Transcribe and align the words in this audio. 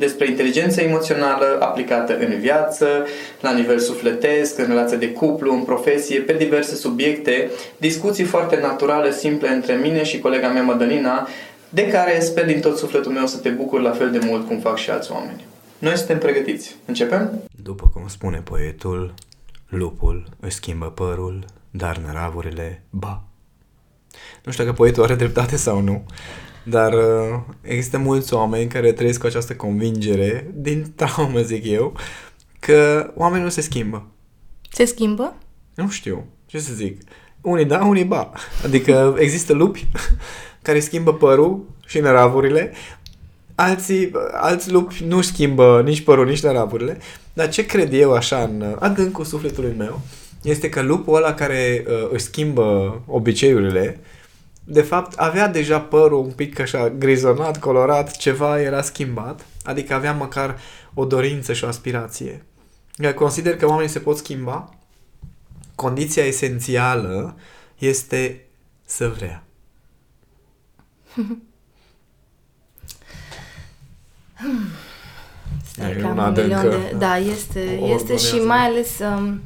despre 0.00 0.28
inteligența 0.28 0.82
emoțională 0.82 1.58
aplicată 1.60 2.16
în 2.18 2.40
viață, 2.40 2.86
la 3.40 3.52
nivel 3.52 3.78
sufletesc, 3.78 4.58
în 4.58 4.66
relație 4.66 4.96
de 4.96 5.12
cuplu, 5.12 5.52
în 5.52 5.62
profesie, 5.62 6.20
pe 6.20 6.32
diverse 6.32 6.74
subiecte, 6.74 7.50
discuții 7.76 8.24
foarte 8.24 8.60
naturale, 8.60 9.12
simple 9.12 9.48
între 9.48 9.74
mine 9.74 10.02
și 10.04 10.18
colega 10.18 10.48
mea 10.48 10.62
Madalina, 10.62 11.28
de 11.68 11.88
care 11.88 12.20
sper 12.20 12.46
din 12.46 12.60
tot 12.60 12.78
sufletul 12.78 13.12
meu 13.12 13.26
să 13.26 13.38
te 13.38 13.48
bucur 13.48 13.80
la 13.80 13.90
fel 13.90 14.10
de 14.10 14.20
mult 14.22 14.46
cum 14.46 14.58
fac 14.58 14.76
și 14.76 14.90
alți 14.90 15.12
oameni. 15.12 15.44
Noi 15.78 15.96
suntem 15.96 16.18
pregătiți. 16.18 16.76
Începem? 16.86 17.42
După 17.62 17.90
cum 17.92 18.08
spune 18.08 18.40
poetul, 18.44 19.14
lupul 19.68 20.26
își 20.40 20.54
schimbă 20.54 20.86
părul, 20.86 21.44
dar 21.70 21.96
năravurile 21.96 22.82
ba. 22.90 23.22
Nu 24.44 24.52
știu 24.52 24.64
dacă 24.64 24.76
poetul 24.76 25.02
are 25.02 25.14
dreptate 25.14 25.56
sau 25.56 25.80
nu, 25.80 26.04
dar 26.70 26.92
uh, 26.92 27.40
există 27.62 27.98
mulți 27.98 28.34
oameni 28.34 28.68
care 28.68 28.92
trăiesc 28.92 29.20
cu 29.20 29.26
această 29.26 29.54
convingere, 29.54 30.50
din 30.54 30.92
traumă 30.96 31.40
zic 31.40 31.64
eu, 31.66 31.96
că 32.58 33.10
oamenii 33.14 33.44
nu 33.44 33.50
se 33.50 33.60
schimbă. 33.60 34.06
Se 34.72 34.84
schimbă? 34.84 35.34
Nu 35.74 35.88
știu, 35.88 36.26
ce 36.46 36.58
să 36.58 36.72
zic. 36.74 37.00
Unii 37.40 37.64
da, 37.64 37.84
unii 37.84 38.04
ba. 38.04 38.32
Adică 38.64 39.16
există 39.18 39.52
lupi 39.52 39.86
care 40.62 40.80
schimbă 40.80 41.14
părul 41.14 41.64
și 41.86 41.98
năravurile, 41.98 42.72
alții, 43.54 44.10
alți 44.32 44.70
lupi 44.70 45.04
nu 45.06 45.20
schimbă 45.20 45.82
nici 45.84 46.00
părul, 46.00 46.26
nici 46.26 46.42
năravurile, 46.42 46.98
dar 47.32 47.48
ce 47.48 47.66
cred 47.66 47.92
eu 47.92 48.12
așa 48.12 48.42
în 48.42 48.76
adâncul 48.78 49.24
sufletului 49.24 49.74
meu 49.78 50.00
este 50.42 50.68
că 50.68 50.82
lupul 50.82 51.16
ăla 51.16 51.34
care 51.34 51.84
uh, 51.86 52.08
își 52.12 52.24
schimbă 52.24 53.00
obiceiurile 53.06 54.00
de 54.72 54.82
fapt, 54.82 55.18
avea 55.18 55.48
deja 55.48 55.80
părul 55.80 56.24
un 56.24 56.30
pic 56.30 56.58
așa 56.58 56.88
grizonat, 56.88 57.58
colorat, 57.58 58.16
ceva 58.16 58.60
era 58.60 58.82
schimbat, 58.82 59.46
adică 59.62 59.94
avea 59.94 60.12
măcar 60.12 60.58
o 60.94 61.04
dorință 61.04 61.52
și 61.52 61.64
o 61.64 61.66
aspirație. 61.66 62.44
Eu 62.96 63.14
consider 63.14 63.56
că 63.56 63.66
oamenii 63.66 63.90
se 63.90 63.98
pot 63.98 64.16
schimba. 64.16 64.74
Condiția 65.74 66.24
esențială 66.24 67.36
este 67.78 68.44
să 68.84 69.08
vrea. 69.08 69.42
Stai 75.72 75.96
cam 75.96 76.18
un 76.18 76.32
milion 76.32 76.70
de... 76.70 76.94
Da, 76.98 77.18
este, 77.18 77.60
este 77.70 78.16
și 78.16 78.34
mai 78.34 78.66
ales 78.66 78.98
um, 78.98 79.40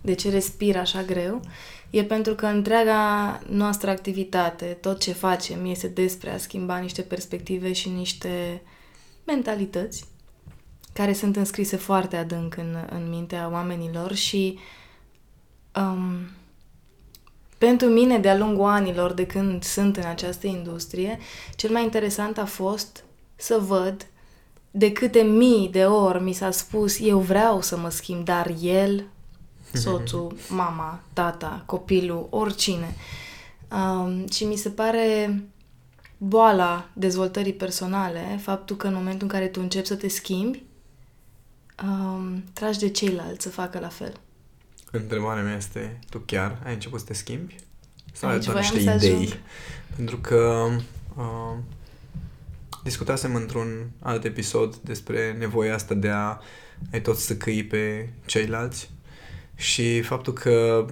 de 0.00 0.14
ce 0.14 0.30
respir 0.30 0.76
așa 0.76 1.02
greu. 1.02 1.34
Uh, 1.34 1.50
e 1.92 2.04
pentru 2.04 2.34
că 2.34 2.46
întreaga 2.46 3.40
noastră 3.48 3.90
activitate, 3.90 4.64
tot 4.64 5.00
ce 5.00 5.12
facem, 5.12 5.64
este 5.64 5.86
despre 5.86 6.30
a 6.30 6.38
schimba 6.38 6.78
niște 6.78 7.02
perspective 7.02 7.72
și 7.72 7.88
niște 7.88 8.62
mentalități 9.24 10.04
care 10.92 11.12
sunt 11.12 11.36
înscrise 11.36 11.76
foarte 11.76 12.16
adânc 12.16 12.56
în, 12.56 12.76
în 12.90 13.08
mintea 13.08 13.48
oamenilor 13.52 14.14
și 14.14 14.58
um, 15.76 16.16
pentru 17.58 17.86
mine, 17.86 18.18
de-a 18.18 18.36
lungul 18.36 18.64
anilor 18.64 19.12
de 19.12 19.26
când 19.26 19.62
sunt 19.62 19.96
în 19.96 20.04
această 20.04 20.46
industrie, 20.46 21.18
cel 21.56 21.70
mai 21.70 21.82
interesant 21.82 22.38
a 22.38 22.44
fost 22.44 23.04
să 23.36 23.58
văd 23.66 24.06
de 24.70 24.92
câte 24.92 25.20
mii 25.20 25.68
de 25.68 25.84
ori 25.84 26.22
mi 26.22 26.32
s-a 26.32 26.50
spus 26.50 27.00
eu 27.00 27.18
vreau 27.18 27.60
să 27.60 27.76
mă 27.76 27.88
schimb, 27.88 28.24
dar 28.24 28.54
el 28.60 29.04
soțul, 29.72 30.36
mama, 30.48 31.00
tata, 31.12 31.62
copilul, 31.66 32.26
oricine. 32.30 32.94
Um, 33.70 34.28
și 34.28 34.44
mi 34.44 34.56
se 34.56 34.68
pare 34.68 35.42
boala 36.16 36.88
dezvoltării 36.92 37.52
personale, 37.52 38.38
faptul 38.42 38.76
că 38.76 38.86
în 38.86 38.94
momentul 38.94 39.22
în 39.22 39.28
care 39.28 39.46
tu 39.46 39.60
începi 39.60 39.86
să 39.86 39.94
te 39.94 40.08
schimbi, 40.08 40.62
um, 41.84 42.44
tragi 42.52 42.78
de 42.78 42.88
ceilalți 42.88 43.42
să 43.42 43.48
facă 43.48 43.78
la 43.78 43.88
fel. 43.88 44.12
Întrebarea 44.90 45.42
mea 45.42 45.56
este, 45.56 45.98
tu 46.10 46.18
chiar 46.18 46.60
ai 46.64 46.72
început 46.72 47.00
să 47.00 47.06
te 47.06 47.14
schimbi? 47.14 47.56
Sau 48.12 48.30
ai 48.30 48.38
doar 48.38 48.56
niște 48.56 48.80
idei? 48.80 48.92
Ajung. 48.92 49.38
Pentru 49.96 50.16
că 50.16 50.68
uh, 51.16 51.58
discutasem 52.82 53.34
într-un 53.34 53.90
alt 53.98 54.24
episod 54.24 54.76
despre 54.76 55.36
nevoia 55.38 55.74
asta 55.74 55.94
de 55.94 56.08
a 56.08 56.38
ai 56.92 57.00
tot 57.00 57.16
să 57.16 57.36
căi 57.36 57.64
pe 57.64 58.08
ceilalți 58.26 58.90
și 59.54 60.00
faptul 60.00 60.32
că 60.32 60.86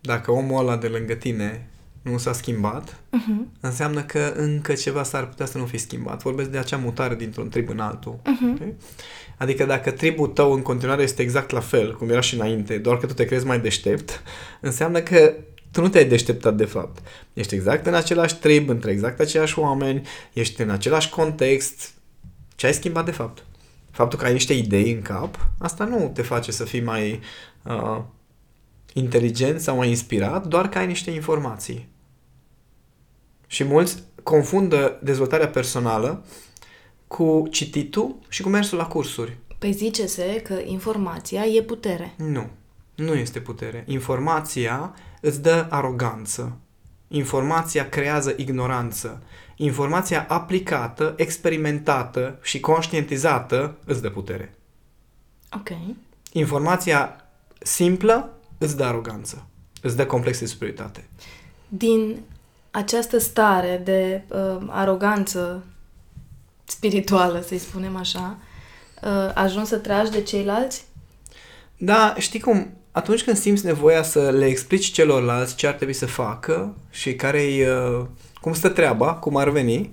dacă 0.00 0.30
omul 0.30 0.58
ăla 0.58 0.76
de 0.76 0.86
lângă 0.86 1.14
tine 1.14 1.66
nu 2.02 2.18
s-a 2.18 2.32
schimbat, 2.32 2.90
uh-huh. 2.90 3.60
înseamnă 3.60 4.02
că 4.02 4.32
încă 4.36 4.72
ceva 4.72 5.02
s-ar 5.02 5.28
putea 5.28 5.46
să 5.46 5.58
nu 5.58 5.64
fi 5.64 5.78
schimbat. 5.78 6.22
Vorbesc 6.22 6.48
de 6.48 6.58
acea 6.58 6.76
mutare 6.76 7.14
dintr-un 7.14 7.48
trib 7.48 7.68
în 7.68 7.78
altul. 7.78 8.18
Uh-huh. 8.20 8.54
Okay? 8.54 8.74
Adică 9.36 9.64
dacă 9.64 9.90
tribul 9.90 10.26
tău 10.26 10.52
în 10.52 10.62
continuare 10.62 11.02
este 11.02 11.22
exact 11.22 11.50
la 11.50 11.60
fel, 11.60 11.96
cum 11.96 12.10
era 12.10 12.20
și 12.20 12.34
înainte, 12.34 12.78
doar 12.78 12.98
că 12.98 13.06
tu 13.06 13.12
te 13.12 13.24
crezi 13.24 13.46
mai 13.46 13.60
deștept, 13.60 14.22
înseamnă 14.60 15.00
că 15.00 15.34
tu 15.70 15.80
nu 15.80 15.88
te-ai 15.88 16.04
deșteptat 16.04 16.56
de 16.56 16.64
fapt. 16.64 16.98
Ești 17.32 17.54
exact 17.54 17.86
în 17.86 17.94
același 17.94 18.36
trib, 18.36 18.68
între 18.68 18.90
exact 18.90 19.20
aceiași 19.20 19.58
oameni, 19.58 20.06
ești 20.32 20.62
în 20.62 20.70
același 20.70 21.08
context. 21.08 21.92
Ce 22.56 22.66
ai 22.66 22.74
schimbat 22.74 23.04
de 23.04 23.10
fapt? 23.10 23.44
Faptul 23.90 24.18
că 24.18 24.24
ai 24.24 24.32
niște 24.32 24.52
idei 24.52 24.92
în 24.92 25.02
cap, 25.02 25.48
asta 25.58 25.84
nu 25.84 26.10
te 26.14 26.22
face 26.22 26.52
să 26.52 26.64
fii 26.64 26.80
mai 26.80 27.20
uh, 27.64 28.00
inteligent 28.92 29.60
sau 29.60 29.76
mai 29.76 29.88
inspirat, 29.88 30.46
doar 30.46 30.68
că 30.68 30.78
ai 30.78 30.86
niște 30.86 31.10
informații. 31.10 31.88
Și 33.46 33.64
mulți 33.64 34.02
confundă 34.22 34.98
dezvoltarea 35.02 35.48
personală 35.48 36.24
cu 37.06 37.46
cititul 37.50 38.16
și 38.28 38.42
cu 38.42 38.48
mersul 38.48 38.78
la 38.78 38.86
cursuri. 38.86 39.36
Păi 39.58 39.72
zice-se 39.72 40.40
că 40.44 40.60
informația 40.64 41.44
e 41.44 41.62
putere. 41.62 42.14
Nu. 42.16 42.50
Nu 42.94 43.14
este 43.14 43.40
putere. 43.40 43.84
Informația 43.86 44.94
îți 45.20 45.42
dă 45.42 45.66
aroganță. 45.70 46.56
Informația 47.08 47.88
creează 47.88 48.34
ignoranță. 48.36 49.22
Informația 49.56 50.26
aplicată, 50.28 51.14
experimentată 51.16 52.38
și 52.42 52.60
conștientizată 52.60 53.76
îți 53.84 54.02
dă 54.02 54.10
putere. 54.10 54.54
Ok. 55.56 55.68
Informația 56.32 57.21
simplă 57.64 58.32
îți 58.58 58.76
dă 58.76 58.84
aroganță, 58.84 59.46
îți 59.82 59.96
dă 59.96 60.06
complex 60.06 60.38
de 60.38 60.46
superioritate. 60.46 61.04
Din 61.68 62.20
această 62.70 63.18
stare 63.18 63.80
de 63.84 64.22
uh, 64.28 64.66
aroganță 64.68 65.64
spirituală, 66.64 67.44
să-i 67.46 67.58
spunem 67.58 67.96
așa, 67.96 68.38
uh, 69.02 69.30
ajungi 69.34 69.68
să 69.68 69.76
tragi 69.76 70.10
de 70.10 70.22
ceilalți? 70.22 70.84
Da, 71.76 72.14
știi 72.18 72.40
cum, 72.40 72.76
atunci 72.90 73.24
când 73.24 73.36
simți 73.36 73.64
nevoia 73.64 74.02
să 74.02 74.30
le 74.30 74.46
explici 74.46 74.90
celorlalți 74.90 75.54
ce 75.54 75.66
ar 75.66 75.74
trebui 75.74 75.94
să 75.94 76.06
facă 76.06 76.74
și 76.90 77.14
care 77.14 77.40
uh, 77.40 78.06
cum 78.40 78.52
stă 78.52 78.68
treaba, 78.68 79.14
cum 79.14 79.36
ar 79.36 79.48
veni, 79.48 79.90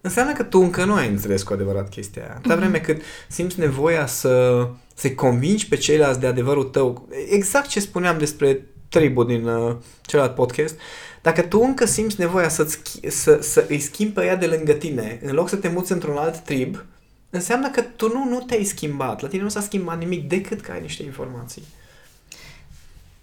înseamnă 0.00 0.32
că 0.32 0.42
tu 0.42 0.58
încă 0.58 0.84
nu 0.84 0.94
ai 0.94 1.08
înțeles 1.08 1.42
cu 1.42 1.52
adevărat 1.52 1.88
chestia 1.88 2.22
aia. 2.22 2.40
Dar 2.42 2.56
mhm. 2.56 2.58
vreme 2.58 2.78
cât 2.78 3.02
simți 3.28 3.58
nevoia 3.58 4.06
să 4.06 4.66
să-i 4.94 5.14
convingi 5.14 5.68
pe 5.68 5.76
ceilalți 5.76 6.20
de 6.20 6.26
adevărul 6.26 6.64
tău, 6.64 7.08
exact 7.28 7.68
ce 7.68 7.80
spuneam 7.80 8.18
despre 8.18 8.66
tribul 8.88 9.26
din 9.26 9.46
uh, 9.46 9.76
celălalt 10.06 10.34
podcast, 10.34 10.74
dacă 11.22 11.42
tu 11.42 11.60
încă 11.60 11.84
simți 11.84 12.20
nevoia 12.20 12.48
să 12.48 12.78
să, 13.08 13.38
să 13.40 13.64
îi 13.68 13.80
schimbi 13.80 14.12
pe 14.12 14.24
ea 14.24 14.36
de 14.36 14.46
lângă 14.46 14.72
tine, 14.72 15.20
în 15.22 15.34
loc 15.34 15.48
să 15.48 15.56
te 15.56 15.68
muți 15.68 15.92
într-un 15.92 16.16
alt 16.16 16.36
trib, 16.38 16.84
înseamnă 17.30 17.70
că 17.70 17.80
tu 17.80 18.08
nu, 18.08 18.28
nu 18.28 18.40
te-ai 18.40 18.64
schimbat. 18.64 19.20
La 19.20 19.28
tine 19.28 19.42
nu 19.42 19.48
s-a 19.48 19.60
schimbat 19.60 19.98
nimic 19.98 20.28
decât 20.28 20.60
că 20.60 20.72
ai 20.72 20.80
niște 20.80 21.02
informații. 21.02 21.62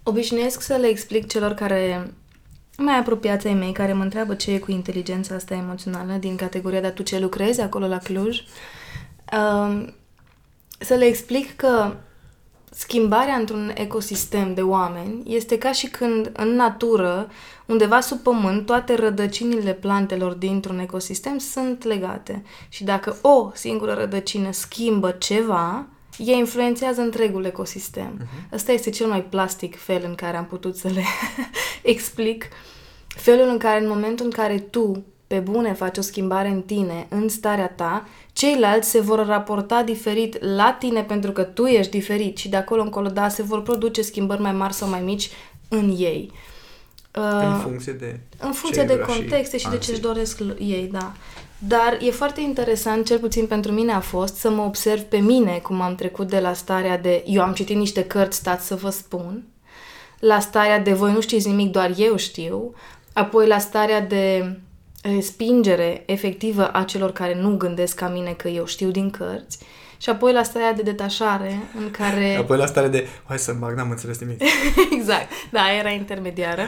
Obișnuiesc 0.02 0.60
să 0.60 0.74
le 0.74 0.86
explic 0.86 1.26
celor 1.26 1.52
care 1.52 2.12
mai 2.76 2.98
apropiați 2.98 3.46
ai 3.46 3.54
mei 3.54 3.72
care 3.72 3.92
mă 3.92 4.02
întreabă 4.02 4.34
ce 4.34 4.52
e 4.52 4.58
cu 4.58 4.70
inteligența 4.70 5.34
asta 5.34 5.54
emoțională 5.54 6.12
din 6.12 6.36
categoria 6.36 6.80
dar 6.80 6.90
tu 6.90 7.02
ce 7.02 7.18
lucrezi 7.18 7.60
acolo 7.60 7.86
la 7.86 7.98
Cluj. 7.98 8.38
Uh, 9.32 9.86
să 10.80 10.94
le 10.94 11.04
explic 11.04 11.56
că 11.56 11.94
schimbarea 12.70 13.34
într-un 13.34 13.72
ecosistem 13.74 14.54
de 14.54 14.62
oameni 14.62 15.34
este 15.34 15.58
ca 15.58 15.72
și 15.72 15.86
când 15.86 16.30
în 16.32 16.48
natură, 16.48 17.28
undeva 17.66 18.00
sub 18.00 18.18
pământ, 18.18 18.66
toate 18.66 18.94
rădăcinile 18.94 19.72
plantelor 19.72 20.32
dintr-un 20.32 20.78
ecosistem 20.78 21.38
sunt 21.38 21.84
legate. 21.84 22.42
Și 22.68 22.84
dacă 22.84 23.16
o 23.22 23.50
singură 23.54 23.92
rădăcină 23.92 24.52
schimbă 24.52 25.10
ceva, 25.10 25.86
ea 26.16 26.36
influențează 26.36 27.00
întregul 27.00 27.44
ecosistem. 27.44 28.20
Uh-huh. 28.20 28.52
Ăsta 28.52 28.72
este 28.72 28.90
cel 28.90 29.06
mai 29.06 29.22
plastic 29.22 29.78
fel 29.78 30.02
în 30.04 30.14
care 30.14 30.36
am 30.36 30.46
putut 30.46 30.76
să 30.76 30.88
le 30.88 31.04
explic. 31.82 32.48
Felul 33.06 33.48
în 33.48 33.58
care, 33.58 33.80
în 33.80 33.88
momentul 33.88 34.24
în 34.24 34.30
care 34.30 34.58
tu, 34.58 35.04
pe 35.30 35.38
bune, 35.38 35.72
faci 35.72 35.98
o 35.98 36.00
schimbare 36.00 36.48
în 36.48 36.62
tine, 36.62 37.06
în 37.08 37.28
starea 37.28 37.68
ta, 37.68 38.08
ceilalți 38.32 38.90
se 38.90 39.00
vor 39.00 39.26
raporta 39.26 39.82
diferit 39.82 40.44
la 40.44 40.76
tine 40.78 41.02
pentru 41.02 41.32
că 41.32 41.42
tu 41.42 41.64
ești 41.64 41.90
diferit 41.90 42.36
și 42.36 42.48
de 42.48 42.56
acolo 42.56 42.82
încolo, 42.82 43.08
da, 43.08 43.28
se 43.28 43.42
vor 43.42 43.62
produce 43.62 44.02
schimbări 44.02 44.40
mai 44.40 44.52
mari 44.52 44.72
sau 44.72 44.88
mai 44.88 45.00
mici 45.00 45.30
în 45.68 45.94
ei. 45.98 46.32
Uh, 47.14 47.42
în 47.44 47.58
funcție 47.58 47.92
de 47.92 48.20
În 48.38 48.52
funcție 48.52 48.82
de 48.82 48.98
contexte 48.98 49.58
și, 49.58 49.64
și 49.64 49.70
de 49.70 49.78
ce 49.78 49.90
își 49.90 50.00
doresc 50.00 50.40
ei, 50.58 50.88
da. 50.92 51.12
Dar 51.58 51.98
e 52.00 52.10
foarte 52.10 52.40
interesant, 52.40 53.06
cel 53.06 53.18
puțin 53.18 53.46
pentru 53.46 53.72
mine 53.72 53.92
a 53.92 54.00
fost, 54.00 54.36
să 54.36 54.50
mă 54.50 54.62
observ 54.62 55.00
pe 55.00 55.18
mine 55.18 55.58
cum 55.62 55.80
am 55.80 55.94
trecut 55.94 56.28
de 56.28 56.40
la 56.40 56.52
starea 56.52 56.98
de 56.98 57.24
eu 57.26 57.42
am 57.42 57.52
citit 57.52 57.76
niște 57.76 58.04
cărți, 58.04 58.36
stați 58.36 58.66
să 58.66 58.74
vă 58.74 58.90
spun, 58.90 59.44
la 60.18 60.40
starea 60.40 60.78
de 60.80 60.92
voi 60.92 61.12
nu 61.12 61.20
știți 61.20 61.48
nimic, 61.48 61.72
doar 61.72 61.92
eu 61.96 62.16
știu, 62.16 62.74
apoi 63.12 63.46
la 63.46 63.58
starea 63.58 64.00
de 64.00 64.54
respingere 65.02 66.02
efectivă 66.06 66.70
a 66.72 66.82
celor 66.82 67.12
care 67.12 67.34
nu 67.34 67.56
gândesc 67.56 67.96
ca 67.96 68.08
mine 68.08 68.32
că 68.32 68.48
eu 68.48 68.66
știu 68.66 68.90
din 68.90 69.10
cărți 69.10 69.58
și 70.02 70.10
apoi 70.10 70.32
la 70.32 70.42
starea 70.42 70.72
de 70.72 70.82
detașare 70.82 71.60
în 71.78 71.90
care... 71.90 72.36
Apoi 72.40 72.56
la 72.56 72.66
starea 72.66 72.88
de 72.88 73.06
hai 73.26 73.38
să 73.38 73.56
bag, 73.58 73.76
n-am 73.76 73.90
înțeles 73.90 74.18
nimic. 74.18 74.42
exact, 74.98 75.28
da, 75.50 75.60
era 75.78 75.90
intermediară. 75.90 76.62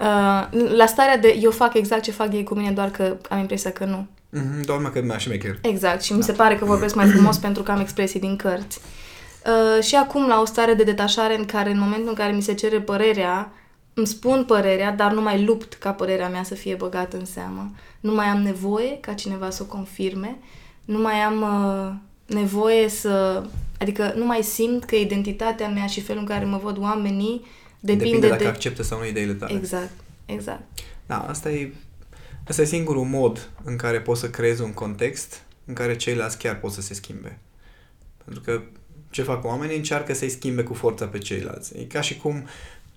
Uh, 0.00 0.70
la 0.76 0.86
starea 0.86 1.18
de 1.18 1.38
eu 1.40 1.50
fac 1.50 1.74
exact 1.74 2.02
ce 2.02 2.10
fac 2.10 2.32
ei 2.32 2.44
cu 2.44 2.54
mine, 2.54 2.70
doar 2.70 2.90
că 2.90 3.16
am 3.28 3.38
impresia 3.38 3.70
că 3.70 3.84
nu. 3.84 4.06
Mm-hmm, 4.38 4.64
doar 4.64 4.90
că 4.92 5.00
mi-a 5.02 5.18
șmecher. 5.18 5.58
Exact, 5.62 6.02
și 6.02 6.10
da. 6.10 6.16
mi 6.16 6.22
se 6.22 6.32
pare 6.32 6.56
că 6.56 6.64
vorbesc 6.64 6.94
mai 6.94 7.06
frumos 7.06 7.36
pentru 7.46 7.62
că 7.62 7.70
am 7.70 7.80
expresii 7.80 8.20
din 8.20 8.36
cărți. 8.36 8.80
Uh, 9.46 9.82
și 9.82 9.94
acum 9.94 10.26
la 10.26 10.40
o 10.40 10.44
stare 10.44 10.74
de 10.74 10.82
detașare 10.82 11.38
în 11.38 11.44
care 11.44 11.70
în 11.70 11.78
momentul 11.78 12.08
în 12.08 12.14
care 12.14 12.32
mi 12.32 12.42
se 12.42 12.54
cere 12.54 12.80
părerea, 12.80 13.52
îmi 14.00 14.08
spun 14.08 14.44
părerea, 14.44 14.92
dar 14.92 15.12
nu 15.12 15.20
mai 15.20 15.44
lupt 15.44 15.74
ca 15.74 15.92
părerea 15.92 16.28
mea 16.28 16.42
să 16.42 16.54
fie 16.54 16.74
băgată 16.74 17.16
în 17.16 17.24
seamă. 17.24 17.70
Nu 18.00 18.14
mai 18.14 18.26
am 18.26 18.42
nevoie 18.42 18.98
ca 19.00 19.12
cineva 19.12 19.50
să 19.50 19.62
o 19.62 19.66
confirme, 19.66 20.38
nu 20.84 20.98
mai 20.98 21.14
am 21.14 21.42
uh, 21.42 21.92
nevoie 22.36 22.88
să... 22.88 23.44
Adică 23.78 24.12
nu 24.16 24.26
mai 24.26 24.42
simt 24.42 24.84
că 24.84 24.96
identitatea 24.96 25.68
mea 25.68 25.86
și 25.86 26.00
felul 26.00 26.20
în 26.20 26.26
care 26.26 26.44
mă 26.44 26.56
văd 26.62 26.78
oamenii 26.78 27.44
depinde, 27.80 28.04
depinde 28.04 28.28
dacă 28.28 28.42
de... 28.42 28.48
acceptă 28.48 28.82
sau 28.82 28.98
nu 28.98 29.06
ideile 29.06 29.32
tale. 29.32 29.54
Exact, 29.54 29.92
exact. 30.26 30.62
Da, 31.06 31.18
asta 31.18 31.50
e, 31.50 31.72
asta 32.48 32.62
e 32.62 32.64
singurul 32.64 33.04
mod 33.04 33.50
în 33.64 33.76
care 33.76 34.00
poți 34.00 34.20
să 34.20 34.30
creezi 34.30 34.62
un 34.62 34.72
context 34.72 35.42
în 35.64 35.74
care 35.74 35.96
ceilalți 35.96 36.38
chiar 36.38 36.58
pot 36.58 36.72
să 36.72 36.80
se 36.80 36.94
schimbe. 36.94 37.38
Pentru 38.24 38.42
că 38.42 38.62
ce 39.10 39.22
fac 39.22 39.44
oamenii? 39.44 39.76
Încearcă 39.76 40.14
să-i 40.14 40.28
schimbe 40.28 40.62
cu 40.62 40.74
forța 40.74 41.06
pe 41.06 41.18
ceilalți. 41.18 41.78
E 41.78 41.82
ca 41.82 42.00
și 42.00 42.16
cum 42.16 42.46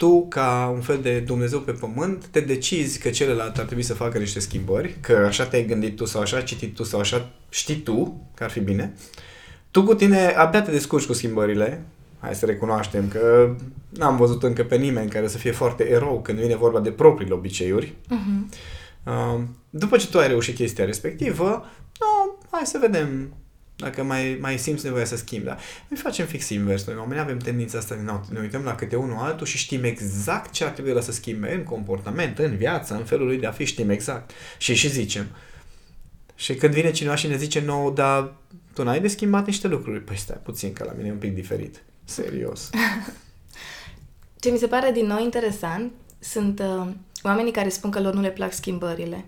tu, 0.04 0.26
ca 0.30 0.72
un 0.74 0.82
fel 0.82 1.00
de 1.02 1.20
Dumnezeu 1.20 1.60
pe 1.60 1.72
pământ, 1.72 2.26
te 2.26 2.40
decizi 2.40 3.00
că 3.00 3.10
celălalt 3.10 3.58
ar 3.58 3.66
trebui 3.66 3.84
să 3.84 3.94
facă 3.94 4.18
niște 4.18 4.40
schimbări, 4.40 4.98
că 5.02 5.14
așa 5.28 5.46
te-ai 5.46 5.66
gândit 5.66 5.96
tu 5.96 6.06
sau 6.06 6.22
așa 6.22 6.38
ai 6.38 6.44
citit 6.44 6.76
tu 6.76 6.84
sau 6.84 7.00
așa 7.00 7.30
știi 7.50 7.76
tu 7.76 8.28
că 8.34 8.44
ar 8.44 8.50
fi 8.50 8.60
bine. 8.60 8.94
Tu 9.72 9.84
cu 9.84 9.96
tine 9.96 10.28
abia 10.28 10.62
te 10.62 10.72
descurci 10.72 11.06
cu 11.06 11.14
schimbările, 11.14 11.84
hai 12.20 12.36
să 12.36 12.46
recunoaștem 12.46 13.08
că 13.08 13.56
n-am 13.90 14.18
văzut 14.18 14.44
încă 14.44 14.64
pe 14.64 14.76
nimeni 14.76 15.10
care 15.10 15.28
să 15.28 15.38
fie 15.38 15.52
foarte 15.52 15.90
erou 15.90 16.22
când 16.22 16.40
vine 16.40 16.56
vorba 16.56 16.80
de 16.80 16.92
propriile 16.92 17.34
obiceiuri. 17.34 17.94
Uh-huh. 18.06 18.54
După 19.70 19.98
ce 19.98 20.08
tu 20.08 20.20
ai 20.20 20.28
reușit 20.28 20.56
chestia 20.56 20.86
respectivă, 20.86 21.66
no, 22.00 22.34
hai 22.52 22.66
să 22.66 22.78
vedem 22.82 23.34
dacă 23.84 24.04
mai, 24.04 24.38
mai 24.42 24.58
simți 24.58 24.86
nevoia 24.86 25.06
să 25.06 25.16
schimbi, 25.16 25.46
da? 25.46 25.58
Noi 25.88 26.00
facem 26.00 26.26
fix 26.26 26.50
invers. 26.50 26.86
Noi 26.86 26.96
oamenii 26.96 27.24
avem 27.24 27.38
tendința 27.38 27.78
asta, 27.78 27.96
ne, 27.96 28.12
ne 28.30 28.40
uităm 28.40 28.64
la 28.64 28.76
câte 28.76 28.96
unul 28.96 29.18
altul 29.18 29.46
și 29.46 29.58
știm 29.58 29.84
exact 29.84 30.52
ce 30.52 30.64
ar 30.64 30.70
trebui 30.70 30.92
la 30.92 31.02
să 31.02 31.12
schimbe 31.12 31.54
în 31.54 31.64
comportament, 31.64 32.38
în 32.40 32.56
viață, 32.56 32.94
în 32.94 33.04
felul 33.04 33.26
lui 33.26 33.38
de 33.38 33.46
a 33.46 33.52
fi, 33.52 33.66
știm 33.66 33.90
exact. 33.90 34.32
Și 34.58 34.74
și 34.74 34.90
zicem. 34.90 35.26
Și 36.36 36.56
când 36.56 36.74
vine 36.74 36.92
cineva 36.92 37.16
și 37.16 37.28
ne 37.28 37.38
zice 37.38 37.62
nou, 37.62 37.92
dar 37.92 38.34
tu 38.74 38.84
n-ai 38.84 39.02
de 39.02 39.08
schimbat 39.08 39.46
niște 39.46 39.68
lucruri, 39.68 40.02
păi 40.02 40.18
stai 40.18 40.40
puțin, 40.44 40.74
că 40.74 40.84
la 40.84 40.94
mine 40.98 41.08
e 41.08 41.12
un 41.12 41.18
pic 41.18 41.34
diferit. 41.34 41.84
Serios. 42.04 42.70
Ce 44.40 44.50
mi 44.50 44.58
se 44.58 44.68
pare 44.68 44.92
din 44.92 45.06
nou 45.06 45.24
interesant 45.24 45.92
sunt 46.20 46.60
uh, 46.60 46.88
oamenii 47.24 47.52
care 47.52 47.70
spun 47.70 47.90
că 47.90 48.02
lor 48.02 48.14
nu 48.14 48.22
le 48.22 48.32
plac 48.32 48.54
schimbările. 48.54 49.26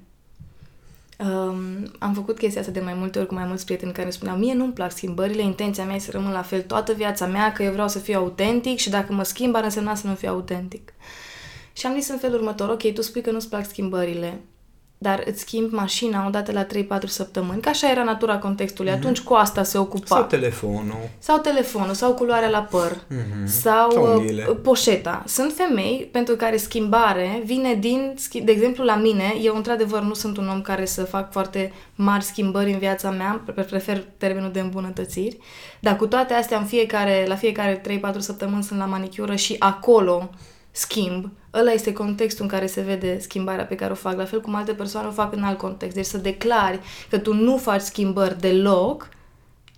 Um, 1.20 1.92
am 2.00 2.14
făcut 2.14 2.38
chestia 2.38 2.62
asta 2.62 2.74
de 2.74 2.80
mai 2.80 2.94
multe 2.94 3.20
ori 3.20 3.28
cu 3.28 3.34
mai 3.34 3.46
mulți 3.46 3.66
prieteni 3.66 3.94
care 3.94 4.10
spuneau 4.10 4.38
mie 4.38 4.54
nu-mi 4.54 4.74
plac 4.74 4.92
schimbările, 4.92 5.42
intenția 5.42 5.86
mea 5.86 5.96
e 5.96 6.00
să 6.00 6.12
rămân 6.12 6.32
la 6.32 6.42
fel 6.42 6.62
toată 6.62 6.94
viața 6.94 7.26
mea, 7.26 7.52
că 7.52 7.64
eu 7.64 7.72
vreau 7.72 7.88
să 7.88 8.00
fiu 8.00 8.18
autentic 8.18 8.78
și 8.78 8.90
dacă 8.90 9.14
mă 9.14 9.24
schimb 9.24 9.56
ar 9.56 9.64
însemna 9.64 9.96
să 9.96 10.08
nu 10.08 10.14
fiu 10.14 10.30
autentic. 10.30 10.94
Și 11.74 11.86
am 11.86 11.94
zis 12.00 12.10
în 12.10 12.18
felul 12.18 12.36
următor, 12.36 12.70
ok, 12.70 12.94
tu 12.94 13.02
spui 13.02 13.22
că 13.22 13.32
nu-ți 13.32 13.50
plac 13.50 13.66
schimbările, 13.66 14.42
dar 14.98 15.24
îți 15.26 15.40
schimbi 15.40 15.74
mașina 15.74 16.28
odată 16.28 16.52
la 16.52 16.66
3-4 16.66 16.68
săptămâni, 17.06 17.62
că 17.62 17.70
așa 17.70 17.92
era 17.92 18.04
natura 18.04 18.38
contextului. 18.38 18.92
Mm-hmm. 18.92 18.96
Atunci 18.96 19.20
cu 19.20 19.34
asta 19.34 19.64
se 19.64 19.78
ocupa. 19.78 20.16
Sau 20.16 20.24
telefonul. 20.24 21.10
Sau 21.20 21.38
telefonul, 21.38 21.94
sau 21.94 22.14
culoarea 22.14 22.50
la 22.50 22.60
păr, 22.60 22.92
mm-hmm. 22.92 23.46
sau, 23.46 23.92
sau 23.92 24.24
uh, 24.24 24.58
poșeta. 24.64 25.24
Sunt 25.28 25.54
femei 25.54 26.10
pentru 26.12 26.36
care 26.36 26.58
schimbare 26.58 27.42
vine 27.46 27.74
din, 27.74 28.14
de 28.44 28.52
exemplu 28.52 28.84
la 28.84 28.96
mine, 28.96 29.34
eu 29.42 29.56
într-adevăr 29.56 30.02
nu 30.02 30.14
sunt 30.14 30.38
un 30.38 30.48
om 30.48 30.62
care 30.62 30.86
să 30.86 31.04
fac 31.04 31.32
foarte 31.32 31.74
mari 31.96 32.24
schimbări 32.24 32.72
în 32.72 32.80
viața 32.80 33.10
mea, 33.10 33.44
prefer 33.54 34.04
termenul 34.18 34.52
de 34.52 34.60
îmbunătățiri, 34.60 35.38
dar 35.80 35.96
cu 35.96 36.08
toate 36.08 36.34
astea 36.34 36.58
în 36.58 36.66
fiecare, 36.66 37.26
la 37.28 37.36
fiecare 37.36 37.82
3-4 37.82 38.18
săptămâni 38.18 38.64
sunt 38.64 38.80
la 38.80 38.86
manicură 38.86 39.36
și 39.36 39.56
acolo 39.60 40.30
schimb, 40.76 41.30
ăla 41.54 41.72
este 41.72 41.94
contextul 41.94 42.44
în 42.44 42.50
care 42.50 42.66
se 42.66 42.82
vede 42.82 43.20
schimbarea 43.20 43.66
pe 43.66 43.76
care 43.76 43.92
o 43.92 43.96
fac, 43.96 44.18
la 44.18 44.26
fel 44.26 44.42
cum 44.42 44.56
alte 44.56 44.74
persoane 44.74 45.08
o 45.08 45.12
fac 45.12 45.34
în 45.36 45.44
alt 45.44 45.58
context. 45.58 45.96
Deci 45.96 46.06
să 46.06 46.18
declari 46.18 46.80
că 47.10 47.18
tu 47.18 47.34
nu 47.34 47.58
faci 47.58 47.82
schimbări 47.82 48.40
deloc, 48.40 49.10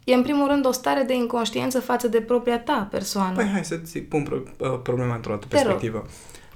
e 0.04 0.14
în 0.14 0.22
primul 0.22 0.48
rând 0.48 0.66
o 0.66 0.72
stare 0.72 1.04
de 1.04 1.14
inconștiență 1.14 1.80
față 1.80 2.08
de 2.08 2.22
propria 2.22 2.60
ta 2.60 2.88
persoană. 2.92 3.36
Păi 3.36 3.50
hai 3.52 3.66
să-ți 3.66 4.00
pun 4.00 4.24
pro- 4.24 4.44
uh, 4.58 4.80
problema 4.84 5.16
într-o 5.16 5.32
altă 5.32 5.48
perspectivă. 5.50 6.06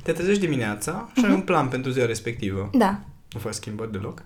Te 0.03 0.11
trezești 0.11 0.41
dimineața 0.41 1.09
și 1.13 1.21
uh-huh. 1.21 1.25
ai 1.25 1.29
mhm. 1.29 1.39
un 1.39 1.45
plan 1.45 1.67
pentru 1.67 1.91
ziua 1.91 2.05
respectivă. 2.05 2.69
Da. 2.73 2.99
Nu 3.31 3.39
faci 3.39 3.53
schimbări 3.53 3.91
deloc? 3.91 4.23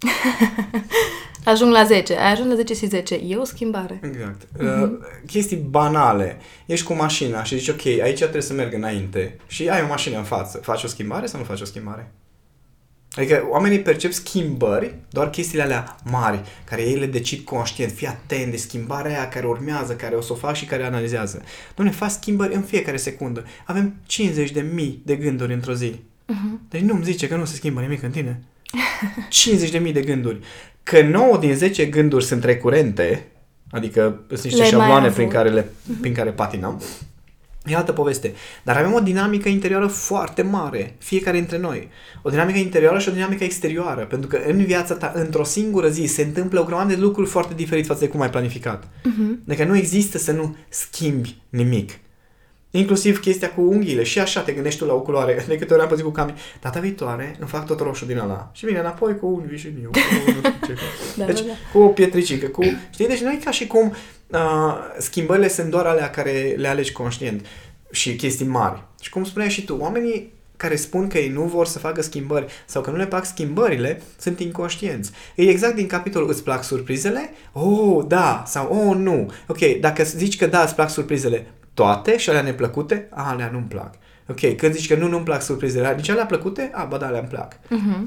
Ajung 1.44 1.72
la 1.72 1.84
10. 1.84 2.16
Ai 2.16 2.32
ajuns 2.32 2.48
la 2.48 2.54
10 2.54 2.74
și 2.74 2.86
10. 2.86 3.14
E 3.14 3.36
o 3.36 3.44
schimbare. 3.44 4.00
Exact. 4.02 4.42
Uh-huh. 4.44 4.82
Uh, 4.82 4.90
chestii 5.26 5.56
banale. 5.56 6.38
Ești 6.66 6.86
cu 6.86 6.92
mașina 6.92 7.44
și 7.44 7.58
zici, 7.58 7.68
ok, 7.68 7.86
aici 7.86 8.18
trebuie 8.18 8.42
să 8.42 8.52
merg 8.52 8.74
înainte 8.74 9.36
și 9.46 9.68
ai 9.68 9.82
o 9.82 9.86
mașină 9.86 10.16
în 10.16 10.24
față. 10.24 10.58
Faci 10.58 10.82
o 10.84 10.86
schimbare 10.86 11.26
sau 11.26 11.40
nu 11.40 11.46
faci 11.46 11.60
o 11.60 11.64
schimbare? 11.64 12.12
Adică 13.12 13.46
oamenii 13.50 13.80
percep 13.80 14.12
schimbări, 14.12 14.94
doar 15.10 15.30
chestiile 15.30 15.62
alea 15.62 15.96
mari, 16.04 16.40
care 16.64 16.82
ei 16.82 16.96
le 16.96 17.06
decid 17.06 17.44
conștient. 17.44 17.92
Fii 17.92 18.06
atent 18.06 18.50
de 18.50 18.56
schimbarea 18.56 19.10
aia 19.10 19.28
care 19.28 19.46
urmează, 19.46 19.94
care 19.94 20.14
o 20.14 20.20
să 20.20 20.32
o 20.32 20.36
fac 20.36 20.54
și 20.54 20.64
care 20.64 20.84
analizează. 20.84 21.42
Doamne, 21.74 21.94
faci 21.94 22.10
schimbări 22.10 22.54
în 22.54 22.62
fiecare 22.62 22.96
secundă. 22.96 23.44
Avem 23.66 23.94
50 24.06 24.50
de 24.50 24.60
mii 24.60 25.02
de 25.04 25.16
gânduri 25.16 25.52
într-o 25.52 25.74
zi. 25.74 25.94
Uh-huh. 25.94 26.68
Deci 26.68 26.80
nu-mi 26.80 27.04
zice 27.04 27.28
că 27.28 27.36
nu 27.36 27.44
se 27.44 27.54
schimbă 27.54 27.80
nimic 27.80 28.02
în 28.02 28.10
tine. 28.10 28.42
50 29.28 29.70
de 29.70 29.78
mii 29.78 29.92
de 29.92 30.00
gânduri 30.00 30.40
că 30.82 31.02
9 31.02 31.36
din 31.36 31.54
10 31.54 31.84
gânduri 31.84 32.24
sunt 32.24 32.44
recurente, 32.44 33.26
adică 33.70 34.20
sunt 34.28 34.42
niște 34.42 34.58
le 34.58 34.64
șabloane 34.64 35.10
prin 35.10 35.28
care, 35.28 35.48
le, 35.48 35.72
prin 36.00 36.14
care 36.14 36.30
patinăm, 36.30 36.82
E 37.66 37.76
altă 37.76 37.92
poveste. 37.92 38.34
Dar 38.62 38.76
avem 38.76 38.92
o 38.92 39.00
dinamică 39.00 39.48
interioară 39.48 39.86
foarte 39.86 40.42
mare, 40.42 40.94
fiecare 40.98 41.36
dintre 41.36 41.58
noi. 41.58 41.88
O 42.22 42.30
dinamică 42.30 42.58
interioară 42.58 42.98
și 42.98 43.08
o 43.08 43.12
dinamică 43.12 43.44
exterioară. 43.44 44.04
Pentru 44.04 44.28
că 44.28 44.40
în 44.46 44.64
viața 44.64 44.94
ta, 44.94 45.12
într-o 45.14 45.44
singură 45.44 45.88
zi, 45.88 46.04
se 46.04 46.22
întâmplă 46.22 46.60
o 46.60 46.64
grămadă 46.64 46.94
de 46.94 47.00
lucruri 47.00 47.28
foarte 47.28 47.54
diferite 47.54 47.86
față 47.86 48.00
de 48.00 48.08
cum 48.08 48.20
ai 48.20 48.30
planificat. 48.30 48.84
Uh-huh. 48.84 49.46
Adică 49.48 49.64
nu 49.64 49.76
există 49.76 50.18
să 50.18 50.32
nu 50.32 50.56
schimbi 50.68 51.36
nimic. 51.48 51.90
Inclusiv 52.70 53.20
chestia 53.20 53.50
cu 53.50 53.60
unghiile. 53.60 54.02
Și 54.02 54.18
așa 54.18 54.40
te 54.40 54.52
gândești 54.52 54.78
tu 54.78 54.84
la 54.84 54.92
o 54.92 55.00
culoare. 55.00 55.44
De 55.48 55.58
câte 55.58 55.72
ori 55.72 55.82
am 55.82 55.88
păzit 55.88 56.04
cu 56.04 56.10
cami. 56.10 56.34
Data 56.60 56.80
viitoare 56.80 57.36
îmi 57.38 57.48
fac 57.48 57.66
tot 57.66 57.80
roșu 57.80 58.04
din 58.04 58.18
ăla. 58.18 58.50
Și 58.52 58.66
vine 58.66 58.78
înapoi 58.78 59.16
cu 59.16 59.26
unghi 59.26 59.56
și 59.56 59.72
eu. 59.82 59.90
da, 61.16 61.24
deci, 61.24 61.40
da, 61.40 61.46
da. 61.46 61.52
cu 61.72 61.78
o 61.78 61.88
pietricică. 61.88 62.46
Cu... 62.46 62.62
Știi? 62.90 63.06
Deci 63.06 63.20
nu 63.20 63.32
e 63.32 63.38
ca 63.44 63.50
și 63.50 63.66
cum 63.66 63.94
uh, 64.26 64.38
schimbările 64.98 65.48
sunt 65.48 65.70
doar 65.70 65.86
alea 65.86 66.10
care 66.10 66.54
le 66.56 66.68
alegi 66.68 66.92
conștient. 66.92 67.46
și 67.90 68.16
chestii 68.16 68.46
mari. 68.46 68.82
Și 69.00 69.10
cum 69.10 69.24
spuneai 69.24 69.50
și 69.50 69.64
tu, 69.64 69.76
oamenii 69.80 70.32
care 70.56 70.76
spun 70.76 71.08
că 71.08 71.18
ei 71.18 71.28
nu 71.28 71.42
vor 71.42 71.66
să 71.66 71.78
facă 71.78 72.02
schimbări 72.02 72.46
sau 72.66 72.82
că 72.82 72.90
nu 72.90 72.96
le 72.96 73.06
plac 73.06 73.24
schimbările, 73.24 74.02
sunt 74.18 74.40
inconștienți. 74.40 75.10
E 75.34 75.48
exact 75.48 75.74
din 75.74 75.86
capitolul 75.86 76.28
îți 76.28 76.42
plac 76.42 76.64
surprizele? 76.64 77.30
Oh, 77.52 78.04
da, 78.06 78.42
sau 78.46 78.88
oh, 78.88 78.96
nu. 78.96 79.32
Ok, 79.46 79.58
dacă 79.80 80.02
zici 80.02 80.36
că 80.36 80.46
da, 80.46 80.62
îți 80.62 80.74
plac 80.74 80.90
surprizele, 80.90 81.46
toate 81.80 82.16
și 82.16 82.28
alea 82.28 82.42
neplăcute, 82.42 83.08
a, 83.10 83.30
alea 83.30 83.50
nu-mi 83.52 83.64
plac. 83.64 83.94
Ok, 84.28 84.56
când 84.56 84.74
zici 84.74 84.88
că 84.88 84.94
nu, 84.94 85.08
nu-mi 85.08 85.24
plac 85.24 85.42
surprizele, 85.42 85.94
nici 85.96 86.08
alea 86.08 86.26
plăcute, 86.26 86.70
a, 86.72 86.84
bă, 86.84 86.96
da, 86.96 87.06
alea 87.06 87.20
îmi 87.20 87.28
plac. 87.28 87.54
Uh-huh. 87.54 88.00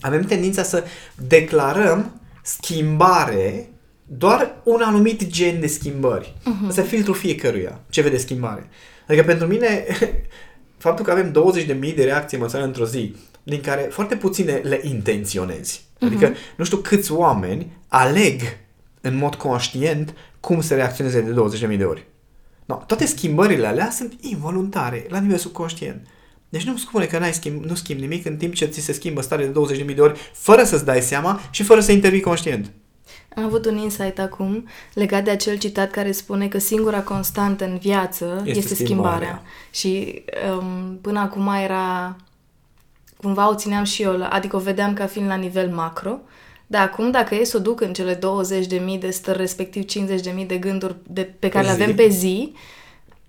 Avem 0.00 0.22
tendința 0.22 0.62
să 0.62 0.84
declarăm 1.26 2.20
schimbare 2.42 3.68
doar 4.04 4.54
un 4.64 4.80
anumit 4.84 5.26
gen 5.26 5.60
de 5.60 5.66
schimbări. 5.66 6.34
Uh-huh. 6.40 6.68
Asta 6.68 6.80
e 6.80 6.84
filtrul 6.84 7.14
fiecăruia, 7.14 7.80
ce 7.88 8.00
vede 8.00 8.16
schimbare. 8.16 8.68
Adică 9.08 9.24
pentru 9.24 9.46
mine, 9.46 9.84
faptul 10.86 11.04
că 11.04 11.10
avem 11.10 11.32
20.000 11.32 11.94
de 11.94 12.04
reacții 12.04 12.36
emoționale 12.36 12.68
într-o 12.68 12.86
zi, 12.86 13.14
din 13.42 13.60
care 13.60 13.88
foarte 13.90 14.16
puține 14.16 14.52
le 14.52 14.80
intenționezi. 14.82 15.84
Adică 16.00 16.32
uh-huh. 16.32 16.56
nu 16.56 16.64
știu 16.64 16.76
câți 16.76 17.12
oameni 17.12 17.72
aleg 17.88 18.40
în 19.00 19.16
mod 19.16 19.34
conștient 19.34 20.14
cum 20.40 20.60
să 20.60 20.74
reacționeze 20.74 21.20
de 21.20 21.34
20.000 21.70 21.76
de 21.76 21.84
ori. 21.84 22.08
No, 22.70 22.76
toate 22.86 23.06
schimbările 23.06 23.66
alea 23.66 23.90
sunt 23.90 24.12
involuntare, 24.20 25.06
la 25.08 25.18
nivel 25.18 25.36
subconștient. 25.36 26.06
Deci 26.48 26.64
nu 26.64 26.76
spune 26.76 27.04
că 27.04 27.18
n-ai 27.18 27.32
schimb, 27.32 27.64
nu 27.64 27.74
schimbi 27.74 28.02
nimic 28.02 28.26
în 28.26 28.36
timp 28.36 28.54
ce 28.54 28.64
ți 28.64 28.80
se 28.80 28.92
schimbă 28.92 29.20
starea 29.20 29.46
de 29.46 29.82
20.000 29.84 29.94
de 29.94 30.00
ori, 30.00 30.18
fără 30.32 30.64
să-ți 30.64 30.84
dai 30.84 31.00
seama 31.00 31.40
și 31.50 31.62
fără 31.62 31.80
să 31.80 31.92
intervii 31.92 32.20
conștient. 32.20 32.70
Am 33.36 33.44
avut 33.44 33.66
un 33.66 33.76
insight 33.76 34.18
acum 34.18 34.68
legat 34.94 35.24
de 35.24 35.30
acel 35.30 35.58
citat 35.58 35.90
care 35.90 36.12
spune 36.12 36.48
că 36.48 36.58
singura 36.58 37.02
constantă 37.02 37.64
în 37.64 37.78
viață 37.78 38.42
este, 38.44 38.58
este 38.58 38.74
schimbarea. 38.74 39.12
schimbarea. 39.14 39.42
Și 39.70 40.24
um, 40.58 40.98
până 41.00 41.18
acum 41.18 41.48
era... 41.64 42.16
Cumva 43.16 43.48
o 43.48 43.54
țineam 43.54 43.84
și 43.84 44.02
eu, 44.02 44.26
adică 44.30 44.56
o 44.56 44.58
vedeam 44.58 44.94
ca 44.94 45.06
fiind 45.06 45.28
la 45.28 45.34
nivel 45.34 45.70
macro, 45.70 46.18
dar 46.70 46.82
acum 46.82 47.10
dacă 47.10 47.34
e 47.34 47.44
să 47.44 47.56
o 47.56 47.60
duc 47.60 47.80
în 47.80 47.92
cele 47.92 48.18
20.000 48.18 48.98
de 48.98 49.10
stări, 49.10 49.38
respectiv 49.38 49.84
50.000 50.40 50.46
de 50.46 50.56
gânduri 50.56 50.96
de, 51.06 51.22
pe 51.38 51.48
care 51.48 51.66
pe 51.66 51.72
le 51.72 51.82
avem 51.82 51.94
pe 51.94 52.08
zi, 52.08 52.52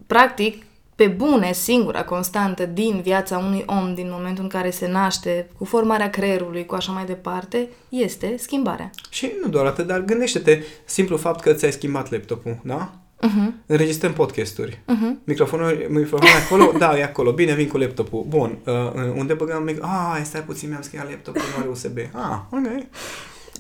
practic 0.07 0.63
pe 0.95 1.07
bune, 1.07 1.53
singura 1.53 2.03
constantă 2.03 2.65
din 2.65 3.01
viața 3.01 3.38
unui 3.38 3.63
om 3.65 3.93
din 3.93 4.07
momentul 4.12 4.43
în 4.43 4.50
care 4.50 4.69
se 4.69 4.88
naște, 4.88 5.50
cu 5.57 5.65
formarea 5.65 6.10
creierului, 6.10 6.65
cu 6.65 6.75
așa 6.75 6.91
mai 6.91 7.05
departe, 7.05 7.69
este 7.89 8.36
schimbarea. 8.38 8.89
Și 9.10 9.31
nu 9.41 9.50
doar 9.50 9.65
atât, 9.65 9.88
dar 9.88 10.00
gândește-te 10.00 10.63
simplu 10.86 11.17
fapt 11.17 11.41
că 11.41 11.53
ți-ai 11.53 11.71
schimbat 11.71 12.12
laptopul, 12.12 12.60
da? 12.63 13.00
Uh-huh. 13.28 13.66
Înregistrăm 13.66 14.13
podcasturi. 14.13 14.72
Uh-huh. 14.72 15.24
Microfonul, 15.24 15.86
microfonul 15.90 16.28
acolo? 16.46 16.74
da, 16.78 16.98
e 16.98 17.04
acolo. 17.04 17.32
Bine, 17.32 17.54
vin 17.54 17.68
cu 17.68 17.78
laptopul. 17.78 18.25
Bun. 18.28 18.58
Uh, 18.66 18.74
unde 19.16 19.34
băgăm 19.34 19.63
mic? 19.63 19.84
Ah, 19.84 20.22
stai 20.24 20.42
puțin, 20.42 20.70
mi-am 20.70 20.82
schimbat 20.82 21.10
laptopul, 21.10 21.42
nu 21.56 21.62
are 21.62 21.70
USB. 21.70 21.98
Ah, 21.98 22.38
ok. 22.50 22.86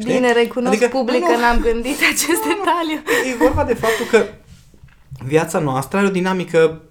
Bine, 0.03 0.31
recunosc 0.31 0.75
adică, 0.75 0.97
public 0.97 1.23
că 1.23 1.37
n-am 1.37 1.59
gândit 1.59 1.97
acest 2.11 2.41
detaliu. 2.41 3.01
E 3.31 3.35
vorba 3.39 3.63
de 3.63 3.73
faptul 3.73 4.05
că 4.05 4.25
viața 5.25 5.59
noastră 5.59 5.97
are 5.97 6.07
o 6.07 6.11
dinamică 6.11 6.81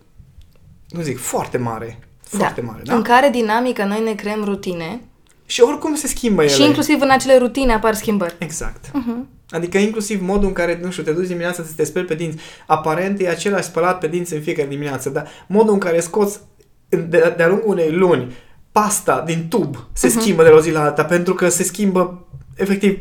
nu 0.91 1.01
zic, 1.03 1.19
foarte 1.19 1.59
mare. 1.59 1.99
Foarte 2.21 2.61
da. 2.61 2.67
mare, 2.67 2.83
da? 2.85 2.95
În 2.95 3.03
care 3.03 3.29
dinamică 3.29 3.85
noi 3.85 4.03
ne 4.03 4.15
creăm 4.15 4.45
rutine. 4.45 5.01
Și 5.47 5.61
oricum 5.61 5.95
se 5.95 6.07
schimbă 6.07 6.43
ele. 6.43 6.53
Și 6.53 6.63
inclusiv 6.63 7.01
în 7.01 7.11
acele 7.11 7.39
rutine 7.39 7.73
apar 7.73 7.95
schimbări. 7.95 8.35
Exact. 8.39 8.87
Uh-huh. 8.87 9.40
Adică 9.51 9.79
inclusiv 9.79 10.23
modul 10.23 10.49
în 10.49 10.53
care, 10.53 10.81
nu 10.83 10.91
știu, 10.91 11.03
te 11.03 11.13
duci 11.13 11.27
dimineața 11.27 11.63
să 11.63 11.73
te 11.77 11.85
speli 11.85 12.07
pe 12.07 12.15
dinți. 12.15 12.39
Aparent 12.67 13.21
e 13.21 13.29
același 13.29 13.67
spălat 13.67 13.99
pe 13.99 14.09
dinți 14.09 14.35
în 14.35 14.41
fiecare 14.41 14.69
dimineață, 14.69 15.09
dar 15.09 15.29
modul 15.47 15.73
în 15.73 15.79
care 15.79 16.01
scoți 16.01 16.41
de, 16.89 17.35
de-a 17.37 17.49
lungul 17.49 17.69
unei 17.69 17.91
luni 17.93 18.35
pasta 18.73 19.23
din 19.27 19.47
tub 19.49 19.77
se 19.93 20.09
uh-huh. 20.09 20.21
schimbă 20.21 20.43
de 20.43 20.49
la 20.49 20.57
o 20.57 20.61
zi 20.61 20.71
la 20.71 20.83
alta 20.83 21.05
pentru 21.05 21.35
că 21.35 21.49
se 21.49 21.63
schimbă 21.63 22.27
efectiv 22.55 22.99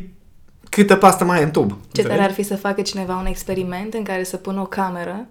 câtă 0.68 0.96
pasta 0.96 1.24
mai 1.24 1.40
e 1.40 1.42
în 1.42 1.50
tub. 1.50 1.76
Ce 1.92 2.02
tare 2.02 2.22
ar 2.22 2.32
fi 2.32 2.42
să 2.42 2.56
facă 2.56 2.82
cineva 2.82 3.16
un 3.16 3.26
experiment 3.26 3.94
în 3.94 4.02
care 4.02 4.24
să 4.24 4.36
pună 4.36 4.60
o 4.60 4.66
cameră 4.66 5.26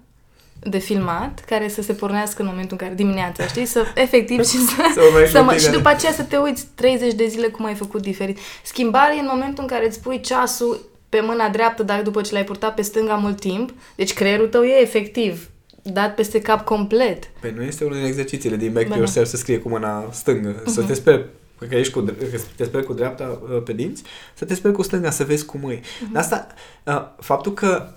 de 0.63 0.77
filmat 0.77 1.43
care 1.45 1.67
să 1.67 1.81
se 1.81 1.93
pornească 1.93 2.41
în 2.41 2.47
momentul 2.47 2.77
în 2.79 2.87
care 2.87 2.93
dimineața, 2.95 3.47
știi? 3.47 3.65
Să 3.65 3.85
efectiv 3.95 4.45
și 4.45 4.57
să, 4.57 4.75
să, 4.93 5.29
să 5.31 5.43
mă, 5.43 5.55
și 5.55 5.69
după 5.69 5.89
aceea 5.89 6.11
să 6.11 6.23
te 6.23 6.37
uiți 6.37 6.67
30 6.75 7.13
de 7.13 7.27
zile 7.27 7.47
cum 7.47 7.65
ai 7.65 7.75
făcut 7.75 8.01
diferit. 8.01 8.37
Schimbare 8.63 9.15
e 9.15 9.19
în 9.19 9.29
momentul 9.31 9.63
în 9.63 9.69
care 9.69 9.87
îți 9.87 10.01
pui 10.01 10.19
ceasul 10.19 10.88
pe 11.09 11.19
mâna 11.21 11.49
dreaptă, 11.49 11.83
dar 11.83 12.01
după 12.01 12.21
ce 12.21 12.33
l-ai 12.33 12.43
purtat 12.43 12.73
pe 12.73 12.81
stânga 12.81 13.15
mult 13.15 13.39
timp, 13.39 13.73
deci 13.95 14.13
creierul 14.13 14.47
tău 14.47 14.63
e 14.63 14.81
efectiv 14.81 15.49
dat 15.83 16.15
peste 16.15 16.41
cap 16.41 16.65
complet. 16.65 17.31
Păi 17.39 17.53
nu 17.55 17.61
este 17.61 17.83
unul 17.83 17.97
din 17.97 18.05
exercițiile 18.05 18.55
din 18.55 18.73
Back 18.73 18.87
to 18.87 18.95
Yourself 18.95 19.27
să 19.27 19.37
scrie 19.37 19.59
cu 19.59 19.69
mâna 19.69 20.09
stângă, 20.11 20.61
uh-huh. 20.61 20.65
să 20.65 20.81
te 20.81 20.93
speri 20.93 21.25
că 21.69 21.75
ești 21.75 21.93
cu, 21.93 21.99
că 21.99 22.13
te 22.55 22.63
speri 22.63 22.85
cu 22.85 22.93
dreapta 22.93 23.39
uh, 23.41 23.61
pe 23.63 23.73
dinți, 23.73 24.03
să 24.33 24.45
te 24.45 24.55
speri 24.55 24.73
cu 24.73 24.81
stânga, 24.81 25.09
să 25.09 25.23
vezi 25.23 25.45
cum 25.45 25.69
e. 25.69 25.79
Uh-huh. 25.79 26.13
Asta, 26.13 26.47
uh, 26.83 27.07
faptul 27.19 27.53
că 27.53 27.87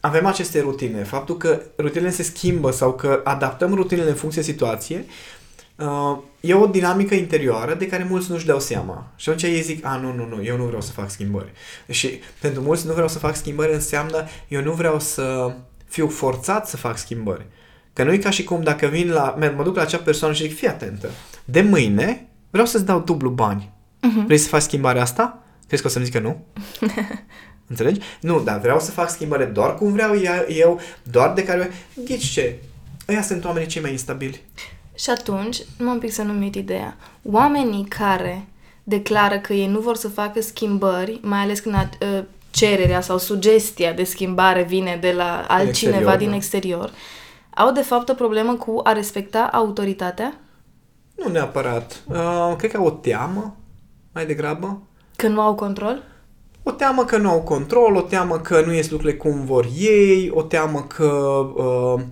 avem 0.00 0.26
aceste 0.26 0.60
rutine. 0.60 1.02
Faptul 1.02 1.36
că 1.36 1.62
rutinele 1.78 2.10
se 2.10 2.22
schimbă 2.22 2.70
sau 2.70 2.92
că 2.94 3.20
adaptăm 3.24 3.74
rutinele 3.74 4.08
în 4.08 4.14
funcție 4.14 4.42
de 4.42 4.50
situație 4.50 5.04
uh, 5.76 6.18
e 6.40 6.54
o 6.54 6.66
dinamică 6.66 7.14
interioară 7.14 7.74
de 7.74 7.86
care 7.86 8.06
mulți 8.08 8.30
nu-și 8.30 8.46
dau 8.46 8.60
seama. 8.60 9.12
Și 9.16 9.28
atunci 9.28 9.42
ei 9.42 9.60
zic, 9.60 9.84
a, 9.84 9.96
nu, 9.96 10.14
nu, 10.14 10.26
nu, 10.26 10.44
eu 10.44 10.56
nu 10.56 10.64
vreau 10.64 10.80
să 10.80 10.92
fac 10.92 11.10
schimbări. 11.10 11.52
Și 11.90 12.20
pentru 12.40 12.62
mulți 12.62 12.86
nu 12.86 12.92
vreau 12.92 13.08
să 13.08 13.18
fac 13.18 13.36
schimbări 13.36 13.72
înseamnă 13.72 14.24
eu 14.48 14.62
nu 14.62 14.72
vreau 14.72 15.00
să 15.00 15.54
fiu 15.88 16.08
forțat 16.08 16.68
să 16.68 16.76
fac 16.76 16.98
schimbări. 16.98 17.46
Că 17.92 18.04
nu 18.04 18.12
e 18.12 18.18
ca 18.18 18.30
și 18.30 18.44
cum 18.44 18.62
dacă 18.62 18.86
vin 18.86 19.10
la, 19.10 19.38
mă 19.56 19.62
duc 19.62 19.76
la 19.76 19.82
acea 19.82 19.98
persoană 19.98 20.34
și 20.34 20.42
zic, 20.42 20.56
fii 20.56 20.68
atentă, 20.68 21.10
de 21.44 21.60
mâine 21.60 22.28
vreau 22.50 22.66
să-ți 22.66 22.84
dau 22.84 23.00
dublu 23.00 23.30
bani. 23.30 23.70
Uh-huh. 23.96 24.24
Vrei 24.24 24.38
să 24.38 24.48
faci 24.48 24.62
schimbarea 24.62 25.02
asta? 25.02 25.42
Crezi 25.66 25.82
că 25.82 25.88
o 25.88 25.90
să-mi 25.90 26.04
zică 26.04 26.18
nu? 26.18 26.44
Înțelegi? 27.72 28.00
Nu, 28.20 28.40
dar 28.40 28.60
vreau 28.60 28.80
să 28.80 28.90
fac 28.90 29.10
schimbare 29.10 29.44
doar 29.44 29.74
cum 29.74 29.92
vreau 29.92 30.14
eu, 30.48 30.80
doar 31.02 31.32
de 31.32 31.44
care... 31.44 31.70
Ghici 32.04 32.24
ce? 32.24 32.58
Ăia 33.08 33.22
sunt 33.22 33.44
oamenii 33.44 33.68
cei 33.68 33.82
mai 33.82 33.90
instabili. 33.90 34.42
Și 35.02 35.10
atunci, 35.10 35.62
mă 35.78 35.90
un 35.90 35.98
pic 35.98 36.12
să 36.12 36.22
nu 36.22 36.40
uit 36.40 36.54
ideea. 36.54 36.96
Oamenii 37.22 37.84
care 37.84 38.48
declară 38.82 39.38
că 39.38 39.52
ei 39.52 39.66
nu 39.66 39.80
vor 39.80 39.96
să 39.96 40.08
facă 40.08 40.40
schimbări, 40.40 41.20
mai 41.22 41.38
ales 41.38 41.60
când 41.60 41.74
uh, 41.74 42.24
cererea 42.50 43.00
sau 43.00 43.18
sugestia 43.18 43.92
de 43.92 44.04
schimbare 44.04 44.62
vine 44.62 44.98
de 45.00 45.12
la 45.12 45.44
altcineva 45.48 45.96
exterior, 45.96 46.16
din 46.18 46.28
da. 46.28 46.34
exterior, 46.34 46.92
au 47.54 47.72
de 47.72 47.80
fapt 47.80 48.08
o 48.08 48.14
problemă 48.14 48.54
cu 48.54 48.80
a 48.84 48.92
respecta 48.92 49.48
autoritatea? 49.52 50.34
Nu 51.14 51.30
neapărat. 51.30 52.02
Uh, 52.08 52.54
cred 52.56 52.70
că 52.70 52.76
au 52.76 52.86
o 52.86 52.90
teamă, 52.90 53.56
mai 54.12 54.26
degrabă. 54.26 54.82
Că 55.16 55.28
nu 55.28 55.40
au 55.40 55.54
control? 55.54 56.02
O 56.62 56.70
teamă 56.70 57.04
că 57.04 57.16
nu 57.16 57.30
au 57.30 57.40
control, 57.40 57.94
o 57.94 58.00
teamă 58.00 58.38
că 58.38 58.62
nu 58.66 58.72
ies 58.72 58.90
lucrurile 58.90 59.18
cum 59.18 59.44
vor 59.44 59.68
ei, 59.78 60.30
o 60.34 60.42
teamă 60.42 60.82
că, 60.82 61.04
uh, 61.56 62.02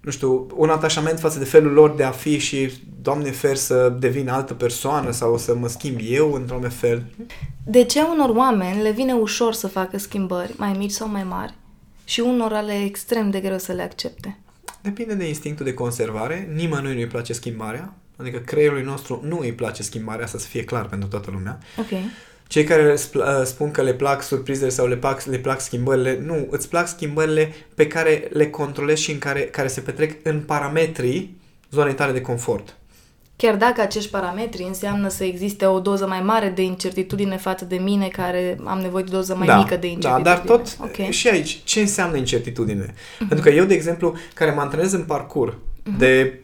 nu 0.00 0.10
știu, 0.10 0.46
un 0.56 0.68
atașament 0.68 1.18
față 1.18 1.38
de 1.38 1.44
felul 1.44 1.72
lor 1.72 1.94
de 1.94 2.02
a 2.02 2.10
fi 2.10 2.38
și, 2.38 2.70
Doamne 3.02 3.30
fer, 3.30 3.56
să 3.56 3.96
devin 3.98 4.28
altă 4.28 4.54
persoană 4.54 5.10
sau 5.10 5.38
să 5.38 5.54
mă 5.54 5.68
schimb 5.68 5.98
eu 6.02 6.32
într-un 6.32 6.68
fel. 6.70 7.04
De 7.64 7.84
ce 7.84 8.00
unor 8.02 8.28
oameni 8.36 8.82
le 8.82 8.90
vine 8.90 9.12
ușor 9.12 9.52
să 9.52 9.66
facă 9.66 9.98
schimbări, 9.98 10.54
mai 10.56 10.72
mici 10.72 10.90
sau 10.90 11.08
mai 11.08 11.24
mari, 11.24 11.54
și 12.04 12.20
unor 12.20 12.62
le 12.62 12.82
extrem 12.84 13.30
de 13.30 13.40
greu 13.40 13.58
să 13.58 13.72
le 13.72 13.82
accepte? 13.82 14.38
Depinde 14.80 15.14
de 15.14 15.28
instinctul 15.28 15.64
de 15.64 15.74
conservare. 15.74 16.50
Nimănui 16.54 16.94
nu-i 16.94 17.06
place 17.06 17.32
schimbarea. 17.32 17.94
Adică 18.16 18.38
creierului 18.38 18.82
nostru 18.82 19.20
nu 19.24 19.38
îi 19.38 19.52
place 19.52 19.82
schimbarea, 19.82 20.24
asta 20.24 20.38
să 20.38 20.46
fie 20.46 20.64
clar 20.64 20.86
pentru 20.86 21.08
toată 21.08 21.30
lumea. 21.30 21.58
Ok. 21.78 21.88
Cei 22.48 22.64
care 22.64 22.92
uh, 22.92 23.22
spun 23.44 23.70
că 23.70 23.82
le 23.82 23.94
plac 23.94 24.22
surprizele 24.22 24.70
sau 24.70 24.86
le 24.86 24.96
plac, 24.96 25.24
le 25.24 25.38
plac 25.38 25.60
schimbările, 25.60 26.20
nu, 26.24 26.46
îți 26.50 26.68
plac 26.68 26.88
schimbările 26.88 27.52
pe 27.74 27.86
care 27.86 28.28
le 28.32 28.50
controlezi 28.50 29.02
și 29.02 29.10
în 29.10 29.18
care, 29.18 29.40
care 29.40 29.68
se 29.68 29.80
petrec 29.80 30.16
în 30.22 30.40
parametrii 30.40 31.36
zonei 31.70 31.94
tale 31.94 32.12
de 32.12 32.20
confort. 32.20 32.76
Chiar 33.36 33.56
dacă 33.56 33.80
acești 33.80 34.10
parametri 34.10 34.62
înseamnă 34.62 35.08
să 35.08 35.24
existe 35.24 35.66
o 35.66 35.80
doză 35.80 36.06
mai 36.06 36.20
mare 36.20 36.48
de 36.48 36.62
incertitudine 36.62 37.36
față 37.36 37.64
de 37.64 37.76
mine, 37.76 38.08
care 38.08 38.58
am 38.64 38.78
nevoie 38.78 39.04
de 39.04 39.10
o 39.12 39.16
doză 39.16 39.34
mai 39.34 39.46
da, 39.46 39.56
mică 39.56 39.76
de 39.76 39.86
incertitudine. 39.86 40.22
Da, 40.22 40.30
dar 40.30 40.38
tot 40.38 40.76
okay. 40.80 41.10
și 41.10 41.28
aici, 41.28 41.60
ce 41.64 41.80
înseamnă 41.80 42.16
incertitudine? 42.16 42.86
Uh-huh. 42.86 43.28
Pentru 43.28 43.40
că 43.40 43.50
eu, 43.50 43.64
de 43.64 43.74
exemplu, 43.74 44.16
care 44.34 44.50
mă 44.50 44.60
antrenez 44.60 44.92
în 44.92 45.02
parcurs 45.02 45.52
uh-huh. 45.52 45.98
de 45.98 46.40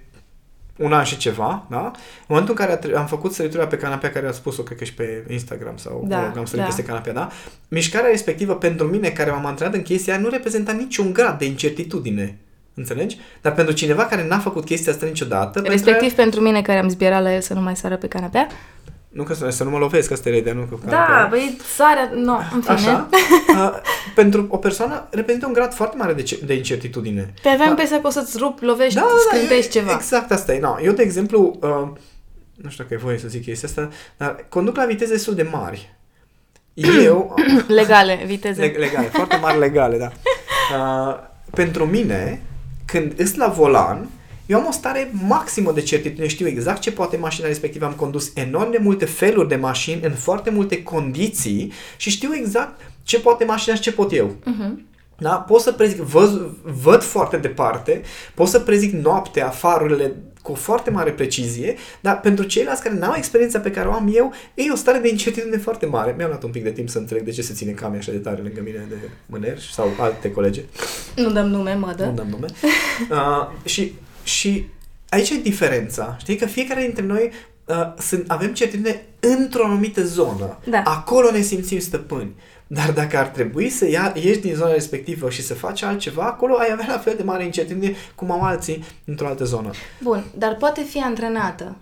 un 0.78 0.92
an 0.92 1.04
și 1.04 1.16
ceva, 1.16 1.66
da? 1.70 1.84
În 1.84 1.92
momentul 2.26 2.56
în 2.58 2.66
care 2.66 2.96
am 2.96 3.06
făcut 3.06 3.32
săritura 3.32 3.66
pe 3.66 3.76
canapea, 3.76 4.10
care 4.10 4.26
a 4.26 4.32
spus-o, 4.32 4.62
cred 4.62 4.78
că 4.78 4.84
și 4.84 4.94
pe 4.94 5.24
Instagram 5.28 5.76
sau 5.76 6.04
da, 6.06 6.32
am 6.36 6.44
sărit 6.44 6.60
da. 6.60 6.64
peste 6.64 6.82
canapea, 6.82 7.12
da? 7.12 7.28
Mișcarea 7.68 8.10
respectivă 8.10 8.54
pentru 8.54 8.86
mine, 8.86 9.08
care 9.08 9.30
m-am 9.30 9.46
antrenat 9.46 9.74
în 9.74 9.82
chestia 9.82 10.18
nu 10.18 10.28
reprezenta 10.28 10.72
niciun 10.72 11.12
grad 11.12 11.38
de 11.38 11.44
incertitudine. 11.44 12.38
Înțelegi? 12.74 13.18
Dar 13.40 13.54
pentru 13.54 13.74
cineva 13.74 14.04
care 14.04 14.26
n-a 14.26 14.38
făcut 14.38 14.64
chestia 14.64 14.92
asta 14.92 15.06
niciodată... 15.06 15.62
Respectiv 15.64 16.00
pentru, 16.00 16.14
pentru 16.14 16.40
mine 16.40 16.62
care 16.62 16.78
am 16.78 16.88
zbierat 16.88 17.22
la 17.22 17.34
el 17.34 17.40
să 17.40 17.54
nu 17.54 17.60
mai 17.60 17.76
sară 17.76 17.96
pe 17.96 18.06
canapea? 18.06 18.46
Nu 19.14 19.22
că 19.22 19.34
să, 19.34 19.48
să 19.48 19.64
nu 19.64 19.70
mă 19.70 19.78
lovesc, 19.78 20.10
asta 20.10 20.28
e 20.28 20.36
ideea, 20.36 20.54
nu 20.54 20.62
că 20.62 20.76
Da, 20.88 21.26
băi, 21.30 21.56
sarea, 21.76 22.10
nu, 22.14 22.24
no, 22.24 22.38
în 22.52 22.60
fine. 22.60 22.74
Așa, 22.74 23.08
uh, 23.58 23.72
pentru 24.14 24.46
o 24.50 24.56
persoană 24.56 25.06
reprezintă 25.10 25.46
un 25.46 25.52
grad 25.52 25.74
foarte 25.74 25.96
mare 25.96 26.12
de, 26.12 26.22
ce, 26.22 26.38
de 26.44 26.54
incertitudine. 26.54 27.34
Te 27.42 27.48
aveam 27.48 27.74
da. 27.74 27.82
pe 27.82 27.88
că 27.88 28.06
o 28.06 28.10
să-ți 28.10 28.38
rup, 28.38 28.60
lovești, 28.60 28.94
da, 28.94 29.06
da, 29.48 29.60
ceva. 29.70 29.92
Exact 29.92 30.32
asta 30.32 30.54
e. 30.54 30.60
No, 30.60 30.76
eu, 30.82 30.92
de 30.92 31.02
exemplu, 31.02 31.58
uh, 31.60 31.88
nu 32.54 32.70
știu 32.70 32.84
dacă 32.84 32.94
e 32.94 32.96
voie 32.96 33.18
să 33.18 33.28
zic 33.28 33.44
chestia 33.44 33.68
asta, 33.68 33.88
dar 34.16 34.44
conduc 34.48 34.76
la 34.76 34.84
viteze 34.84 35.12
destul 35.12 35.34
de 35.34 35.48
mari. 35.50 35.94
Eu... 36.74 37.34
legale, 37.80 38.22
viteze. 38.26 38.60
Leg, 38.60 38.76
legale, 38.76 39.06
foarte 39.06 39.36
mari 39.36 39.58
legale, 39.58 39.98
da. 39.98 40.10
Uh, 40.74 41.18
pentru 41.50 41.84
mine, 41.84 42.42
când 42.84 43.12
îs 43.16 43.34
la 43.34 43.48
volan, 43.48 44.08
eu 44.46 44.58
am 44.58 44.66
o 44.66 44.72
stare 44.72 45.10
maximă 45.26 45.72
de 45.72 45.80
certitudine, 45.80 46.26
știu 46.26 46.46
exact 46.46 46.80
ce 46.80 46.92
poate 46.92 47.16
mașina 47.16 47.46
respectivă, 47.46 47.84
am 47.84 47.92
condus 47.92 48.32
enorm 48.34 48.70
de 48.70 48.78
multe 48.80 49.04
feluri 49.04 49.48
de 49.48 49.56
mașini 49.56 50.00
în 50.02 50.12
foarte 50.12 50.50
multe 50.50 50.82
condiții 50.82 51.72
și 51.96 52.10
știu 52.10 52.34
exact 52.34 52.80
ce 53.02 53.20
poate 53.20 53.44
mașina 53.44 53.74
și 53.74 53.80
ce 53.80 53.92
pot 53.92 54.12
eu. 54.12 54.36
Uh-huh. 54.40 54.92
Da? 55.18 55.34
Pot 55.34 55.60
să 55.60 55.72
prezic, 55.72 56.00
văd, 56.00 56.56
văd 56.82 57.02
foarte 57.02 57.36
departe, 57.36 58.02
pot 58.34 58.48
să 58.48 58.60
prezic 58.60 58.92
noaptea, 58.92 59.48
farurile 59.48 60.14
cu 60.42 60.54
foarte 60.54 60.90
mare 60.90 61.10
precizie, 61.10 61.74
dar 62.00 62.20
pentru 62.20 62.44
ceilalți 62.44 62.82
care 62.82 62.94
n-au 62.94 63.14
experiența 63.16 63.58
pe 63.58 63.70
care 63.70 63.88
o 63.88 63.92
am 63.92 64.10
eu, 64.14 64.32
e 64.54 64.72
o 64.72 64.76
stare 64.76 64.98
de 64.98 65.08
incertitudine 65.08 65.56
foarte 65.56 65.86
mare. 65.86 66.14
Mi-a 66.16 66.26
luat 66.26 66.42
un 66.42 66.50
pic 66.50 66.62
de 66.62 66.70
timp 66.70 66.88
să 66.88 66.98
înțeleg 66.98 67.22
de 67.24 67.30
ce 67.30 67.42
se 67.42 67.54
ține 67.54 67.70
camia 67.70 67.98
așa 67.98 68.10
de 68.10 68.18
tare 68.18 68.42
lângă 68.42 68.60
mine 68.64 68.86
de 68.88 68.96
mâner 69.26 69.58
sau 69.58 69.88
alte 69.98 70.30
colege. 70.30 70.62
Nu 71.16 71.30
dăm 71.30 71.46
nume, 71.46 71.74
mădă. 71.74 72.04
Nu 72.04 72.12
dăm 72.12 72.26
nume. 72.30 72.46
Uh, 73.10 73.48
și 73.64 73.92
și 74.24 74.66
aici 75.08 75.30
e 75.30 75.36
diferența. 75.36 76.16
Știi 76.20 76.36
că 76.36 76.46
fiecare 76.46 76.80
dintre 76.80 77.02
noi 77.02 77.30
uh, 77.64 77.94
sunt, 77.98 78.30
avem 78.30 78.52
certitudine 78.52 79.06
într-o 79.20 79.64
anumită 79.64 80.04
zonă. 80.04 80.58
Da. 80.68 80.82
Acolo 80.84 81.30
ne 81.30 81.40
simțim 81.40 81.78
stăpâni. 81.78 82.34
Dar 82.66 82.90
dacă 82.92 83.18
ar 83.18 83.26
trebui 83.26 83.68
să 83.68 83.88
ia, 83.88 84.12
ieși 84.16 84.38
din 84.38 84.54
zona 84.54 84.72
respectivă 84.72 85.30
și 85.30 85.42
să 85.42 85.54
faci 85.54 85.82
altceva, 85.82 86.22
acolo 86.22 86.56
ai 86.56 86.68
avea 86.72 86.86
la 86.88 86.98
fel 86.98 87.14
de 87.16 87.22
mare 87.22 87.44
incertitudine 87.44 87.94
cum 88.14 88.30
au 88.30 88.42
alții 88.42 88.84
într-o 89.04 89.26
altă 89.26 89.44
zonă. 89.44 89.70
Bun, 90.02 90.24
dar 90.36 90.56
poate 90.56 90.82
fi 90.82 90.98
antrenată 90.98 91.76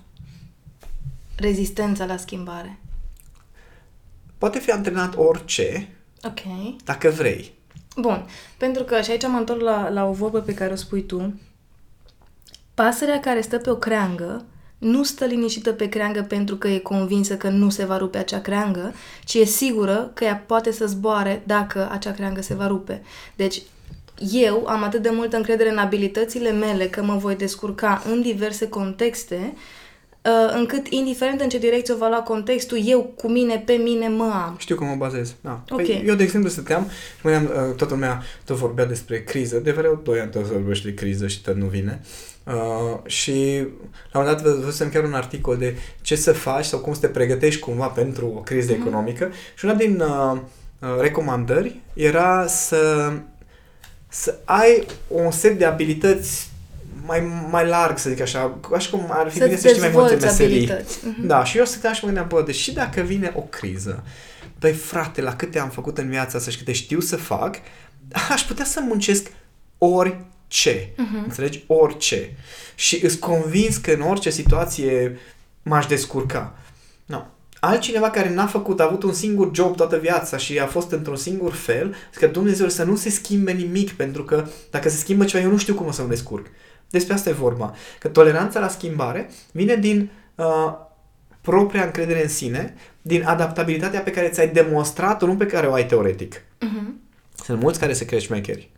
rezistența 1.37 2.05
la 2.05 2.17
schimbare. 2.17 2.79
Poate 4.39 4.59
fi 4.59 4.71
antrenat 4.71 5.15
orice, 5.17 5.89
Ok. 6.23 6.41
dacă 6.85 7.09
vrei. 7.09 7.53
Bun, 7.97 8.27
pentru 8.57 8.83
că 8.83 9.01
și 9.01 9.11
aici 9.11 9.27
mă 9.27 9.39
întorc 9.39 9.61
la, 9.61 9.89
la 9.89 10.05
o 10.09 10.13
vorbă 10.13 10.41
pe 10.41 10.55
care 10.55 10.73
o 10.73 10.77
spui 10.77 11.03
tu, 11.03 11.41
Pasărea 12.75 13.21
care 13.21 13.41
stă 13.41 13.59
pe 13.59 13.71
o 13.71 13.77
creangă 13.77 14.45
nu 14.79 15.03
stă 15.03 15.25
liniștită 15.25 15.73
pe 15.73 15.89
creangă 15.89 16.23
pentru 16.23 16.57
că 16.57 16.69
e 16.69 16.79
convinsă 16.79 17.37
că 17.37 17.49
nu 17.49 17.71
se 17.71 17.85
va 17.85 17.97
rupe 17.97 18.19
acea 18.19 18.41
creangă, 18.41 18.95
ci 19.25 19.35
e 19.35 19.45
sigură 19.45 20.11
că 20.15 20.25
ea 20.25 20.45
poate 20.47 20.73
să 20.73 20.87
zboare 20.87 21.43
dacă 21.47 21.89
acea 21.91 22.13
creangă 22.13 22.43
se 22.43 22.55
va 22.55 22.67
rupe. 22.67 23.03
Deci, 23.37 23.63
eu 24.33 24.67
am 24.67 24.83
atât 24.83 25.03
de 25.03 25.11
multă 25.11 25.37
încredere 25.37 25.71
în 25.71 25.79
abilitățile 25.79 26.51
mele 26.51 26.89
că 26.89 27.03
mă 27.03 27.17
voi 27.17 27.37
descurca 27.37 28.03
în 28.11 28.23
diverse 28.23 28.69
contexte 28.69 29.53
uh, 29.55 29.61
încât, 30.55 30.87
indiferent 30.89 31.41
în 31.41 31.49
ce 31.49 31.59
direcție 31.59 31.95
o 31.95 31.97
va 31.97 32.09
lua 32.09 32.23
contextul, 32.23 32.79
eu 32.85 33.13
cu 33.17 33.29
mine, 33.29 33.63
pe 33.67 33.73
mine, 33.73 34.09
mă 34.09 34.31
am. 34.45 34.57
Știu 34.59 34.77
cum 34.77 34.87
mă 34.87 34.95
bazez, 34.95 35.35
da. 35.41 35.65
Okay. 35.71 35.85
Păi, 35.85 36.03
eu, 36.07 36.15
de 36.15 36.23
exemplu, 36.23 36.51
stăteam 36.51 36.87
și 37.19 37.27
mă 37.27 37.31
uh, 37.31 37.75
toată 37.77 37.95
lumea 37.95 38.23
tot 38.45 38.57
vorbea 38.57 38.87
despre 38.87 39.23
criză, 39.23 39.59
de 39.59 39.71
vreo 39.71 39.95
2 39.95 40.21
ani 40.21 40.31
tot 40.31 40.43
vorbește 40.43 40.89
de 40.89 40.95
criză 40.95 41.27
și 41.27 41.43
tot 41.43 41.57
nu 41.57 41.67
vine. 41.67 42.01
Uh, 42.45 42.99
și 43.07 43.67
la 44.13 44.21
un 44.21 44.27
dat 44.27 44.43
văzusem 44.43 44.89
chiar 44.89 45.05
un 45.05 45.13
articol 45.13 45.57
de 45.57 45.77
ce 46.01 46.17
să 46.17 46.33
faci 46.33 46.65
sau 46.65 46.79
cum 46.79 46.95
să 46.95 47.01
te 47.01 47.09
pregătești 47.09 47.61
cumva 47.61 47.87
pentru 47.87 48.27
o 48.37 48.41
criză 48.41 48.73
mm-hmm. 48.73 48.81
economică 48.81 49.31
și 49.55 49.65
una 49.65 49.75
din 49.75 50.01
uh, 50.01 50.41
uh, 50.79 51.01
recomandări 51.01 51.81
era 51.95 52.47
să, 52.47 53.13
să 54.09 54.39
ai 54.45 54.87
un 55.09 55.31
set 55.31 55.59
de 55.59 55.65
abilități 55.65 56.52
mai, 57.07 57.47
mai 57.51 57.67
larg, 57.67 57.99
să 57.99 58.11
zic 58.11 58.21
așa, 58.21 58.59
așa 58.75 58.91
cum 58.91 59.07
ar 59.09 59.31
fi 59.31 59.39
să 59.39 59.45
bine 59.45 59.57
să 59.57 59.69
știi 59.69 59.81
mai 59.81 59.91
multe 59.91 60.15
meserii. 60.15 60.71
Mm-hmm. 60.71 61.27
Da, 61.27 61.45
și 61.45 61.59
eu 61.59 61.65
stăteam 61.65 61.93
și 61.93 62.01
mă 62.01 62.07
gândeam, 62.07 62.29
bă, 62.29 62.43
deși 62.43 62.73
dacă 62.73 63.01
vine 63.01 63.33
o 63.37 63.41
criză, 63.41 64.05
băi 64.59 64.73
frate, 64.73 65.21
la 65.21 65.37
câte 65.37 65.59
am 65.59 65.71
făcut 65.71 65.99
în 65.99 66.09
viața 66.09 66.39
asta 66.39 66.51
și 66.51 66.59
câte 66.59 66.73
știu 66.73 67.01
să 67.01 67.17
fac, 67.17 67.57
aș 68.31 68.43
putea 68.43 68.65
să 68.65 68.81
muncesc 68.81 69.27
ori 69.79 70.17
orice. 70.53 70.89
Uh-huh. 70.89 71.25
Înțelegi? 71.25 71.65
Orice. 71.67 72.37
Și 72.75 73.05
îți 73.05 73.19
convins 73.19 73.77
că 73.77 73.93
în 73.93 74.01
orice 74.01 74.31
situație 74.31 75.19
m-aș 75.63 75.87
descurca. 75.87 76.55
No. 77.07 77.23
Altcineva 77.61 78.11
care 78.11 78.35
n-a 78.35 78.47
făcut, 78.47 78.81
a 78.81 78.85
avut 78.85 79.03
un 79.03 79.13
singur 79.13 79.51
job 79.55 79.77
toată 79.77 79.97
viața 79.97 80.37
și 80.37 80.59
a 80.59 80.67
fost 80.67 80.91
într-un 80.91 81.17
singur 81.17 81.53
fel, 81.53 81.95
că 82.15 82.27
Dumnezeu 82.27 82.69
să 82.69 82.85
nu 82.85 82.97
se 82.97 83.11
schimbe 83.11 83.53
nimic, 83.53 83.93
pentru 83.93 84.25
că 84.25 84.47
dacă 84.71 84.89
se 84.89 84.97
schimbă 84.97 85.25
ceva, 85.25 85.45
eu 85.45 85.51
nu 85.51 85.57
știu 85.57 85.75
cum 85.75 85.87
o 85.87 85.91
să 85.91 86.03
mă 86.03 86.09
descurc. 86.09 86.47
Despre 86.93 87.15
asta 87.15 87.31
e 87.31 87.33
vorba. 87.33 87.75
Că 87.99 88.09
toleranța 88.09 88.61
la 88.61 88.69
schimbare 88.69 89.31
vine 89.53 89.77
din 89.77 90.11
uh, 90.35 90.73
propria 91.41 91.85
încredere 91.85 92.23
în 92.23 92.29
sine, 92.29 92.75
din 93.03 93.25
adaptabilitatea 93.25 94.01
pe 94.01 94.11
care 94.11 94.29
ți-ai 94.29 94.49
demonstrat-o, 94.49 95.27
nu 95.27 95.37
pe 95.37 95.47
care 95.47 95.67
o 95.67 95.73
ai 95.73 95.87
teoretic. 95.87 96.35
Uh-huh. 96.35 96.93
Sunt 97.45 97.61
mulți 97.61 97.79
care 97.79 97.93
se 97.93 98.05
crezi 98.05 98.25
șmecheri. 98.25 98.71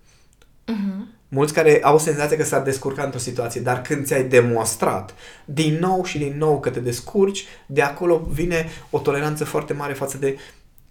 Uh-huh 0.72 1.14
mulți 1.34 1.52
care 1.52 1.80
au 1.82 1.98
senzația 1.98 2.36
că 2.36 2.44
s-ar 2.44 2.62
descurca 2.62 3.02
într-o 3.02 3.18
situație, 3.18 3.60
dar 3.60 3.82
când 3.82 4.06
ți-ai 4.06 4.24
demonstrat 4.24 5.14
din 5.44 5.78
nou 5.80 6.04
și 6.04 6.18
din 6.18 6.34
nou 6.38 6.60
că 6.60 6.70
te 6.70 6.80
descurci, 6.80 7.44
de 7.66 7.82
acolo 7.82 8.26
vine 8.30 8.68
o 8.90 8.98
toleranță 8.98 9.44
foarte 9.44 9.72
mare 9.72 9.92
față 9.92 10.18
de 10.18 10.38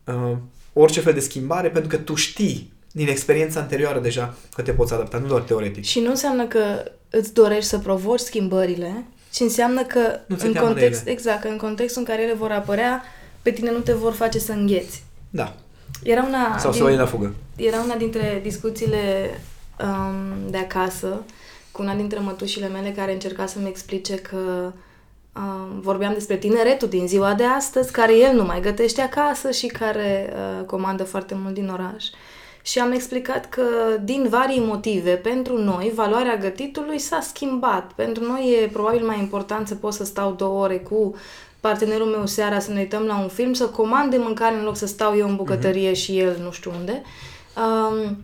uh, 0.04 0.38
orice 0.74 1.00
fel 1.00 1.14
de 1.14 1.20
schimbare, 1.20 1.70
pentru 1.70 1.98
că 1.98 2.04
tu 2.04 2.16
știi 2.16 2.74
din 2.96 3.08
experiența 3.08 3.60
anterioară 3.60 4.00
deja 4.00 4.34
că 4.54 4.62
te 4.62 4.72
poți 4.72 4.94
adapta, 4.94 5.18
nu 5.18 5.28
doar 5.28 5.42
teoretic. 5.42 5.84
Și 5.84 6.00
nu 6.00 6.10
înseamnă 6.10 6.46
că 6.46 6.92
îți 7.10 7.34
dorești 7.34 7.70
să 7.70 7.78
provoci 7.78 8.20
schimbările, 8.20 9.06
ci 9.32 9.40
înseamnă 9.40 9.84
că 9.84 10.20
nu 10.26 10.38
în 10.42 10.54
context, 10.54 11.08
exact, 11.08 11.42
că 11.42 11.48
în 11.48 11.58
contextul 11.58 12.02
în 12.02 12.08
care 12.08 12.22
ele 12.22 12.34
vor 12.34 12.52
apărea, 12.52 13.04
pe 13.42 13.52
tine 13.52 13.72
nu 13.72 13.80
te 13.80 13.94
vor 13.94 14.14
face 14.14 14.40
să 14.40 14.52
îngheți. 14.52 15.04
Da. 15.30 15.56
Era 16.04 16.24
una 16.24 16.58
Sau 16.58 16.72
din, 16.72 16.80
să 16.80 16.86
o 16.86 16.90
iei 16.90 16.98
la 16.98 17.06
fugă. 17.06 17.34
Era 17.56 17.82
una 17.82 17.96
dintre 17.96 18.40
discuțiile 18.44 19.30
um, 19.80 20.50
de 20.50 20.58
acasă 20.58 21.24
cu 21.72 21.82
una 21.82 21.96
dintre 21.96 22.20
mătușile 22.20 22.68
mele 22.68 22.90
care 22.90 23.14
încerca 23.14 23.46
să-mi 23.46 23.68
explice 23.68 24.16
că 24.16 24.72
um, 25.36 25.80
vorbeam 25.82 26.14
despre 26.14 26.38
tineretul 26.38 26.88
din 26.90 27.08
ziua 27.08 27.34
de 27.34 27.44
astăzi, 27.44 27.92
care 27.92 28.18
el 28.18 28.36
nu 28.36 28.44
mai 28.44 28.62
gătește 28.62 29.02
acasă 29.02 29.52
și 29.52 29.68
care 29.68 30.34
uh, 30.34 30.66
comandă 30.66 31.04
foarte 31.04 31.36
mult 31.36 31.54
din 31.54 31.70
oraș. 31.70 32.06
Și 32.66 32.80
am 32.80 32.92
explicat 32.92 33.50
că 33.50 33.64
din 34.04 34.28
varii 34.30 34.60
motive, 34.60 35.12
pentru 35.12 35.58
noi, 35.58 35.92
valoarea 35.96 36.38
gătitului 36.38 37.00
s-a 37.00 37.20
schimbat. 37.22 37.92
Pentru 37.96 38.24
noi 38.24 38.60
e 38.62 38.68
probabil 38.68 39.06
mai 39.06 39.20
important 39.20 39.68
să 39.68 39.76
pot 39.76 39.94
să 39.94 40.06
stau 40.06 40.32
două 40.32 40.64
ore 40.64 40.78
cu 40.78 41.16
partenerul 41.60 42.08
meu 42.08 42.26
seara 42.26 42.60
să 42.60 42.72
ne 42.72 42.80
uităm 42.80 43.04
la 43.04 43.20
un 43.20 43.28
film, 43.28 43.54
să 43.54 43.66
comande 43.66 44.18
mâncare 44.18 44.56
în 44.56 44.64
loc 44.64 44.78
să 44.78 44.86
stau 44.86 45.18
eu 45.18 45.28
în 45.28 45.36
bucătărie 45.36 45.92
uh-huh. 45.92 45.96
și 45.96 46.20
el 46.20 46.40
nu 46.44 46.52
știu 46.52 46.72
unde. 46.80 47.02
Um, 47.58 48.18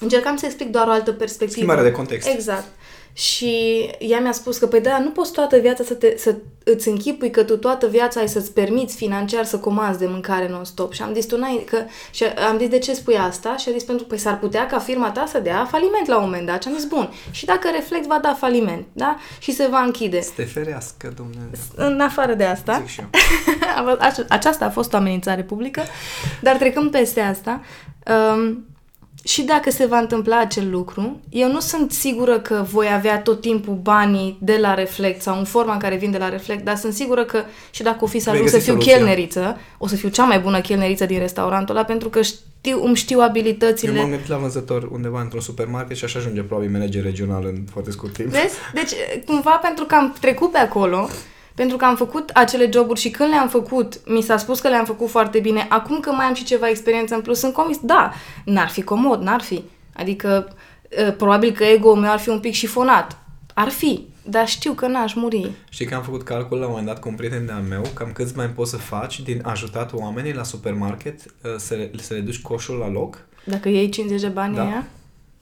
Încercam 0.00 0.36
să 0.36 0.46
explic 0.46 0.70
doar 0.70 0.86
o 0.86 0.90
altă 0.90 1.12
perspectivă. 1.12 1.50
Schimbarea 1.50 1.82
de 1.82 1.90
context. 1.90 2.28
Exact. 2.28 2.64
Și 3.12 3.86
ea 3.98 4.20
mi-a 4.20 4.32
spus 4.32 4.58
că, 4.58 4.66
păi 4.66 4.80
da, 4.80 4.98
nu 4.98 5.10
poți 5.10 5.32
toată 5.32 5.58
viața 5.58 5.84
să, 5.84 5.94
te, 5.94 6.14
să 6.16 6.34
îți 6.64 6.88
închipui 6.88 7.30
că 7.30 7.42
tu 7.42 7.56
toată 7.56 7.86
viața 7.86 8.20
ai 8.20 8.28
să-ți 8.28 8.52
permiți 8.52 8.96
financiar 8.96 9.44
să 9.44 9.58
comanzi 9.58 9.98
de 9.98 10.06
mâncare 10.06 10.48
non-stop. 10.48 10.92
Și 10.92 11.02
am 11.02 11.14
zis, 11.14 11.26
tu 11.26 11.38
n-ai, 11.38 11.64
că, 11.70 11.84
și 12.10 12.24
am 12.24 12.58
zis, 12.58 12.68
de 12.68 12.78
ce 12.78 12.94
spui 12.94 13.16
asta? 13.16 13.56
Și 13.56 13.68
a 13.68 13.72
zis, 13.72 13.82
pentru 13.82 14.02
că 14.04 14.08
păi 14.08 14.18
s-ar 14.18 14.38
putea 14.38 14.66
ca 14.66 14.78
firma 14.78 15.10
ta 15.10 15.24
să 15.26 15.38
dea 15.38 15.64
faliment 15.64 16.06
la 16.06 16.16
un 16.16 16.22
moment 16.24 16.46
dat. 16.46 16.62
Și 16.62 16.68
am 16.68 16.74
zis, 16.74 16.84
bun, 16.84 17.10
și 17.30 17.44
dacă 17.44 17.68
reflect 17.74 18.06
va 18.06 18.18
da 18.22 18.34
faliment, 18.38 18.86
da? 18.92 19.16
Și 19.38 19.52
se 19.52 19.66
va 19.70 19.80
închide. 19.80 20.20
Să 20.20 20.30
te 20.36 20.44
ferească, 20.44 21.12
Dumnezeu. 21.16 21.50
În 21.74 22.00
afară 22.00 22.34
de 22.34 22.44
asta. 22.44 22.76
Zic 22.78 22.88
și 22.88 23.00
eu. 23.00 23.98
Aceasta 24.28 24.64
a 24.64 24.70
fost 24.70 24.92
o 24.92 24.96
amenințare 24.96 25.42
publică, 25.42 25.82
dar 26.40 26.56
trecând 26.56 26.90
peste 26.90 27.20
asta, 27.20 27.60
um, 28.34 28.64
și 29.24 29.42
dacă 29.42 29.70
se 29.70 29.86
va 29.86 29.98
întâmpla 29.98 30.38
acel 30.38 30.70
lucru, 30.70 31.20
eu 31.28 31.52
nu 31.52 31.60
sunt 31.60 31.92
sigură 31.92 32.40
că 32.40 32.64
voi 32.72 32.86
avea 32.92 33.20
tot 33.20 33.40
timpul 33.40 33.74
banii 33.74 34.38
de 34.40 34.58
la 34.60 34.74
Reflect 34.74 35.22
sau 35.22 35.38
în 35.38 35.44
forma 35.44 35.72
în 35.72 35.78
care 35.78 35.96
vin 35.96 36.10
de 36.10 36.18
la 36.18 36.28
Reflect, 36.28 36.64
dar 36.64 36.76
sunt 36.76 36.92
sigură 36.92 37.24
că 37.24 37.42
și 37.70 37.82
dacă 37.82 38.04
o 38.04 38.06
fi 38.06 38.18
să 38.18 38.30
ajung 38.30 38.48
să 38.48 38.58
fiu 38.58 38.72
soluția. 38.72 38.94
chelneriță, 38.96 39.58
o 39.78 39.86
să 39.86 39.96
fiu 39.96 40.08
cea 40.08 40.24
mai 40.24 40.38
bună 40.38 40.60
chelneriță 40.60 41.06
din 41.06 41.18
restaurantul 41.18 41.76
ăla 41.76 41.84
pentru 41.84 42.08
că 42.08 42.20
știu, 42.22 42.84
îmi 42.84 42.96
știu 42.96 43.20
abilitățile. 43.20 43.92
Eu 43.92 44.00
m-am 44.00 44.10
gândit 44.10 44.28
la 44.28 44.36
vânzător 44.36 44.88
undeva 44.92 45.20
într-un 45.20 45.40
supermarket 45.40 45.96
și 45.96 46.04
așa 46.04 46.18
ajunge 46.18 46.42
probabil 46.42 46.70
manager 46.70 47.02
regional 47.02 47.44
în 47.44 47.64
foarte 47.70 47.90
scurt 47.90 48.12
timp. 48.12 48.28
Vezi? 48.28 48.54
Deci, 48.74 48.90
cumva 49.26 49.60
pentru 49.62 49.84
că 49.84 49.94
am 49.94 50.16
trecut 50.20 50.50
pe 50.50 50.58
acolo, 50.58 51.08
pentru 51.60 51.78
că 51.78 51.84
am 51.84 51.96
făcut 51.96 52.30
acele 52.30 52.68
joburi 52.72 53.00
și 53.00 53.10
când 53.10 53.30
le-am 53.30 53.48
făcut, 53.48 54.08
mi 54.08 54.20
s-a 54.20 54.36
spus 54.36 54.60
că 54.60 54.68
le-am 54.68 54.84
făcut 54.84 55.08
foarte 55.08 55.38
bine. 55.38 55.66
Acum 55.68 56.00
că 56.00 56.10
mai 56.10 56.24
am 56.24 56.34
și 56.34 56.44
ceva 56.44 56.68
experiență 56.68 57.14
în 57.14 57.20
plus, 57.20 57.38
sunt 57.38 57.52
convins, 57.52 57.78
da, 57.82 58.12
n-ar 58.44 58.68
fi 58.68 58.82
comod, 58.82 59.22
n-ar 59.22 59.40
fi. 59.40 59.62
Adică, 59.92 60.56
ă, 61.08 61.10
probabil 61.10 61.52
că 61.52 61.64
ego-ul 61.64 61.96
meu 61.96 62.10
ar 62.10 62.18
fi 62.18 62.28
un 62.28 62.40
pic 62.40 62.52
șifonat. 62.52 63.18
Ar 63.54 63.68
fi, 63.68 64.06
dar 64.22 64.48
știu 64.48 64.72
că 64.72 64.86
n-aș 64.86 65.14
muri. 65.14 65.50
Știi 65.68 65.86
că 65.86 65.94
am 65.94 66.02
făcut 66.02 66.22
calcul 66.22 66.58
la 66.58 66.64
un 66.64 66.70
moment 66.70 66.88
dat 66.88 67.00
cu 67.00 67.08
un 67.08 67.14
prieten 67.14 67.46
de-al 67.46 67.62
meu, 67.62 67.82
cam 67.94 68.12
câți 68.12 68.34
bani 68.34 68.52
poți 68.52 68.70
să 68.70 68.76
faci 68.76 69.20
din 69.20 69.40
ajutat 69.44 69.92
oamenii 69.92 70.34
la 70.34 70.42
supermarket 70.42 71.20
uh, 71.24 71.54
să, 71.56 71.74
le, 71.74 71.90
să 71.96 72.14
le 72.14 72.20
duci 72.20 72.42
coșul 72.42 72.76
la 72.76 72.88
loc? 72.88 73.26
Dacă 73.44 73.68
iei 73.68 73.88
50 73.88 74.20
de 74.20 74.28
bani 74.28 74.54
da. 74.54 74.62
aia? 74.62 74.84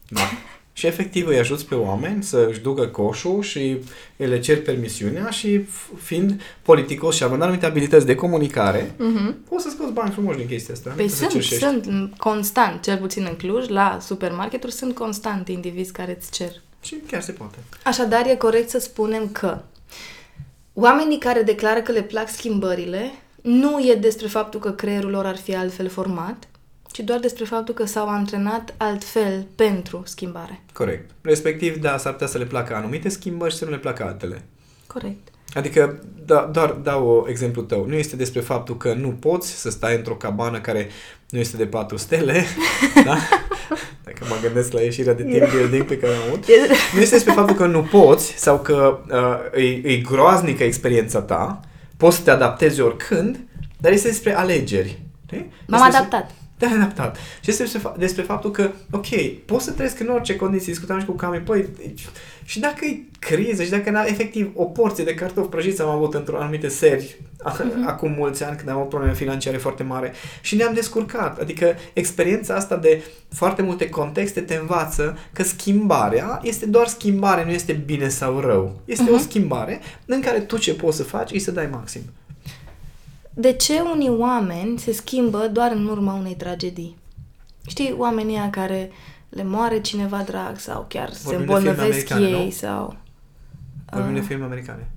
Da. 0.08 0.20
Și 0.78 0.86
efectiv 0.86 1.26
îi 1.26 1.38
ajuți 1.38 1.66
pe 1.66 1.74
oameni 1.74 2.22
să 2.22 2.46
își 2.50 2.60
ducă 2.60 2.86
coșul 2.86 3.42
și 3.42 3.78
le 4.16 4.40
cer 4.40 4.62
permisiunea 4.62 5.30
și 5.30 5.60
fiind 5.96 6.40
politicos 6.62 7.16
și 7.16 7.22
având 7.22 7.42
anumite 7.42 7.66
abilități 7.66 8.06
de 8.06 8.14
comunicare, 8.14 8.90
uh-huh. 8.90 9.34
poți 9.48 9.64
să 9.64 9.70
scoți 9.70 9.92
bani 9.92 10.10
frumoși 10.10 10.38
din 10.38 10.46
chestia 10.46 10.74
asta. 10.74 10.92
Păi 10.96 11.08
sunt, 11.08 11.42
sunt 11.42 12.12
constant, 12.16 12.82
cel 12.82 12.98
puțin 12.98 13.26
în 13.28 13.36
Cluj, 13.36 13.68
la 13.68 13.98
supermarketuri 14.00 14.72
sunt 14.72 14.94
constant 14.94 15.48
indivizi 15.48 15.92
care 15.92 16.16
îți 16.20 16.30
cer. 16.30 16.52
Și 16.80 16.96
chiar 17.10 17.22
se 17.22 17.32
poate. 17.32 17.56
Așadar, 17.84 18.26
e 18.26 18.34
corect 18.34 18.68
să 18.68 18.78
spunem 18.78 19.28
că 19.32 19.60
oamenii 20.72 21.18
care 21.18 21.42
declară 21.42 21.80
că 21.80 21.92
le 21.92 22.02
plac 22.02 22.28
schimbările 22.28 23.10
nu 23.42 23.78
e 23.78 23.94
despre 23.94 24.26
faptul 24.26 24.60
că 24.60 24.70
creierul 24.70 25.10
lor 25.10 25.26
ar 25.26 25.36
fi 25.36 25.54
altfel 25.54 25.88
format, 25.88 26.48
ci 26.90 27.00
doar 27.00 27.18
despre 27.18 27.44
faptul 27.44 27.74
că 27.74 27.84
s-au 27.84 28.08
antrenat 28.08 28.74
altfel 28.76 29.46
pentru 29.54 30.02
schimbare. 30.04 30.60
Corect. 30.72 31.10
Respectiv, 31.20 31.76
da, 31.76 31.96
s-ar 31.96 32.12
putea 32.12 32.26
să 32.26 32.38
le 32.38 32.44
placă 32.44 32.74
anumite 32.74 33.08
schimbări 33.08 33.52
și 33.52 33.58
să 33.58 33.64
nu 33.64 33.70
le 33.70 33.78
placă 33.78 34.04
altele. 34.04 34.42
Corect. 34.86 35.28
Adică, 35.54 36.02
da, 36.26 36.50
doar 36.52 36.70
dau 36.70 37.26
exemplu 37.28 37.62
tău. 37.62 37.86
Nu 37.86 37.94
este 37.94 38.16
despre 38.16 38.40
faptul 38.40 38.76
că 38.76 38.94
nu 38.94 39.08
poți 39.08 39.50
să 39.50 39.70
stai 39.70 39.94
într-o 39.96 40.14
cabană 40.14 40.60
care 40.60 40.88
nu 41.30 41.38
este 41.38 41.56
de 41.56 41.66
patru 41.66 41.96
stele, 41.96 42.44
da? 43.04 43.18
Dacă 44.04 44.24
mă 44.28 44.36
gândesc 44.42 44.72
la 44.72 44.80
ieșirea 44.80 45.14
de 45.14 45.22
team 45.22 45.50
building 45.50 45.84
pe 45.84 45.98
care 45.98 46.14
am 46.14 46.22
avut. 46.26 46.44
Nu 46.94 47.00
este 47.00 47.14
despre 47.14 47.32
faptul 47.32 47.56
că 47.56 47.66
nu 47.66 47.82
poți 47.82 48.32
sau 48.36 48.58
că 48.58 48.98
uh, 49.54 49.62
e, 49.62 49.92
e 49.92 49.96
groaznică 49.96 50.62
experiența 50.62 51.20
ta, 51.20 51.60
poți 51.96 52.16
să 52.16 52.22
te 52.22 52.30
adaptezi 52.30 52.80
oricând, 52.80 53.38
dar 53.78 53.92
este 53.92 54.08
despre 54.08 54.36
alegeri. 54.36 55.02
M-am 55.66 55.82
adaptat 55.82 56.30
te-ai 56.58 56.72
adaptat. 56.72 57.16
Și 57.40 57.50
este 57.50 57.62
despre, 57.62 57.92
despre 57.98 58.22
faptul 58.22 58.50
că, 58.50 58.70
ok, 58.90 59.06
poți 59.44 59.64
să 59.64 59.70
trăiesc 59.70 60.00
în 60.00 60.08
orice 60.08 60.36
condiții, 60.36 60.72
discutam 60.72 61.00
și 61.00 61.06
cu 61.06 61.12
Cami, 61.12 61.38
păi, 61.38 61.68
și 62.44 62.60
dacă 62.60 62.84
e 62.84 62.98
criză 63.18 63.62
și 63.62 63.70
dacă 63.70 64.04
efectiv 64.06 64.50
o 64.54 64.64
porție 64.64 65.04
de 65.04 65.14
cartofi 65.14 65.48
prăjiți 65.48 65.80
am 65.80 65.88
avut 65.88 66.14
într-o 66.14 66.40
anumite 66.40 66.68
seri 66.68 67.16
uh-huh. 67.44 67.86
acum 67.86 68.14
mulți 68.16 68.44
ani 68.44 68.56
când 68.56 68.68
am 68.68 68.76
avut 68.76 68.88
probleme 68.88 69.14
financiare 69.14 69.56
foarte 69.56 69.82
mare 69.82 70.12
și 70.40 70.56
ne-am 70.56 70.74
descurcat. 70.74 71.40
Adică 71.40 71.76
experiența 71.92 72.54
asta 72.54 72.76
de 72.76 73.02
foarte 73.28 73.62
multe 73.62 73.88
contexte 73.88 74.40
te 74.40 74.54
învață 74.54 75.18
că 75.32 75.42
schimbarea 75.42 76.40
este 76.42 76.66
doar 76.66 76.86
schimbare, 76.86 77.44
nu 77.44 77.50
este 77.50 77.72
bine 77.72 78.08
sau 78.08 78.40
rău. 78.40 78.80
Este 78.84 79.10
uh-huh. 79.10 79.14
o 79.14 79.18
schimbare 79.18 79.80
în 80.06 80.20
care 80.20 80.40
tu 80.40 80.58
ce 80.58 80.74
poți 80.74 80.96
să 80.96 81.02
faci 81.02 81.30
e 81.30 81.38
să 81.38 81.50
dai 81.50 81.68
maxim 81.70 82.02
de 83.40 83.52
ce 83.52 83.80
unii 83.80 84.08
oameni 84.08 84.78
se 84.78 84.92
schimbă 84.92 85.48
doar 85.52 85.72
în 85.72 85.86
urma 85.86 86.14
unei 86.14 86.34
tragedii? 86.34 86.96
Știi, 87.66 87.94
oamenii 87.96 88.48
care 88.50 88.90
le 89.28 89.44
moare 89.44 89.80
cineva 89.80 90.22
drag 90.22 90.58
sau 90.58 90.84
chiar 90.88 91.10
Vorbim 91.22 91.30
se 91.30 91.34
îmbolnăvesc 91.36 92.10
ei 92.10 92.44
nu? 92.44 92.50
sau... 92.50 92.96
Vorbim 93.90 94.14
uh, 94.14 94.20
de 94.20 94.26
filme 94.26 94.44
americane. 94.44 94.90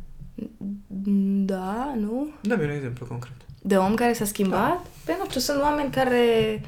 Da, 1.46 1.94
nu? 2.00 2.28
Da, 2.42 2.56
mi 2.56 2.64
un 2.64 2.70
exemplu 2.70 3.06
concret. 3.06 3.36
De 3.62 3.78
om 3.78 3.94
care 3.94 4.14
s-a 4.14 4.26
schimbat? 4.26 4.70
Da. 4.70 4.82
Păi 5.06 5.16
nu 5.20 5.26
știu, 5.26 5.40
sunt 5.40 5.62
oameni 5.62 5.92
care 5.92 6.62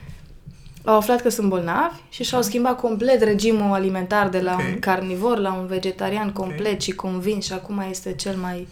au 0.84 0.96
aflat 0.96 1.22
că 1.22 1.30
sunt 1.30 1.50
bolnavi 1.50 1.96
și 2.10 2.24
și-au 2.24 2.42
schimbat 2.42 2.80
complet 2.80 3.22
regimul 3.22 3.74
alimentar 3.74 4.30
de 4.30 4.42
la 4.42 4.54
okay. 4.54 4.72
un 4.72 4.80
carnivor 4.80 5.38
la 5.38 5.54
un 5.54 5.66
vegetarian 5.66 6.32
complet 6.32 6.66
okay. 6.66 6.80
și 6.80 6.92
convins 6.92 7.46
și 7.46 7.54
acum 7.54 7.84
este 7.90 8.14
cel 8.14 8.36
mai 8.36 8.68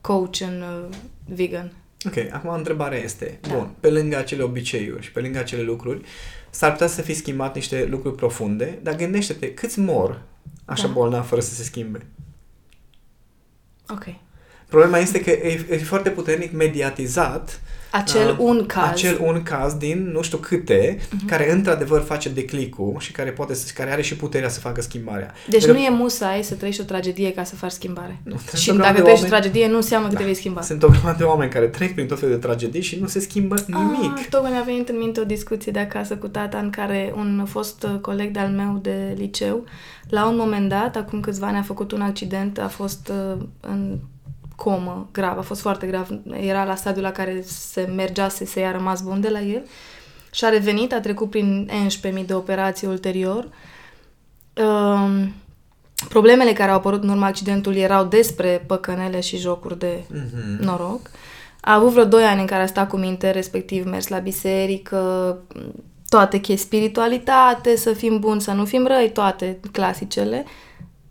coach 0.00 0.40
în 0.40 0.62
uh, 0.62 0.96
vegan. 1.24 1.72
Ok, 2.06 2.32
acum 2.32 2.50
întrebarea 2.50 2.98
este, 2.98 3.38
da. 3.40 3.54
bun, 3.54 3.74
pe 3.80 3.90
lângă 3.90 4.16
acele 4.16 4.42
obiceiuri 4.42 5.02
și 5.02 5.12
pe 5.12 5.20
lângă 5.20 5.38
acele 5.38 5.62
lucruri, 5.62 6.00
s-ar 6.50 6.72
putea 6.72 6.86
să 6.86 7.02
fi 7.02 7.14
schimbat 7.14 7.54
niște 7.54 7.86
lucruri 7.90 8.14
profunde, 8.14 8.78
dar 8.82 8.96
gândește-te, 8.96 9.54
câți 9.54 9.78
mor 9.78 10.22
așa 10.64 10.86
da. 10.86 10.92
bolnav 10.92 11.26
fără 11.26 11.40
să 11.40 11.54
se 11.54 11.62
schimbe? 11.62 12.06
Ok. 13.88 14.04
Problema 14.68 14.98
este 14.98 15.20
că 15.20 15.30
e, 15.30 15.66
e 15.70 15.78
foarte 15.78 16.10
puternic 16.10 16.52
mediatizat 16.52 17.60
acel 17.90 18.30
uh, 18.30 18.36
un 18.38 18.66
caz. 18.66 18.88
Acel 18.88 19.18
un 19.22 19.42
caz 19.42 19.74
din 19.74 20.10
nu 20.12 20.22
știu 20.22 20.38
câte, 20.38 20.96
uh-huh. 20.98 21.26
care 21.26 21.52
într-adevăr 21.52 22.00
face 22.00 22.28
declicul 22.28 22.96
și 22.98 23.12
care 23.12 23.30
poate 23.30 23.54
să, 23.54 23.72
care 23.74 23.92
are 23.92 24.02
și 24.02 24.16
puterea 24.16 24.48
să 24.48 24.60
facă 24.60 24.80
schimbarea. 24.80 25.34
Deci 25.48 25.64
Pentru... 25.64 25.80
nu 25.80 25.86
e 25.86 25.90
musai 25.90 26.42
să 26.42 26.54
trăiești 26.54 26.80
o 26.80 26.84
tragedie 26.84 27.32
ca 27.32 27.44
să 27.44 27.54
faci 27.54 27.70
schimbare. 27.70 28.20
Nu, 28.22 28.36
și 28.54 28.72
dacă 28.72 28.78
trăiești 28.78 29.06
oameni... 29.06 29.24
o 29.24 29.28
tragedie, 29.28 29.68
nu 29.68 29.76
înseamnă 29.76 30.08
da, 30.08 30.12
că 30.12 30.18
te 30.18 30.24
vei 30.24 30.34
schimba. 30.34 30.60
Sunt 30.60 30.82
o 30.82 30.88
grămadă 30.88 31.16
de 31.18 31.24
oameni 31.24 31.50
care 31.50 31.66
trec 31.66 31.94
prin 31.94 32.06
tot 32.06 32.18
felul 32.18 32.34
de 32.34 32.40
tragedii 32.40 32.82
și 32.82 32.98
nu 33.00 33.06
se 33.06 33.20
schimbă 33.20 33.54
ah, 33.54 33.64
nimic. 33.66 34.18
Ah, 34.18 34.26
tocmai 34.30 34.50
mi-a 34.50 34.62
venit 34.62 34.88
în 34.88 34.98
minte 34.98 35.20
o 35.20 35.24
discuție 35.24 35.72
de 35.72 35.78
acasă 35.78 36.16
cu 36.16 36.28
tata 36.28 36.58
în 36.58 36.70
care 36.70 37.12
un 37.16 37.44
fost 37.48 37.82
uh, 37.82 37.98
coleg 38.00 38.32
de-al 38.32 38.48
meu 38.48 38.78
de 38.82 39.14
liceu, 39.16 39.64
la 40.08 40.28
un 40.28 40.36
moment 40.36 40.68
dat, 40.68 40.96
acum 40.96 41.20
câțiva 41.20 41.46
ani 41.46 41.56
a 41.56 41.62
făcut 41.62 41.92
un 41.92 42.00
accident, 42.00 42.58
a 42.58 42.68
fost 42.68 43.12
uh, 43.34 43.42
în 43.60 43.98
comă 44.62 45.08
grav, 45.12 45.38
a 45.38 45.42
fost 45.42 45.60
foarte 45.60 45.86
grav. 45.86 46.08
Era 46.40 46.64
la 46.64 46.74
stadiul 46.74 47.04
la 47.04 47.12
care 47.12 47.42
se 47.46 47.92
mergea 47.96 48.28
să 48.28 48.44
se 48.44 48.60
ia 48.60 48.72
rămas 48.72 49.02
bun 49.02 49.20
de 49.20 49.28
la 49.28 49.40
el 49.40 49.62
și 50.30 50.44
a 50.44 50.48
revenit, 50.48 50.92
a 50.92 51.00
trecut 51.00 51.30
prin 51.30 51.70
11.000 52.20 52.26
de 52.26 52.34
operații 52.34 52.86
ulterior. 52.86 53.48
Um, 54.54 55.32
problemele 56.08 56.52
care 56.52 56.70
au 56.70 56.76
apărut 56.76 57.02
în 57.02 57.08
urma 57.08 57.26
accidentului 57.26 57.80
erau 57.80 58.04
despre 58.04 58.64
păcănele 58.66 59.20
și 59.20 59.36
jocuri 59.36 59.78
de 59.78 60.02
mm-hmm. 60.02 60.58
noroc. 60.58 61.00
A 61.60 61.74
avut 61.74 61.90
vreo 61.90 62.04
2 62.04 62.22
ani 62.22 62.40
în 62.40 62.46
care 62.46 62.62
a 62.62 62.66
stat 62.66 62.88
cu 62.88 62.96
minte, 62.96 63.30
respectiv 63.30 63.86
mers 63.86 64.08
la 64.08 64.18
biserică, 64.18 65.38
toate 66.08 66.38
chestii, 66.38 66.66
spiritualitate, 66.66 67.76
să 67.76 67.92
fim 67.92 68.18
buni, 68.18 68.40
să 68.40 68.52
nu 68.52 68.64
fim 68.64 68.86
răi, 68.86 69.10
toate 69.12 69.60
clasicele, 69.72 70.44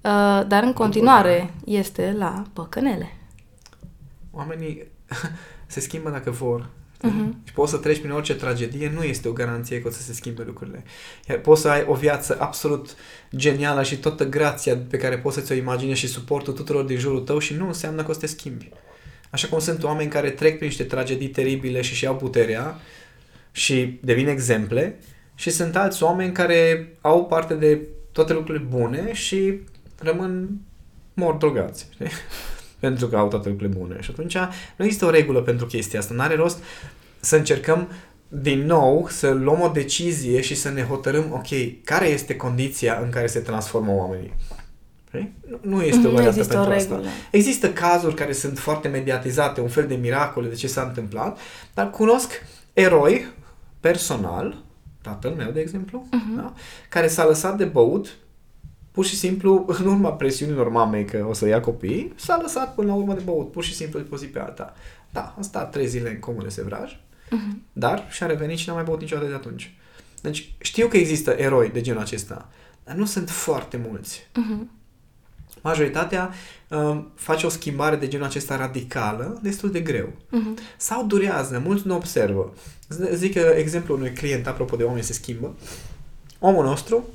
uh, 0.01 0.41
dar 0.47 0.63
în 0.63 0.73
continuare 0.73 1.53
este 1.65 2.15
la 2.17 2.43
păcănele 2.53 3.18
oamenii 4.31 4.87
se 5.67 5.79
schimbă 5.79 6.09
dacă 6.09 6.31
vor. 6.31 6.69
Uh-huh. 7.07 7.43
Și 7.43 7.53
poți 7.53 7.71
să 7.71 7.77
treci 7.77 7.99
prin 7.99 8.11
orice 8.11 8.35
tragedie, 8.35 8.91
nu 8.95 9.03
este 9.03 9.27
o 9.27 9.31
garanție 9.31 9.81
că 9.81 9.87
o 9.87 9.91
să 9.91 10.01
se 10.01 10.13
schimbe 10.13 10.43
lucrurile. 10.43 10.83
Iar 11.29 11.39
poți 11.39 11.61
să 11.61 11.69
ai 11.69 11.85
o 11.87 11.93
viață 11.93 12.37
absolut 12.39 12.95
genială 13.35 13.83
și 13.83 13.97
toată 13.97 14.25
grația 14.29 14.77
pe 14.89 14.97
care 14.97 15.17
poți 15.17 15.35
să 15.35 15.41
ți-o 15.41 15.55
imaginezi 15.55 15.99
și 15.99 16.07
suportul 16.07 16.53
tuturor 16.53 16.83
din 16.83 16.97
jurul 16.97 17.19
tău 17.19 17.39
și 17.39 17.53
nu 17.53 17.67
înseamnă 17.67 18.03
că 18.03 18.09
o 18.09 18.13
să 18.13 18.19
te 18.19 18.25
schimbi. 18.25 18.69
Așa 19.29 19.47
cum 19.47 19.59
sunt 19.59 19.83
oameni 19.83 20.09
care 20.09 20.29
trec 20.29 20.55
prin 20.55 20.67
niște 20.67 20.83
tragedii 20.83 21.29
teribile 21.29 21.81
și 21.81 21.95
și-au 21.95 22.15
puterea 22.15 22.79
și 23.51 23.99
devin 24.01 24.27
exemple 24.27 24.99
și 25.35 25.49
sunt 25.49 25.75
alți 25.75 26.03
oameni 26.03 26.33
care 26.33 26.93
au 27.01 27.25
parte 27.25 27.53
de 27.53 27.87
toate 28.11 28.33
lucrurile 28.33 28.65
bune 28.69 29.13
și 29.13 29.59
rămân 29.99 30.49
mor 31.13 31.33
drogați. 31.33 31.87
Știi? 31.93 32.07
pentru 32.79 33.07
că 33.07 33.17
au 33.17 33.27
toate 33.27 33.49
lucrurile 33.49 33.77
bune. 33.77 33.97
Și 34.01 34.11
atunci 34.11 34.37
nu 34.75 34.85
există 34.85 35.05
o 35.05 35.09
regulă 35.09 35.41
pentru 35.41 35.65
chestia 35.65 35.99
asta. 35.99 36.13
N-are 36.13 36.35
rost 36.35 36.63
să 37.19 37.35
încercăm 37.35 37.89
din 38.27 38.65
nou 38.65 39.07
să 39.09 39.29
luăm 39.29 39.61
o 39.61 39.67
decizie 39.67 40.41
și 40.41 40.55
să 40.55 40.69
ne 40.69 40.83
hotărâm, 40.83 41.31
ok, 41.31 41.83
care 41.83 42.07
este 42.07 42.35
condiția 42.35 42.99
în 43.03 43.09
care 43.09 43.27
se 43.27 43.39
transformă 43.39 43.91
oamenii. 43.91 44.33
Nu 45.61 45.81
este 45.81 46.07
o 46.07 46.11
variantă 46.11 46.43
pentru 46.43 46.71
o 46.71 46.73
asta. 46.73 47.01
Există 47.31 47.69
cazuri 47.69 48.15
care 48.15 48.31
sunt 48.31 48.59
foarte 48.59 48.87
mediatizate, 48.87 49.61
un 49.61 49.67
fel 49.67 49.87
de 49.87 49.95
miracole 49.95 50.47
de 50.47 50.55
ce 50.55 50.67
s-a 50.67 50.81
întâmplat, 50.81 51.37
dar 51.73 51.89
cunosc 51.89 52.31
eroi 52.73 53.25
personal, 53.79 54.63
tatăl 55.01 55.31
meu, 55.31 55.51
de 55.51 55.59
exemplu, 55.59 56.07
uh-huh. 56.07 56.35
da? 56.35 56.53
care 56.89 57.07
s-a 57.07 57.25
lăsat 57.25 57.57
de 57.57 57.65
băut 57.65 58.17
pur 58.99 59.07
și 59.07 59.15
simplu, 59.15 59.65
în 59.79 59.85
urma 59.85 60.11
presiunilor 60.11 60.69
mamei 60.69 61.05
că 61.05 61.25
o 61.29 61.33
să 61.33 61.47
ia 61.47 61.59
copii, 61.59 62.13
s-a 62.15 62.39
lăsat 62.41 62.75
până 62.75 62.87
la 62.87 62.93
urmă 62.93 63.13
de 63.13 63.21
băut, 63.25 63.51
pur 63.51 63.63
și 63.63 63.75
simplu 63.75 63.99
de 63.99 64.05
pe 64.09 64.15
zi 64.15 64.25
pe 64.25 64.39
alta. 64.39 64.73
Da, 65.09 65.35
a 65.37 65.41
stat 65.41 65.71
trei 65.71 65.87
zile 65.87 66.09
în 66.09 66.19
comune 66.19 66.49
sevraj, 66.49 66.95
uh-huh. 66.95 67.57
dar 67.73 68.07
și-a 68.09 68.27
revenit 68.27 68.57
și 68.57 68.67
n-a 68.67 68.73
mai 68.73 68.83
băut 68.83 68.99
niciodată 68.99 69.27
de 69.27 69.33
atunci. 69.33 69.75
Deci 70.21 70.53
știu 70.61 70.87
că 70.87 70.97
există 70.97 71.31
eroi 71.31 71.69
de 71.69 71.81
genul 71.81 72.01
acesta, 72.01 72.49
dar 72.83 72.95
nu 72.95 73.05
sunt 73.05 73.29
foarte 73.29 73.81
mulți. 73.89 74.19
Uh-huh. 74.19 74.67
Majoritatea 75.61 76.33
uh, 76.67 77.03
face 77.15 77.45
o 77.45 77.49
schimbare 77.49 77.95
de 77.95 78.07
genul 78.07 78.25
acesta 78.25 78.55
radicală 78.55 79.39
destul 79.41 79.71
de 79.71 79.81
greu. 79.81 80.07
Uh-huh. 80.07 80.75
Sau 80.77 81.05
durează, 81.05 81.61
mulți 81.65 81.87
nu 81.87 81.95
observă. 81.95 82.53
Zic 83.13 83.33
că 83.33 83.53
exemplul 83.57 83.97
unui 83.97 84.11
client, 84.11 84.47
apropo 84.47 84.75
de 84.75 84.83
oameni 84.83 85.03
se 85.03 85.13
schimbă, 85.13 85.55
omul 86.39 86.63
nostru 86.63 87.05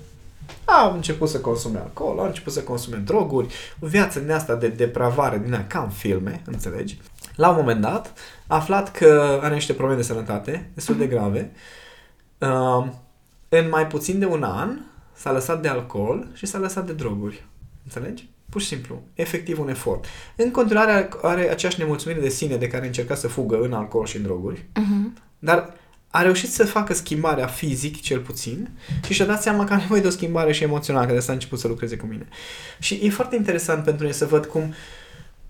a 0.64 0.90
început 0.94 1.28
să 1.28 1.40
consume 1.40 1.78
alcool, 1.78 2.18
a 2.18 2.26
început 2.26 2.52
să 2.52 2.62
consume 2.62 2.96
droguri, 2.96 3.54
o 3.80 3.86
viață 3.86 4.20
din 4.20 4.30
asta 4.30 4.54
de 4.54 4.68
depravare, 4.68 5.38
din 5.38 5.52
aia, 5.52 5.66
ca 5.66 5.82
în 5.82 5.90
filme, 5.90 6.42
înțelegi? 6.46 7.00
La 7.36 7.48
un 7.48 7.56
moment 7.56 7.80
dat, 7.80 8.12
a 8.46 8.54
aflat 8.54 8.90
că 8.90 9.40
are 9.42 9.54
niște 9.54 9.72
probleme 9.72 10.00
de 10.00 10.06
sănătate 10.06 10.70
destul 10.74 10.96
de 10.96 11.06
grave. 11.06 11.50
Uh, 12.38 12.86
în 13.48 13.68
mai 13.68 13.86
puțin 13.86 14.18
de 14.18 14.26
un 14.26 14.42
an, 14.42 14.78
s-a 15.12 15.32
lăsat 15.32 15.62
de 15.62 15.68
alcool 15.68 16.26
și 16.32 16.46
s-a 16.46 16.58
lăsat 16.58 16.86
de 16.86 16.92
droguri. 16.92 17.46
Înțelegi? 17.84 18.28
Pur 18.50 18.60
și 18.60 18.66
simplu. 18.66 19.02
Efectiv 19.14 19.60
un 19.60 19.68
efort. 19.68 20.04
În 20.36 20.50
continuare 20.50 20.90
are, 20.90 21.08
are 21.22 21.50
aceeași 21.50 21.78
nemulțumire 21.78 22.20
de 22.20 22.28
sine 22.28 22.56
de 22.56 22.68
care 22.68 22.86
încerca 22.86 23.14
să 23.14 23.28
fugă 23.28 23.60
în 23.60 23.72
alcool 23.72 24.06
și 24.06 24.16
în 24.16 24.22
droguri. 24.22 24.58
Uh-huh. 24.60 25.22
Dar 25.38 25.74
a 26.14 26.22
reușit 26.22 26.52
să 26.52 26.64
facă 26.64 26.94
schimbarea 26.94 27.46
fizic, 27.46 28.00
cel 28.00 28.18
puțin, 28.18 28.70
și 29.06 29.12
și-a 29.12 29.24
dat 29.24 29.42
seama 29.42 29.64
că 29.64 29.72
are 29.72 29.82
nevoie 29.82 30.00
de 30.00 30.06
o 30.06 30.10
schimbare 30.10 30.52
și 30.52 30.62
emoțională, 30.62 31.06
că 31.06 31.12
de 31.12 31.18
asta 31.18 31.30
a 31.30 31.34
început 31.34 31.58
să 31.58 31.68
lucreze 31.68 31.96
cu 31.96 32.06
mine. 32.06 32.28
Și 32.78 33.00
e 33.02 33.10
foarte 33.10 33.36
interesant 33.36 33.84
pentru 33.84 34.02
mine 34.02 34.14
să 34.14 34.24
văd 34.24 34.46
cum, 34.46 34.74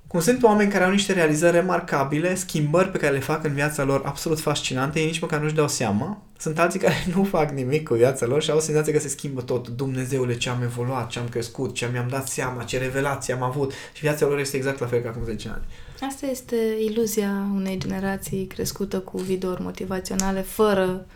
cum 0.07 0.21
sunt 0.21 0.43
oameni 0.43 0.71
care 0.71 0.85
au 0.85 0.91
niște 0.91 1.13
realizări 1.13 1.57
remarcabile, 1.57 2.35
schimbări 2.35 2.89
pe 2.91 2.99
care 2.99 3.13
le 3.13 3.19
fac 3.19 3.45
în 3.45 3.53
viața 3.53 3.85
lor 3.85 4.03
absolut 4.05 4.41
fascinante, 4.41 5.01
ei 5.01 5.07
nici 5.07 5.21
măcar 5.21 5.41
nu-și 5.41 5.55
dau 5.55 5.69
seama. 5.69 6.23
Sunt 6.39 6.59
alții 6.59 6.81
care 6.81 7.05
nu 7.15 7.25
fac 7.25 7.51
nimic 7.51 7.89
cu 7.89 7.95
viața 7.95 8.27
lor 8.27 8.43
și 8.43 8.51
au 8.51 8.61
senzația 8.61 8.93
că 8.93 8.99
se 8.99 9.09
schimbă 9.09 9.41
tot. 9.41 9.69
Dumnezeule, 9.69 10.37
ce 10.37 10.49
am 10.49 10.63
evoluat, 10.63 11.09
ce 11.09 11.19
am 11.19 11.29
crescut, 11.29 11.75
ce 11.75 11.89
mi-am 11.93 12.09
dat 12.09 12.29
seama, 12.29 12.63
ce 12.63 12.79
revelații 12.79 13.33
am 13.33 13.43
avut 13.43 13.73
și 13.93 14.01
viața 14.01 14.27
lor 14.27 14.39
este 14.39 14.57
exact 14.57 14.79
la 14.79 14.87
fel 14.87 15.01
ca 15.01 15.09
acum 15.09 15.25
10 15.25 15.49
ani. 15.49 15.65
Asta 16.01 16.27
este 16.27 16.57
iluzia 16.81 17.49
unei 17.55 17.79
generații 17.79 18.47
crescută 18.47 19.01
cu 19.01 19.19
videouri 19.19 19.63
motivaționale, 19.63 20.41
fără 20.41 21.07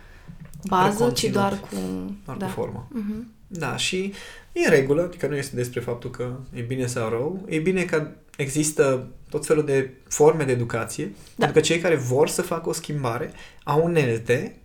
bază, 0.67 1.09
ci 1.09 1.23
doar 1.23 1.59
cu... 1.59 1.75
Doar 2.25 2.37
da. 2.37 2.45
cu 2.45 2.51
formă. 2.51 2.87
Uh-huh. 2.91 3.37
Da, 3.47 3.77
și 3.77 4.13
e 4.51 4.65
în 4.65 4.69
regulă, 4.69 5.01
adică 5.01 5.27
nu 5.27 5.35
este 5.35 5.55
despre 5.55 5.79
faptul 5.79 6.09
că 6.09 6.35
e 6.53 6.61
bine 6.61 6.85
sau 6.85 7.09
rău. 7.09 7.45
E 7.47 7.59
bine 7.59 7.83
că 7.83 8.11
există 8.37 9.07
tot 9.29 9.45
felul 9.45 9.65
de 9.65 9.93
forme 10.07 10.43
de 10.43 10.51
educație, 10.51 11.05
da. 11.05 11.11
pentru 11.45 11.61
că 11.61 11.67
cei 11.67 11.79
care 11.79 11.95
vor 11.95 12.27
să 12.29 12.41
facă 12.41 12.69
o 12.69 12.73
schimbare 12.73 13.31
au 13.63 13.83
unelte, 13.83 14.55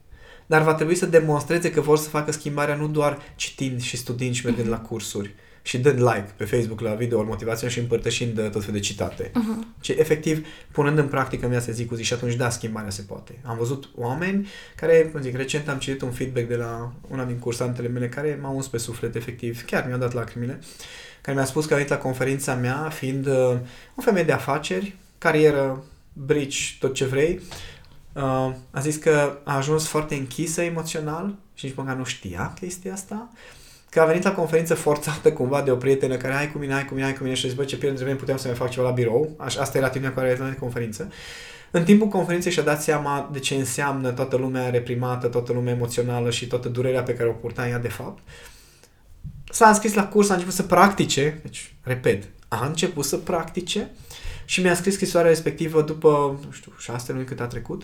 dar 0.47 0.63
va 0.63 0.75
trebui 0.75 0.95
să 0.95 1.07
demonstreze 1.07 1.71
că 1.71 1.81
vor 1.81 1.99
să 1.99 2.09
facă 2.09 2.33
schimbarea 2.33 2.75
nu 2.75 2.89
doar 2.89 3.19
citind 3.37 3.81
și 3.81 3.97
studiind 3.97 4.35
și 4.35 4.45
mergând 4.45 4.67
uh-huh. 4.67 4.71
la 4.71 4.81
cursuri, 4.81 5.35
și 5.67 5.79
dând 5.79 5.99
like 5.99 6.33
pe 6.37 6.45
Facebook 6.45 6.81
la 6.81 6.95
video 6.95 7.23
motivație 7.23 7.69
și 7.69 7.79
împărtășind 7.79 8.39
uh, 8.39 8.51
tot 8.51 8.61
felul 8.61 8.81
de 8.81 8.87
citate. 8.87 9.31
Uh-huh. 9.31 9.81
Ci 9.81 9.89
efectiv 9.89 10.47
punând 10.73 10.99
în 10.99 11.09
practică 11.09 11.45
în 11.45 11.51
viața 11.51 11.73
zi 11.73 11.87
cu 11.87 11.95
zi 11.95 12.03
și 12.03 12.13
atunci 12.13 12.35
da, 12.35 12.51
schimbarea 12.51 12.91
se 12.91 13.03
poate. 13.03 13.39
Am 13.43 13.57
văzut 13.57 13.89
oameni 13.97 14.49
care, 14.77 15.09
cum 15.13 15.21
zic, 15.21 15.37
recent 15.37 15.69
am 15.69 15.79
citit 15.79 16.03
un 16.03 16.11
feedback 16.11 16.49
de 16.49 16.57
la 16.57 16.93
una 17.09 17.25
din 17.25 17.39
cursantele 17.39 17.89
mele 17.89 18.09
care 18.09 18.39
m-a 18.43 18.49
uns 18.49 18.69
pe 18.69 18.79
suflet 18.79 19.15
efectiv, 19.15 19.65
chiar 19.65 19.87
mi-a 19.87 19.97
dat 19.97 20.13
lacrimile, 20.13 20.61
care 21.21 21.37
mi-a 21.37 21.47
spus 21.47 21.67
că 21.67 21.73
a 21.73 21.77
venit 21.77 21.91
la 21.91 21.99
conferința 21.99 22.55
mea 22.55 22.89
fiind 22.89 23.27
uh, 23.27 23.57
o 23.95 24.03
femeie 24.03 24.25
de 24.25 24.33
afaceri, 24.33 24.97
carieră, 25.19 25.85
brici, 26.13 26.77
tot 26.81 26.95
ce 26.95 27.05
vrei, 27.05 27.41
uh, 28.13 28.23
a 28.71 28.81
zis 28.81 28.97
că 28.97 29.39
a 29.45 29.57
ajuns 29.57 29.87
foarte 29.87 30.15
închisă 30.15 30.63
emoțional 30.63 31.35
și 31.55 31.65
nici 31.65 31.75
măcar 31.75 31.97
nu 31.97 32.05
știa 32.05 32.53
chestia 32.61 32.93
asta 32.93 33.29
că 33.95 34.01
a 34.01 34.05
venit 34.05 34.23
la 34.23 34.33
conferință 34.33 34.75
forțată 34.75 35.33
cumva 35.33 35.63
de 35.63 35.71
o 35.71 35.77
prietenă 35.77 36.17
care 36.17 36.35
hai 36.35 36.53
cu 36.53 36.59
mine, 36.59 36.73
hai 36.73 36.85
cu 36.85 36.95
mine, 36.95 37.05
hai 37.05 37.15
cu 37.15 37.23
mine 37.23 37.35
și 37.35 37.45
a 37.45 37.49
zis, 37.49 37.57
bă, 37.57 37.65
ce 37.65 37.77
prieten 37.77 38.17
puteam 38.17 38.39
să 38.39 38.47
mai 38.47 38.57
fac 38.57 38.71
ceva 38.71 38.89
la 38.89 38.93
birou. 38.93 39.35
Așa, 39.39 39.61
asta 39.61 39.79
era 39.79 39.89
timpul 39.89 40.11
care 40.11 40.33
a 40.33 40.35
venit 40.35 40.53
la 40.53 40.59
conferință. 40.59 41.13
În 41.71 41.85
timpul 41.85 42.09
conferinței 42.09 42.53
și-a 42.53 42.63
dat 42.63 42.83
seama 42.83 43.29
de 43.33 43.39
ce 43.39 43.55
înseamnă 43.55 44.11
toată 44.11 44.37
lumea 44.37 44.71
reprimată, 44.71 45.27
toată 45.27 45.53
lumea 45.53 45.73
emoțională 45.73 46.31
și 46.31 46.47
toată 46.47 46.69
durerea 46.69 47.03
pe 47.03 47.15
care 47.15 47.29
o 47.29 47.33
purta 47.33 47.69
ea 47.69 47.79
de 47.79 47.89
fapt. 47.89 48.23
S-a 49.51 49.69
înscris 49.69 49.95
la 49.95 50.09
curs, 50.09 50.31
a 50.31 50.33
început 50.33 50.55
să 50.55 50.63
practice, 50.63 51.41
deci, 51.43 51.75
repet, 51.83 52.25
a 52.49 52.67
început 52.67 53.05
să 53.05 53.17
practice 53.17 53.91
și 54.45 54.61
mi-a 54.61 54.75
scris 54.75 54.95
scrisoarea 54.95 55.31
respectivă 55.31 55.83
după, 55.83 56.39
nu 56.45 56.51
știu, 56.53 56.73
șase 56.79 57.13
luni 57.13 57.25
cât 57.25 57.41
a 57.41 57.47
trecut 57.47 57.83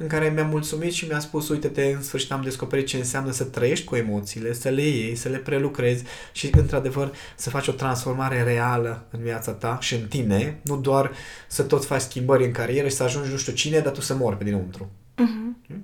în 0.00 0.06
care 0.06 0.28
mi-a 0.28 0.44
mulțumit 0.44 0.92
și 0.92 1.06
mi-a 1.06 1.18
spus, 1.18 1.48
uite-te, 1.48 1.84
în 1.84 2.02
sfârșit 2.02 2.32
am 2.32 2.42
descoperit 2.42 2.86
ce 2.86 2.96
înseamnă 2.96 3.30
să 3.30 3.44
trăiești 3.44 3.84
cu 3.84 3.96
emoțiile, 3.96 4.52
să 4.52 4.68
le 4.68 4.82
iei, 4.82 5.14
să 5.14 5.28
le 5.28 5.36
prelucrezi 5.36 6.04
și, 6.32 6.50
într-adăvăr, 6.56 7.12
să 7.36 7.50
faci 7.50 7.68
o 7.68 7.72
transformare 7.72 8.42
reală 8.42 9.06
în 9.10 9.22
viața 9.22 9.52
ta 9.52 9.78
și 9.80 9.94
în 9.94 10.06
tine, 10.08 10.60
nu 10.62 10.76
doar 10.76 11.10
să 11.48 11.62
tot 11.62 11.84
faci 11.84 12.00
schimbări 12.00 12.44
în 12.44 12.52
carieră 12.52 12.88
și 12.88 12.94
să 12.94 13.02
ajungi 13.02 13.30
nu 13.30 13.36
știu 13.36 13.52
cine, 13.52 13.78
dar 13.78 13.92
tu 13.92 14.00
să 14.00 14.14
mori 14.14 14.36
pe 14.36 14.44
dinăuntru. 14.44 14.90
Uh-huh. 15.14 15.76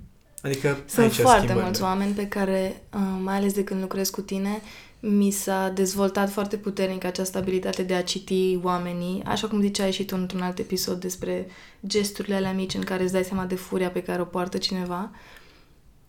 Adică 0.42 0.78
Sunt 0.86 1.12
foarte 1.12 1.52
mulți 1.52 1.82
oameni 1.82 2.12
pe 2.12 2.28
care, 2.28 2.82
uh, 2.94 3.00
mai 3.22 3.36
ales 3.36 3.52
de 3.52 3.64
când 3.64 3.80
lucrez 3.80 4.10
cu 4.10 4.20
tine, 4.20 4.60
mi 5.08 5.30
s-a 5.30 5.68
dezvoltat 5.68 6.30
foarte 6.30 6.56
puternic 6.56 7.04
această 7.04 7.38
abilitate 7.38 7.82
de 7.82 7.94
a 7.94 8.02
citi 8.02 8.58
oamenii, 8.62 9.22
așa 9.24 9.48
cum 9.48 9.60
ziceai 9.60 9.92
și 9.92 10.04
tu 10.04 10.16
într-un 10.18 10.40
alt 10.40 10.58
episod 10.58 11.00
despre 11.00 11.46
gesturile 11.86 12.34
alea 12.34 12.52
mici 12.52 12.74
în 12.74 12.80
care 12.80 13.02
îți 13.02 13.12
dai 13.12 13.24
seama 13.24 13.44
de 13.44 13.54
furia 13.54 13.90
pe 13.90 14.02
care 14.02 14.20
o 14.20 14.24
poartă 14.24 14.58
cineva. 14.58 15.10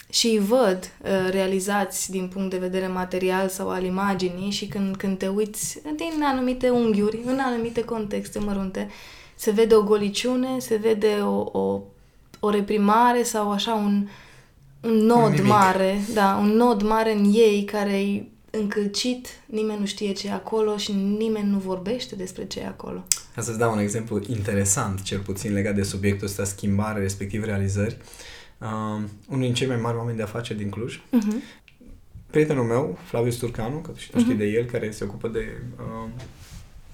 Și 0.10 0.28
îi 0.28 0.40
văd 0.40 0.78
uh, 0.78 1.10
realizați 1.30 2.12
din 2.12 2.28
punct 2.28 2.50
de 2.50 2.58
vedere 2.58 2.88
material 2.88 3.48
sau 3.48 3.70
al 3.70 3.84
imaginii 3.84 4.52
și 4.52 4.68
când, 4.68 4.96
când 4.96 5.18
te 5.18 5.28
uiți 5.28 5.82
din 5.96 6.24
anumite 6.24 6.70
unghiuri, 6.70 7.22
în 7.26 7.40
anumite 7.40 7.84
contexte 7.84 8.40
mărunte, 8.40 8.90
se 9.36 9.52
vede 9.52 9.76
o 9.76 9.84
goliciune, 9.84 10.60
se 10.60 10.76
vede 10.76 11.14
o, 11.22 11.60
o, 11.60 11.82
o 12.40 12.50
reprimare 12.50 13.24
sau 13.24 13.52
așa 13.52 13.74
un, 13.74 14.08
un 14.82 14.96
nod 14.96 15.40
mare, 15.40 16.00
da, 16.14 16.38
un 16.42 16.50
nod 16.50 16.82
mare 16.82 17.14
în 17.14 17.32
ei 17.34 17.64
care 17.64 17.94
îi 17.94 18.36
încălcit, 18.52 19.28
nimeni 19.46 19.80
nu 19.80 19.86
știe 19.86 20.12
ce 20.12 20.28
e 20.28 20.32
acolo 20.32 20.78
și 20.78 20.92
nimeni 20.92 21.50
nu 21.50 21.58
vorbește 21.58 22.16
despre 22.16 22.46
ce 22.46 22.60
e 22.60 22.68
acolo. 22.68 23.04
Ca 23.36 23.42
să-ți 23.42 23.58
dau 23.58 23.74
un 23.74 23.80
exemplu 23.80 24.22
interesant, 24.28 25.02
cel 25.02 25.20
puțin 25.20 25.54
legat 25.54 25.76
de 25.76 25.84
subiectul 25.84 26.28
ăsta, 26.28 26.44
schimbare, 26.44 27.00
respectiv 27.00 27.44
realizări. 27.44 27.98
Uh, 28.58 29.04
unul 29.30 29.42
din 29.42 29.54
cei 29.54 29.68
mai 29.68 29.76
mari 29.76 29.98
oameni 29.98 30.18
de 30.18 30.24
afaceri 30.24 30.60
din 30.60 30.70
Cluj, 30.70 30.98
uh-huh. 30.98 31.62
prietenul 32.30 32.64
meu, 32.64 32.98
Flavius 33.06 33.36
Turcanu, 33.36 33.78
că 33.78 33.92
și 33.96 34.12
tu 34.12 34.20
știi 34.20 34.36
uh-huh. 34.36 34.38
de 34.38 34.46
el, 34.46 34.66
care 34.66 34.92
se 34.92 35.04
ocupă 35.04 35.28
de 35.28 35.62
uh, 35.80 36.10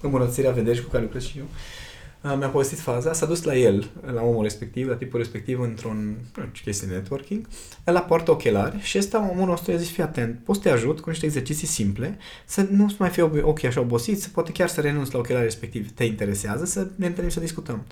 îmbunătățirea 0.00 0.50
vederii 0.50 0.82
cu 0.82 0.90
care 0.90 1.02
lucrez 1.02 1.24
și 1.24 1.38
eu, 1.38 1.44
uh, 1.44 1.83
mi-a 2.24 2.48
povestit 2.48 2.78
faza, 2.78 3.12
s-a 3.12 3.26
dus 3.26 3.42
la 3.42 3.56
el, 3.56 3.90
la 4.12 4.22
omul 4.22 4.42
respectiv, 4.42 4.88
la 4.88 4.94
tipul 4.94 5.18
respectiv, 5.18 5.60
într-un 5.60 6.16
chestie 6.62 6.88
de 6.88 6.94
networking, 6.94 7.46
el 7.84 7.96
aportă 7.96 8.30
ochelari 8.30 8.80
și 8.80 8.98
ăsta 8.98 9.30
omul 9.30 9.46
nostru 9.46 9.70
i-a 9.70 9.76
zis, 9.76 9.90
fii 9.90 10.02
atent, 10.02 10.38
poți 10.44 10.58
să 10.58 10.64
te 10.64 10.70
ajut 10.70 11.00
cu 11.00 11.08
niște 11.08 11.26
exerciții 11.26 11.66
simple, 11.66 12.18
să 12.44 12.66
nu 12.70 12.94
mai 12.98 13.08
fie 13.08 13.22
ochii 13.22 13.68
așa 13.68 13.80
obosiți, 13.80 14.30
poate 14.30 14.52
chiar 14.52 14.68
să 14.68 14.80
renunți 14.80 15.12
la 15.12 15.18
ochelari 15.18 15.44
respectiv, 15.44 15.90
te 15.90 16.04
interesează, 16.04 16.64
să 16.64 16.88
ne 16.96 17.06
întâlnim 17.06 17.32
să 17.32 17.40
discutăm. 17.40 17.84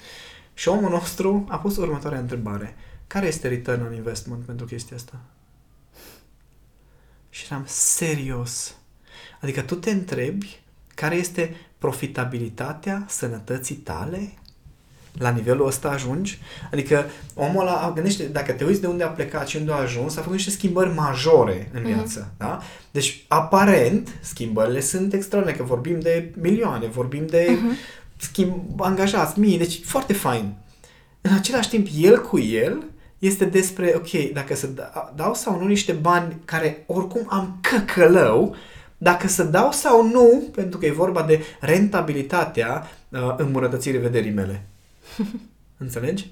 Și 0.54 0.68
omul 0.68 0.90
nostru 0.90 1.44
a 1.48 1.56
pus 1.56 1.76
următoarea 1.76 2.18
întrebare. 2.18 2.76
Care 3.06 3.26
este 3.26 3.48
return 3.48 3.82
on 3.82 3.94
investment 3.94 4.44
pentru 4.44 4.66
chestia 4.66 4.96
asta? 4.96 5.20
Și 7.30 7.46
eram 7.50 7.64
serios. 7.66 8.76
Adică 9.40 9.60
tu 9.60 9.74
te 9.74 9.90
întrebi 9.90 10.61
care 10.94 11.14
este 11.14 11.56
profitabilitatea 11.78 13.04
sănătății 13.08 13.74
tale? 13.74 14.32
La 15.18 15.30
nivelul 15.30 15.66
ăsta 15.66 15.88
ajungi? 15.88 16.38
Adică 16.72 17.04
omul 17.34 17.60
ăla, 17.60 17.92
gândește, 17.94 18.24
dacă 18.24 18.52
te 18.52 18.64
uiți 18.64 18.80
de 18.80 18.86
unde 18.86 19.04
a 19.04 19.08
plecat 19.08 19.48
și 19.48 19.56
unde 19.56 19.72
a 19.72 19.76
ajuns, 19.76 20.16
a 20.16 20.20
făcut 20.20 20.36
niște 20.36 20.50
schimbări 20.50 20.94
majore 20.94 21.70
în 21.72 21.82
mhm. 21.82 21.92
viață. 21.92 22.28
Uh-huh. 22.28 22.36
Da? 22.36 22.62
Deci, 22.90 23.24
aparent, 23.28 24.08
schimbările 24.20 24.80
sunt 24.80 25.12
extraordinare, 25.12 25.60
că 25.60 25.66
vorbim 25.68 26.00
de 26.00 26.32
milioane, 26.40 26.86
vorbim 26.86 27.26
de 27.26 27.46
uh-huh. 27.46 27.76
schimb, 28.16 28.80
angajați, 28.80 29.38
mii, 29.38 29.58
deci 29.58 29.80
foarte 29.84 30.12
fain. 30.12 30.54
În 31.20 31.32
același 31.34 31.68
timp, 31.68 31.86
el 31.98 32.20
cu 32.20 32.38
el 32.38 32.84
este 33.18 33.44
despre, 33.44 33.92
ok, 33.96 34.32
dacă 34.32 34.54
să 34.54 34.66
da, 34.66 35.12
dau 35.16 35.34
sau 35.34 35.58
nu 35.58 35.66
niște 35.66 35.92
bani 35.92 36.36
care 36.44 36.84
oricum 36.86 37.26
am 37.28 37.58
căcălău, 37.60 38.56
dacă 39.02 39.28
să 39.28 39.44
dau 39.44 39.72
sau 39.72 40.06
nu, 40.06 40.42
pentru 40.54 40.78
că 40.78 40.86
e 40.86 40.92
vorba 40.92 41.22
de 41.22 41.44
rentabilitatea 41.60 42.90
uh, 43.08 43.34
îmbunătățirii 43.36 44.00
vederii 44.00 44.30
mele. 44.30 44.66
Înțelegi? 45.78 46.30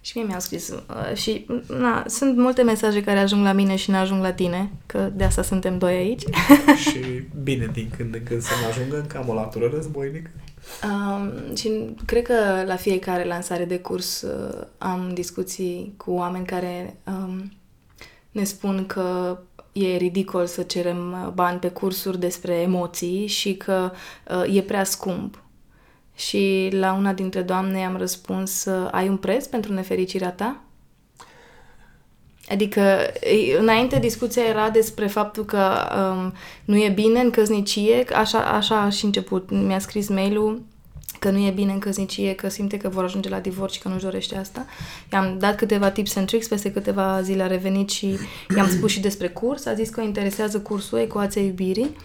Și 0.00 0.18
mie 0.18 0.26
mi-au 0.26 0.40
scris 0.40 0.68
uh, 0.68 1.16
și 1.16 1.46
na, 1.68 2.04
sunt 2.06 2.36
multe 2.36 2.62
mesaje 2.62 3.02
care 3.02 3.18
ajung 3.18 3.44
la 3.44 3.52
mine 3.52 3.76
și 3.76 3.90
nu 3.90 3.96
ajung 3.96 4.22
la 4.22 4.32
tine, 4.32 4.70
că 4.86 5.10
de 5.14 5.24
asta 5.24 5.42
suntem 5.42 5.78
doi 5.78 5.94
aici. 5.94 6.22
și 6.88 7.00
bine 7.42 7.70
din 7.72 7.90
când 7.96 8.14
în 8.14 8.22
când 8.22 8.42
să 8.42 8.52
mă 8.62 8.68
ajungă 8.68 8.96
în 8.96 9.06
cam 9.06 9.28
o 9.28 9.34
latură 9.34 9.70
războinică. 9.72 10.30
Um, 10.84 11.54
și 11.56 11.94
cred 12.04 12.22
că 12.22 12.64
la 12.66 12.76
fiecare 12.76 13.24
lansare 13.24 13.64
de 13.64 13.78
curs 13.78 14.22
uh, 14.22 14.66
am 14.78 15.10
discuții 15.14 15.94
cu 15.96 16.10
oameni 16.10 16.46
care 16.46 16.96
um, 17.06 17.52
ne 18.30 18.44
spun 18.44 18.86
că 18.86 19.38
e 19.74 19.96
ridicol 19.96 20.46
să 20.46 20.62
cerem 20.62 21.12
uh, 21.12 21.32
bani 21.32 21.58
pe 21.58 21.68
cursuri 21.68 22.18
despre 22.20 22.54
emoții 22.54 23.26
și 23.26 23.54
că 23.54 23.92
uh, 24.28 24.56
e 24.56 24.62
prea 24.62 24.84
scump. 24.84 25.42
Și 26.14 26.68
la 26.72 26.92
una 26.92 27.12
dintre 27.12 27.42
doamne 27.42 27.84
am 27.84 27.96
răspuns, 27.96 28.64
uh, 28.64 28.88
ai 28.90 29.08
un 29.08 29.16
preț 29.16 29.46
pentru 29.46 29.72
nefericirea 29.72 30.32
ta? 30.32 30.60
Adică, 32.48 32.98
înainte 33.58 33.98
discuția 33.98 34.42
era 34.42 34.70
despre 34.70 35.06
faptul 35.06 35.44
că 35.44 35.72
um, 35.96 36.32
nu 36.64 36.76
e 36.76 36.88
bine 36.88 37.20
în 37.20 37.30
căsnicie, 37.30 38.04
așa, 38.14 38.38
așa 38.38 38.80
a 38.80 38.88
și 38.88 39.04
început. 39.04 39.50
Mi-a 39.50 39.78
scris 39.78 40.08
mail-ul 40.08 40.62
că 41.24 41.30
nu 41.30 41.46
e 41.46 41.50
bine 41.50 41.72
în 41.72 41.78
căsnicie, 41.78 42.34
că 42.34 42.48
simte 42.48 42.76
că 42.76 42.88
vor 42.88 43.04
ajunge 43.04 43.28
la 43.28 43.40
divorț 43.40 43.72
și 43.72 43.80
că 43.80 43.88
nu-și 43.88 44.04
dorește 44.04 44.36
asta. 44.36 44.66
I-am 45.12 45.36
dat 45.38 45.56
câteva 45.56 45.90
tips 45.90 46.16
and 46.16 46.26
tricks, 46.26 46.48
peste 46.48 46.72
câteva 46.72 47.20
zile 47.22 47.42
a 47.42 47.46
revenit 47.46 47.90
și 47.90 48.18
i-am 48.56 48.68
spus 48.68 48.90
și 48.90 49.00
despre 49.00 49.28
curs. 49.28 49.66
A 49.66 49.74
zis 49.74 49.88
că 49.88 50.00
o 50.00 50.04
interesează 50.04 50.60
cursul 50.60 50.98
Ecuația 50.98 51.42
iubirii 51.42 51.96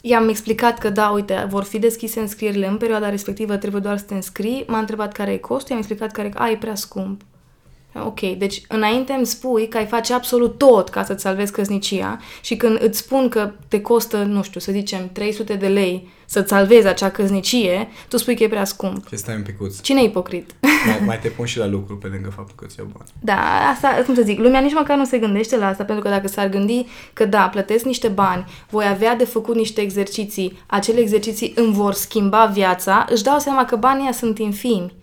I-am 0.00 0.28
explicat 0.28 0.78
că 0.78 0.90
da, 0.90 1.08
uite, 1.08 1.46
vor 1.48 1.62
fi 1.62 1.78
deschise 1.78 2.20
înscrierile 2.20 2.66
în 2.66 2.76
perioada 2.76 3.10
respectivă, 3.10 3.56
trebuie 3.56 3.80
doar 3.80 3.98
să 3.98 4.04
te 4.04 4.14
înscrii. 4.14 4.64
M-a 4.66 4.78
întrebat 4.78 5.12
care 5.12 5.32
e 5.32 5.36
costul, 5.36 5.70
i-am 5.70 5.78
explicat 5.78 6.12
care 6.12 6.28
e, 6.28 6.32
a, 6.34 6.50
e 6.50 6.56
prea 6.56 6.74
scump. 6.74 7.20
Ok, 8.02 8.20
deci 8.20 8.62
înainte 8.68 9.12
îmi 9.12 9.26
spui 9.26 9.68
că 9.68 9.76
ai 9.76 9.86
face 9.86 10.14
absolut 10.14 10.58
tot 10.58 10.88
ca 10.88 11.04
să-ți 11.04 11.22
salvezi 11.22 11.52
căsnicia 11.52 12.18
și 12.40 12.56
când 12.56 12.82
îți 12.82 12.98
spun 12.98 13.28
că 13.28 13.52
te 13.68 13.80
costă, 13.80 14.16
nu 14.22 14.42
știu, 14.42 14.60
să 14.60 14.72
zicem 14.72 15.08
300 15.12 15.54
de 15.54 15.66
lei 15.66 16.08
să-ți 16.26 16.48
salvezi 16.48 16.86
acea 16.86 17.10
căsnicie, 17.10 17.88
tu 18.08 18.16
spui 18.16 18.36
că 18.36 18.42
e 18.42 18.48
prea 18.48 18.64
scump. 18.64 19.08
Și 19.08 19.16
stai 19.16 19.34
un 19.34 19.42
picuț. 19.42 19.80
Cine 19.80 20.00
e 20.00 20.04
ipocrit? 20.04 20.50
Mai, 20.60 21.00
mai 21.06 21.18
te 21.18 21.28
pun 21.28 21.46
și 21.46 21.58
la 21.58 21.66
lucru 21.66 21.96
pe 21.96 22.06
lângă 22.06 22.30
faptul 22.30 22.54
că 22.56 22.66
ți 22.66 22.78
iau 22.78 22.88
bani. 22.92 23.08
Da, 23.20 23.70
asta, 23.72 24.02
cum 24.04 24.14
să 24.14 24.22
zic, 24.22 24.38
lumea 24.38 24.60
nici 24.60 24.74
măcar 24.74 24.96
nu 24.96 25.04
se 25.04 25.18
gândește 25.18 25.56
la 25.56 25.66
asta, 25.66 25.84
pentru 25.84 26.04
că 26.04 26.10
dacă 26.10 26.28
s-ar 26.28 26.48
gândi 26.48 26.86
că 27.12 27.24
da, 27.24 27.48
plătesc 27.48 27.84
niște 27.84 28.08
bani, 28.08 28.44
voi 28.70 28.86
avea 28.86 29.16
de 29.16 29.24
făcut 29.24 29.54
niște 29.54 29.80
exerciții, 29.80 30.58
acele 30.66 31.00
exerciții 31.00 31.52
îmi 31.56 31.72
vor 31.72 31.92
schimba 31.92 32.44
viața, 32.44 33.06
își 33.08 33.22
dau 33.22 33.38
seama 33.38 33.64
că 33.64 33.76
banii 33.76 34.12
sunt 34.12 34.38
infimi. 34.38 34.94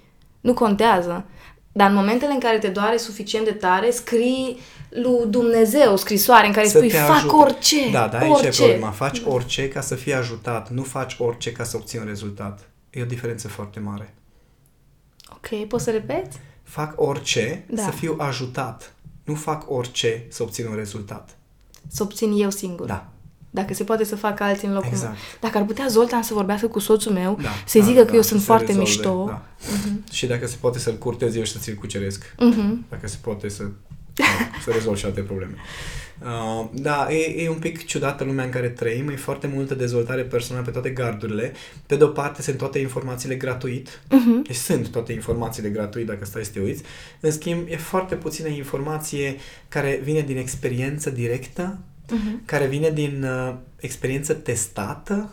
Nu 0.41 0.53
contează. 0.53 1.25
Dar 1.71 1.89
în 1.89 1.95
momentele 1.95 2.33
în 2.33 2.39
care 2.39 2.57
te 2.57 2.67
doare 2.67 2.97
suficient 2.97 3.45
de 3.45 3.51
tare, 3.51 3.91
scrii 3.91 4.59
lui 4.89 5.25
Dumnezeu 5.27 5.95
scrisoare 5.95 6.47
în 6.47 6.53
care 6.53 6.67
să 6.67 6.77
spui 6.77 6.89
fac 6.89 7.09
ajute. 7.09 7.35
orice. 7.35 7.91
Da, 7.91 8.07
da, 8.07 8.19
aici 8.19 8.31
orice. 8.31 8.47
e 8.47 8.65
problema. 8.65 8.91
Faci 8.91 9.21
orice 9.25 9.67
ca 9.67 9.81
să 9.81 9.95
fii 9.95 10.13
ajutat, 10.13 10.69
nu 10.69 10.83
faci 10.83 11.15
orice 11.19 11.51
ca 11.51 11.63
să 11.63 11.77
obții 11.77 11.99
un 11.99 12.05
rezultat. 12.05 12.69
E 12.89 13.01
o 13.01 13.05
diferență 13.05 13.47
foarte 13.47 13.79
mare. 13.79 14.13
Ok, 15.29 15.67
poți 15.67 15.83
să 15.83 15.91
repeți? 15.91 16.37
Fac 16.63 17.01
orice 17.01 17.65
da. 17.69 17.81
să 17.81 17.89
fiu 17.89 18.15
ajutat. 18.19 18.93
Nu 19.23 19.33
fac 19.33 19.71
orice 19.71 20.25
să 20.29 20.43
obțin 20.43 20.65
un 20.65 20.75
rezultat. 20.75 21.37
Să 21.87 22.03
obțin 22.03 22.31
eu 22.41 22.49
singur. 22.49 22.85
Da. 22.85 23.07
Dacă 23.53 23.73
se 23.73 23.83
poate 23.83 24.03
să 24.03 24.15
facă 24.15 24.43
alții 24.43 24.67
în 24.67 24.73
locul 24.73 24.89
exact. 24.91 25.11
meu. 25.11 25.21
Dacă 25.39 25.57
ar 25.57 25.63
putea 25.63 25.85
Zoltan 25.87 26.23
să 26.23 26.33
vorbească 26.33 26.67
cu 26.67 26.79
soțul 26.79 27.11
meu, 27.11 27.37
da, 27.41 27.49
să 27.65 27.77
da, 27.77 27.83
zică 27.83 28.03
da, 28.03 28.09
că 28.09 28.15
eu 28.15 28.21
sunt 28.21 28.41
foarte 28.41 28.65
rezolve, 28.65 28.89
mișto. 28.89 29.25
Da. 29.27 29.41
Uh-huh. 29.41 30.11
Și 30.11 30.25
dacă 30.25 30.47
se 30.47 30.55
poate 30.59 30.79
să-l 30.79 30.97
curtez 30.97 31.35
eu 31.35 31.43
și 31.43 31.51
să 31.51 31.57
ți-l 31.59 31.75
cuceresc. 31.75 32.23
Uh-huh. 32.23 32.89
Dacă 32.89 33.07
se 33.07 33.17
poate 33.21 33.49
să, 33.49 33.63
da, 34.13 34.23
să 34.63 34.71
rezolv 34.71 34.97
și 34.97 35.05
alte 35.05 35.21
probleme. 35.21 35.55
Uh, 36.21 36.69
da, 36.73 37.07
e, 37.09 37.43
e 37.43 37.49
un 37.49 37.59
pic 37.59 37.85
ciudată 37.85 38.23
lumea 38.23 38.45
în 38.45 38.51
care 38.51 38.69
trăim, 38.69 39.09
e 39.09 39.15
foarte 39.15 39.51
multă 39.53 39.75
dezvoltare 39.75 40.21
personală 40.21 40.65
pe 40.65 40.71
toate 40.71 40.89
gardurile. 40.89 41.53
Pe 41.85 41.95
de 41.95 42.03
o 42.03 42.07
parte 42.07 42.41
sunt 42.41 42.57
toate 42.57 42.79
informațiile 42.79 43.35
gratuit, 43.35 43.87
uh-huh. 43.89 44.51
și 44.51 44.59
sunt 44.59 44.87
toate 44.87 45.13
informațiile 45.13 45.69
gratuit 45.69 46.05
dacă 46.05 46.25
stai 46.25 46.45
să 46.45 46.51
te 46.51 46.59
uiți. 46.59 46.83
În 47.19 47.31
schimb, 47.31 47.67
e 47.69 47.77
foarte 47.77 48.15
puțină 48.15 48.47
informație 48.47 49.35
care 49.67 49.99
vine 50.03 50.21
din 50.21 50.37
experiență 50.37 51.09
directă 51.09 51.79
uh-huh. 52.11 52.45
care 52.45 52.65
vine 52.65 52.89
din 52.89 53.23
uh, 53.23 53.53
experiență 53.79 54.33
testată 54.33 55.29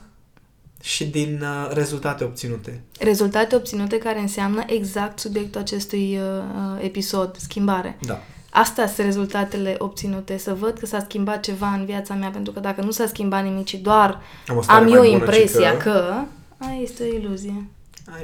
și 0.83 1.07
din 1.07 1.41
uh, 1.43 1.75
rezultate 1.75 2.25
obținute. 2.25 2.81
Rezultate 2.99 3.57
obținute 3.57 3.99
care 3.99 4.19
înseamnă 4.19 4.65
exact 4.67 5.19
subiectul 5.19 5.61
acestui 5.61 6.19
uh, 6.19 6.23
uh 6.23 6.85
episod, 6.85 7.37
schimbare. 7.37 7.99
Da. 8.07 8.21
Asta 8.51 8.87
sunt 8.87 9.07
rezultatele 9.07 9.75
obținute, 9.79 10.37
să 10.37 10.55
văd 10.55 10.79
că 10.79 10.87
s-a 10.87 11.05
schimbat 11.09 11.43
ceva 11.43 11.69
în 11.69 11.85
viața 11.85 12.15
mea, 12.15 12.29
pentru 12.29 12.53
că 12.53 12.61
dacă 12.61 12.81
nu 12.81 12.91
s-a 12.91 13.07
schimbat 13.07 13.45
nimic, 13.45 13.65
ci 13.65 13.75
doar 13.75 14.21
am, 14.47 14.65
am 14.67 14.93
eu 14.93 15.05
impresia 15.05 15.77
că... 15.77 15.91
că... 15.91 16.25
Aia 16.59 16.81
este 16.83 17.03
o 17.03 17.17
iluzie. 17.17 17.67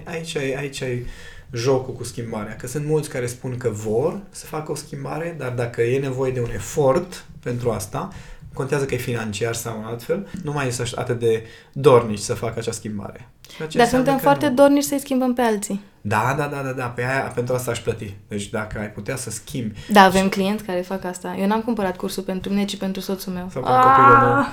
Aici 0.05 0.37
ai, 0.37 0.55
aici 0.55 0.83
ai 0.83 1.07
jocul 1.53 1.95
cu 1.95 2.05
schimbarea, 2.05 2.57
că 2.57 2.67
sunt 2.67 2.87
mulți 2.87 3.09
care 3.09 3.27
spun 3.27 3.57
că 3.57 3.69
vor 3.69 4.21
să 4.31 4.47
facă 4.47 4.73
o 4.73 4.75
schimbare, 4.75 5.35
dar 5.39 5.53
dacă 5.53 5.83
e 5.83 5.99
nevoie 5.99 6.33
de 6.33 6.41
un 6.41 6.51
efort 6.55 7.27
pentru 7.43 7.71
asta, 7.71 8.13
contează 8.55 8.85
că 8.85 8.95
e 8.95 8.99
financiar 8.99 9.55
sau 9.55 9.83
altfel, 9.87 10.27
nu 10.43 10.53
mai 10.53 10.67
este 10.67 10.83
atât 10.95 11.19
de 11.19 11.47
dornici 11.73 12.19
să 12.19 12.35
facă 12.35 12.55
acea 12.59 12.73
schimbare. 12.73 13.29
Dar 13.73 13.87
suntem 13.87 14.19
foarte 14.19 14.49
nu... 14.49 14.55
dornici 14.55 14.85
să-i 14.85 14.99
schimbăm 14.99 15.35
pe 15.35 15.43
alții. 15.43 15.81
Da, 16.01 16.35
da, 16.37 16.47
da, 16.47 16.63
da, 16.63 16.71
da, 16.71 16.85
pe 16.85 17.03
aia, 17.03 17.21
pentru 17.35 17.55
asta 17.55 17.71
aș 17.71 17.79
plăti. 17.79 18.15
Deci 18.29 18.49
dacă 18.49 18.79
ai 18.79 18.91
putea 18.91 19.17
să 19.17 19.31
schimbi... 19.31 19.79
Da, 19.89 20.03
avem 20.03 20.23
și... 20.23 20.29
clienți 20.29 20.65
care 20.65 20.81
fac 20.81 21.05
asta. 21.05 21.37
Eu 21.39 21.47
n-am 21.47 21.63
cumpărat 21.63 21.97
cursul 21.97 22.23
pentru 22.23 22.51
mine, 22.51 22.65
ci 22.65 22.77
pentru 22.77 23.01
soțul 23.01 23.33
meu. 23.33 23.49
Sau 23.53 23.63
pentru 23.63 23.81
copilul 23.81 24.19
meu. 24.19 24.47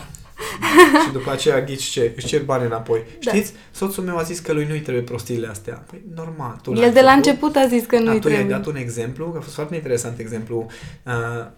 Și 1.05 1.11
după 1.11 1.31
aceea 1.31 1.61
ghici 1.61 1.83
ce? 1.83 2.11
Își 2.15 2.25
cer 2.25 2.43
bani 2.43 2.65
înapoi. 2.65 3.03
Da. 3.23 3.31
Știți? 3.31 3.53
Soțul 3.71 4.03
meu 4.03 4.17
a 4.17 4.21
zis 4.21 4.39
că 4.39 4.53
lui 4.53 4.65
nu-i 4.65 4.79
trebuie 4.79 5.03
prostiile 5.03 5.47
astea. 5.47 5.83
Păi 5.89 6.01
normal. 6.15 6.59
Tu 6.63 6.73
El 6.73 6.93
de 6.93 7.01
la 7.01 7.11
început 7.11 7.55
a 7.55 7.67
zis 7.67 7.85
că 7.85 7.95
nu-i 7.95 8.19
trebuie. 8.19 8.33
Tu 8.33 8.39
i-ai 8.39 8.49
dat 8.49 8.65
un 8.65 8.75
exemplu, 8.75 9.25
că 9.25 9.37
a 9.37 9.41
fost 9.41 9.55
foarte 9.55 9.75
interesant 9.75 10.19
exemplu 10.19 10.67
uh, 11.05 11.13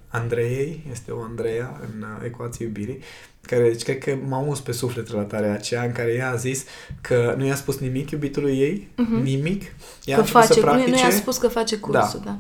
Andreiei, 0.08 0.84
este 0.92 1.12
o 1.12 1.22
Andreea 1.22 1.80
în 1.82 2.02
uh, 2.02 2.26
ecuație 2.26 2.66
iubirii, 2.66 3.00
care 3.42 3.64
deci, 3.64 3.84
cred 3.84 3.98
că 3.98 4.18
m-a 4.28 4.38
uns 4.38 4.60
pe 4.60 4.72
suflet 4.72 5.10
relatarea 5.10 5.54
aceea 5.54 5.84
în 5.84 5.92
care 5.92 6.14
ea 6.14 6.32
a 6.32 6.36
zis 6.36 6.64
că 7.02 7.36
nu 7.38 7.46
i-a 7.46 7.56
spus 7.56 7.78
nimic 7.78 8.12
iubitului 8.12 8.60
ei, 8.60 8.88
uh-huh. 8.92 9.24
nimic. 9.24 9.64
Ea 10.06 10.18
că 10.18 10.24
face, 10.24 10.54
să 10.54 10.60
practice. 10.60 10.90
Nu, 10.90 10.96
nu 10.96 11.02
i-a 11.02 11.10
spus 11.10 11.38
că 11.38 11.48
face 11.48 11.78
cursul, 11.78 12.22
da. 12.26 12.38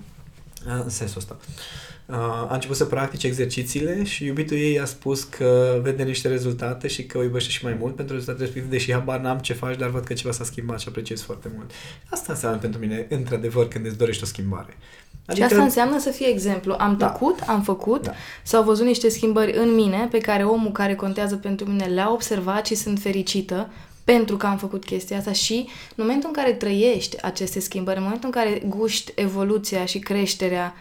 da. 0.66 0.74
În 0.84 0.90
sensul 0.90 1.18
ăsta. 1.18 1.38
Uh, 1.40 1.84
a 2.06 2.54
început 2.54 2.76
să 2.76 2.86
practice 2.86 3.28
exercițiile 3.28 4.04
și 4.04 4.26
iubitul 4.26 4.58
ei 4.58 4.80
a 4.80 4.86
spus 4.86 5.24
că 5.24 5.80
vede 5.84 6.04
niște 6.04 6.28
rezultate 6.28 6.88
și 6.88 7.06
că 7.06 7.18
o 7.18 7.24
iubește 7.24 7.50
și 7.50 7.64
mai 7.64 7.78
mult 7.80 7.96
pentru 7.96 8.14
rezultatele 8.14 8.46
respective, 8.46 8.76
deși 8.76 8.92
habar 8.92 9.20
n-am 9.20 9.38
ce 9.38 9.54
faci, 9.54 9.78
dar 9.78 9.90
văd 9.90 10.04
că 10.04 10.14
ceva 10.14 10.34
s-a 10.34 10.44
schimbat 10.44 10.80
și 10.80 10.88
apreciez 10.88 11.22
foarte 11.22 11.52
mult. 11.56 11.72
Asta 12.10 12.34
înseamnă 12.34 12.58
pentru 12.58 12.80
mine, 12.80 13.06
într-adevăr, 13.10 13.68
când 13.68 13.86
îți 13.86 13.98
dorești 13.98 14.24
o 14.24 14.26
schimbare. 14.26 14.78
Adică... 15.26 15.46
Și 15.46 15.52
asta 15.54 15.64
înseamnă 15.64 16.00
să 16.00 16.10
fie 16.10 16.28
exemplu. 16.28 16.76
Am 16.78 16.98
da. 16.98 17.08
tăcut, 17.08 17.40
am 17.48 17.62
făcut, 17.62 18.04
da. 18.04 18.14
s-au 18.44 18.64
văzut 18.64 18.86
niște 18.86 19.10
schimbări 19.10 19.58
în 19.58 19.76
mine 19.76 20.08
pe 20.12 20.18
care 20.18 20.44
omul 20.44 20.72
care 20.72 20.96
contează 20.96 21.36
pentru 21.36 21.70
mine 21.70 21.86
le-a 21.86 22.12
observat 22.12 22.66
și 22.66 22.76
sunt 22.76 23.00
fericită 23.00 23.70
pentru 24.04 24.38
că 24.38 24.46
am 24.46 24.58
făcut 24.58 24.86
chestia 24.86 25.18
asta 25.18 25.32
și 25.32 25.54
în 25.96 26.04
momentul 26.06 26.30
în 26.34 26.44
care 26.44 26.54
trăiești 26.54 27.22
aceste 27.22 27.60
schimbări, 27.60 27.98
în 27.98 28.04
momentul 28.04 28.30
în 28.34 28.42
care 28.42 28.62
guști 28.68 29.12
evoluția 29.16 29.86
și 29.86 30.00
creșterea 30.00 30.74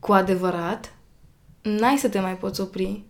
cu 0.00 0.12
adevărat, 0.12 0.94
n-ai 1.62 1.96
să 1.96 2.08
te 2.08 2.20
mai 2.20 2.36
poți 2.36 2.60
opri. 2.60 3.04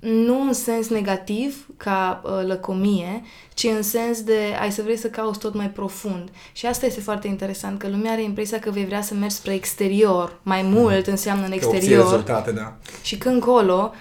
Nu 0.00 0.40
în 0.40 0.52
sens 0.52 0.88
negativ, 0.88 1.66
ca 1.76 2.22
uh, 2.24 2.46
lăcomie, 2.46 3.22
ci 3.54 3.64
în 3.64 3.82
sens 3.82 4.22
de 4.22 4.38
ai 4.60 4.72
să 4.72 4.82
vrei 4.82 4.96
să 4.96 5.08
cauți 5.08 5.38
tot 5.38 5.54
mai 5.54 5.70
profund. 5.70 6.28
Și 6.52 6.66
asta 6.66 6.86
este 6.86 7.00
foarte 7.00 7.26
interesant, 7.26 7.78
că 7.78 7.88
lumea 7.88 8.12
are 8.12 8.22
impresia 8.22 8.58
că 8.58 8.70
vei 8.70 8.84
vrea 8.84 9.02
să 9.02 9.14
mergi 9.14 9.34
spre 9.34 9.54
exterior. 9.54 10.38
Mai 10.42 10.62
mult 10.62 11.06
înseamnă 11.06 11.46
în 11.46 11.52
exterior. 11.52 12.02
rezultate, 12.02 12.52
da. 12.52 12.76
Și 13.02 13.18
când 13.18 13.34
încolo, 13.34 13.92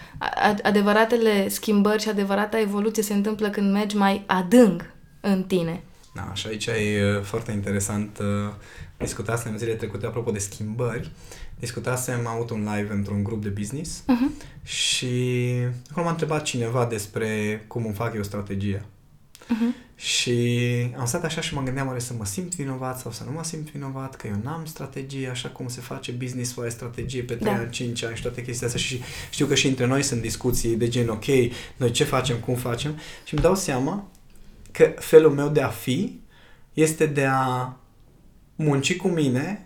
adevăratele 0.64 1.50
schimbări 1.50 2.02
și 2.02 2.10
adevărata 2.10 2.60
evoluție 2.60 3.04
se 3.04 3.14
întâmplă 3.14 3.50
când 3.50 3.72
mergi 3.72 3.96
mai 3.96 4.24
adânc 4.26 4.82
în 5.22 5.44
tine. 5.44 5.84
Da, 6.16 6.32
și 6.34 6.48
aici 6.48 6.66
e 6.66 7.22
foarte 7.24 7.52
interesant. 7.52 8.18
Uh, 8.20 8.54
discutasem 8.98 9.58
zilele 9.58 9.78
trecute 9.78 10.06
apropo 10.06 10.32
de 10.32 10.40
schimbări 10.40 11.12
discutasem, 11.60 12.20
am 12.20 12.34
avut 12.34 12.50
un 12.50 12.70
live 12.76 12.94
într-un 12.94 13.24
grup 13.24 13.44
de 13.44 13.50
business 13.50 14.04
uh-huh. 14.04 14.46
și 14.64 15.16
acolo 15.90 16.06
m-a 16.06 16.12
întrebat 16.12 16.44
cineva 16.44 16.86
despre 16.86 17.64
cum 17.68 17.86
îmi 17.86 17.94
fac 17.94 18.16
eu 18.16 18.24
strategia. 18.24 18.86
Uh-huh. 19.44 19.86
Și 19.96 20.38
am 20.98 21.06
stat 21.06 21.24
așa 21.24 21.42
și 21.42 21.54
mă 21.54 21.62
gândeam 21.62 21.88
oare 21.88 22.00
să 22.00 22.14
mă 22.18 22.26
simt 22.26 22.56
vinovat 22.56 23.00
sau 23.00 23.12
să 23.12 23.24
nu 23.24 23.32
mă 23.32 23.44
simt 23.44 23.72
vinovat, 23.72 24.16
că 24.16 24.28
eu 24.28 24.40
n-am 24.44 24.66
strategie 24.66 25.30
așa 25.30 25.50
cum 25.50 25.68
se 25.68 25.82
face 25.82 26.12
business 26.12 26.58
ai 26.58 26.72
strategie 26.72 27.22
pe 27.22 27.34
3 27.34 27.54
da. 27.54 27.60
ani, 27.60 27.70
5 27.70 28.04
ani 28.04 28.16
și 28.16 28.22
toate 28.22 28.42
chestiile 28.44 28.66
astea 28.66 28.82
și 28.82 29.02
știu 29.30 29.46
că 29.46 29.56
și 29.56 29.68
între 29.68 29.86
noi 29.86 30.04
sunt 30.04 30.22
discuții 30.22 30.76
de 30.76 30.88
gen 30.88 31.10
ok, 31.10 31.26
noi 31.76 31.92
ce 31.92 32.04
facem, 32.04 32.38
cum 32.38 32.56
facem 32.56 33.00
și 33.24 33.34
îmi 33.34 33.44
dau 33.44 33.56
seama 33.56 34.08
că 34.72 34.94
felul 34.98 35.32
meu 35.32 35.50
de 35.50 35.62
a 35.62 35.70
fi 35.70 36.20
este 36.74 37.06
de 37.06 37.26
a 37.26 37.74
munci 38.56 38.96
cu 38.96 39.08
mine 39.08 39.65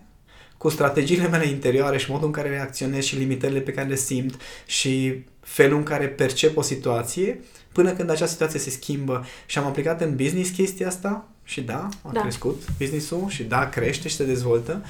cu 0.59 0.69
strategiile 0.69 1.27
mele 1.27 1.47
interioare 1.47 1.97
și 1.97 2.11
modul 2.11 2.25
în 2.25 2.31
care 2.31 2.49
reacționez 2.49 3.03
și 3.03 3.17
limitările 3.17 3.59
pe 3.59 3.71
care 3.71 3.87
le 3.87 3.95
simt 3.95 4.41
și 4.65 5.23
felul 5.39 5.77
în 5.77 5.83
care 5.83 6.07
percep 6.07 6.57
o 6.57 6.61
situație 6.61 7.39
până 7.71 7.91
când 7.91 8.09
acea 8.09 8.25
situație 8.25 8.59
se 8.59 8.69
schimbă 8.69 9.25
și 9.45 9.57
am 9.57 9.65
aplicat 9.65 10.01
în 10.01 10.15
business 10.15 10.49
chestia 10.49 10.87
asta 10.87 11.27
și 11.43 11.61
da, 11.61 11.89
a 12.01 12.09
da. 12.13 12.21
crescut 12.21 12.63
businessul 12.77 13.25
și 13.27 13.43
da, 13.43 13.69
crește 13.69 14.07
și 14.07 14.15
se 14.15 14.25
dezvoltă, 14.25 14.83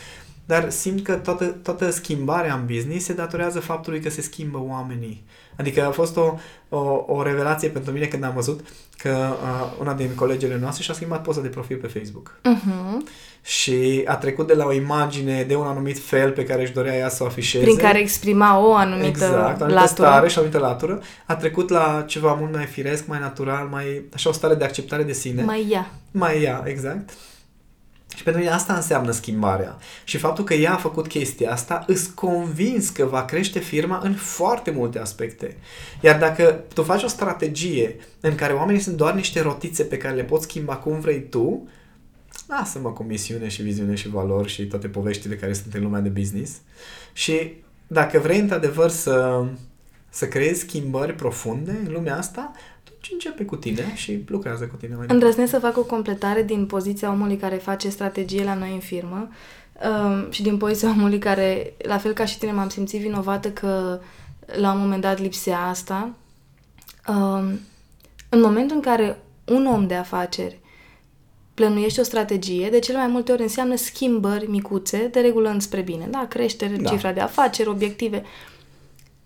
dar 0.49 0.69
simt 0.69 1.03
că 1.03 1.13
toată, 1.13 1.45
toată 1.45 1.89
schimbarea 1.89 2.53
în 2.53 2.65
business 2.65 3.05
se 3.05 3.13
datorează 3.13 3.59
faptului 3.59 3.99
că 3.99 4.09
se 4.09 4.21
schimbă 4.21 4.63
oamenii. 4.67 5.23
Adică 5.57 5.85
a 5.85 5.91
fost 5.91 6.17
o, 6.17 6.35
o, 6.69 7.03
o 7.07 7.23
revelație 7.23 7.69
pentru 7.69 7.91
mine 7.91 8.05
când 8.05 8.23
am 8.23 8.33
văzut 8.33 8.59
că 8.97 9.09
uh, 9.09 9.71
una 9.79 9.93
din 9.93 10.09
colegele 10.15 10.57
noastre 10.61 10.83
și-a 10.83 10.93
schimbat 10.93 11.21
poza 11.21 11.41
de 11.41 11.47
profil 11.47 11.77
pe 11.77 11.87
Facebook. 11.87 12.39
Uh-huh. 12.39 13.11
Și 13.41 14.03
a 14.05 14.15
trecut 14.15 14.47
de 14.47 14.53
la 14.53 14.65
o 14.65 14.73
imagine 14.73 15.43
de 15.43 15.55
un 15.55 15.65
anumit 15.65 15.99
fel 15.99 16.31
pe 16.31 16.43
care 16.43 16.61
își 16.61 16.73
dorea 16.73 16.95
ea 16.95 17.09
să 17.09 17.23
o 17.23 17.25
afișeze. 17.25 17.63
Prin 17.63 17.77
care 17.77 17.99
exprima 17.99 18.59
o 18.67 18.73
anumită 18.73 19.07
exact, 19.07 19.33
o 19.33 19.63
anumită 19.63 19.65
latură. 19.65 19.85
stare 19.87 20.27
și 20.27 20.37
o 20.37 20.41
anumită 20.41 20.61
latură. 20.61 21.01
A 21.25 21.35
trecut 21.35 21.69
la 21.69 22.03
ceva 22.07 22.33
mult 22.33 22.53
mai 22.53 22.65
firesc, 22.65 23.07
mai 23.07 23.19
natural, 23.19 23.67
mai 23.71 24.05
așa 24.13 24.29
o 24.29 24.33
stare 24.33 24.55
de 24.55 24.63
acceptare 24.63 25.03
de 25.03 25.13
sine. 25.13 25.43
Mai 25.43 25.67
ea. 25.71 25.91
Mai 26.11 26.43
ea, 26.43 26.63
exact. 26.65 27.09
Și 28.15 28.23
pentru 28.23 28.41
mine 28.41 28.53
asta 28.53 28.73
înseamnă 28.73 29.11
schimbarea. 29.11 29.77
Și 30.03 30.17
faptul 30.17 30.43
că 30.43 30.53
ea 30.53 30.73
a 30.73 30.77
făcut 30.77 31.07
chestia 31.07 31.51
asta, 31.51 31.83
îți 31.87 32.13
convins 32.13 32.89
că 32.89 33.05
va 33.05 33.25
crește 33.25 33.59
firma 33.59 33.99
în 34.03 34.13
foarte 34.13 34.71
multe 34.71 34.99
aspecte. 34.99 35.57
Iar 36.01 36.19
dacă 36.19 36.63
tu 36.73 36.83
faci 36.83 37.03
o 37.03 37.07
strategie 37.07 37.95
în 38.19 38.35
care 38.35 38.53
oamenii 38.53 38.81
sunt 38.81 38.95
doar 38.95 39.13
niște 39.13 39.41
rotițe 39.41 39.83
pe 39.83 39.97
care 39.97 40.15
le 40.15 40.23
poți 40.23 40.43
schimba 40.43 40.75
cum 40.75 40.99
vrei 40.99 41.21
tu, 41.21 41.67
lasă-mă 42.47 42.91
cu 42.91 43.03
misiune 43.03 43.47
și 43.47 43.61
viziune 43.61 43.95
și 43.95 44.09
valori 44.09 44.49
și 44.49 44.65
toate 44.65 44.87
poveștile 44.87 45.35
care 45.35 45.53
sunt 45.53 45.73
în 45.73 45.83
lumea 45.83 45.99
de 45.99 46.09
business. 46.09 46.51
Și 47.13 47.53
dacă 47.87 48.19
vrei 48.19 48.39
într-adevăr 48.39 48.89
să, 48.89 49.45
să 50.09 50.27
creezi 50.27 50.59
schimbări 50.59 51.13
profunde 51.13 51.79
în 51.85 51.91
lumea 51.91 52.17
asta, 52.17 52.51
atunci 53.01 53.23
începe 53.23 53.45
cu 53.45 53.55
tine 53.55 53.91
și 53.95 54.23
lucrează 54.27 54.67
cu 54.67 54.75
tine 54.75 54.95
mai 54.95 55.05
Îndrăznesc 55.09 55.51
să 55.51 55.59
fac 55.59 55.77
o 55.77 55.83
completare 55.83 56.43
din 56.43 56.65
poziția 56.65 57.11
omului 57.11 57.37
care 57.37 57.55
face 57.55 57.89
strategie 57.89 58.43
la 58.43 58.53
noi 58.53 58.73
în 58.73 58.79
firmă 58.79 59.29
um, 59.83 60.31
și 60.31 60.41
din 60.41 60.57
poziția 60.57 60.89
omului 60.97 61.19
care, 61.19 61.73
la 61.77 61.97
fel 61.97 62.13
ca 62.13 62.25
și 62.25 62.37
tine, 62.37 62.51
m-am 62.51 62.69
simțit 62.69 63.01
vinovată 63.01 63.51
că 63.51 63.99
la 64.45 64.71
un 64.71 64.79
moment 64.79 65.01
dat 65.01 65.19
lipsea 65.19 65.59
asta. 65.59 66.13
Um, 67.07 67.59
în 68.29 68.41
momentul 68.41 68.75
în 68.75 68.81
care 68.81 69.19
un 69.45 69.65
om 69.65 69.87
de 69.87 69.95
afaceri 69.95 70.59
plănuiește 71.53 72.01
o 72.01 72.03
strategie, 72.03 72.69
de 72.69 72.79
cele 72.79 72.97
mai 72.97 73.07
multe 73.07 73.31
ori 73.31 73.41
înseamnă 73.41 73.75
schimbări 73.75 74.49
micuțe, 74.49 75.07
de 75.11 75.19
regulă 75.19 75.49
înspre 75.49 75.81
bine. 75.81 76.07
Da, 76.11 76.25
creștere, 76.29 76.75
da. 76.75 76.89
cifra 76.89 77.11
de 77.11 77.19
afaceri, 77.19 77.69
obiective. 77.69 78.23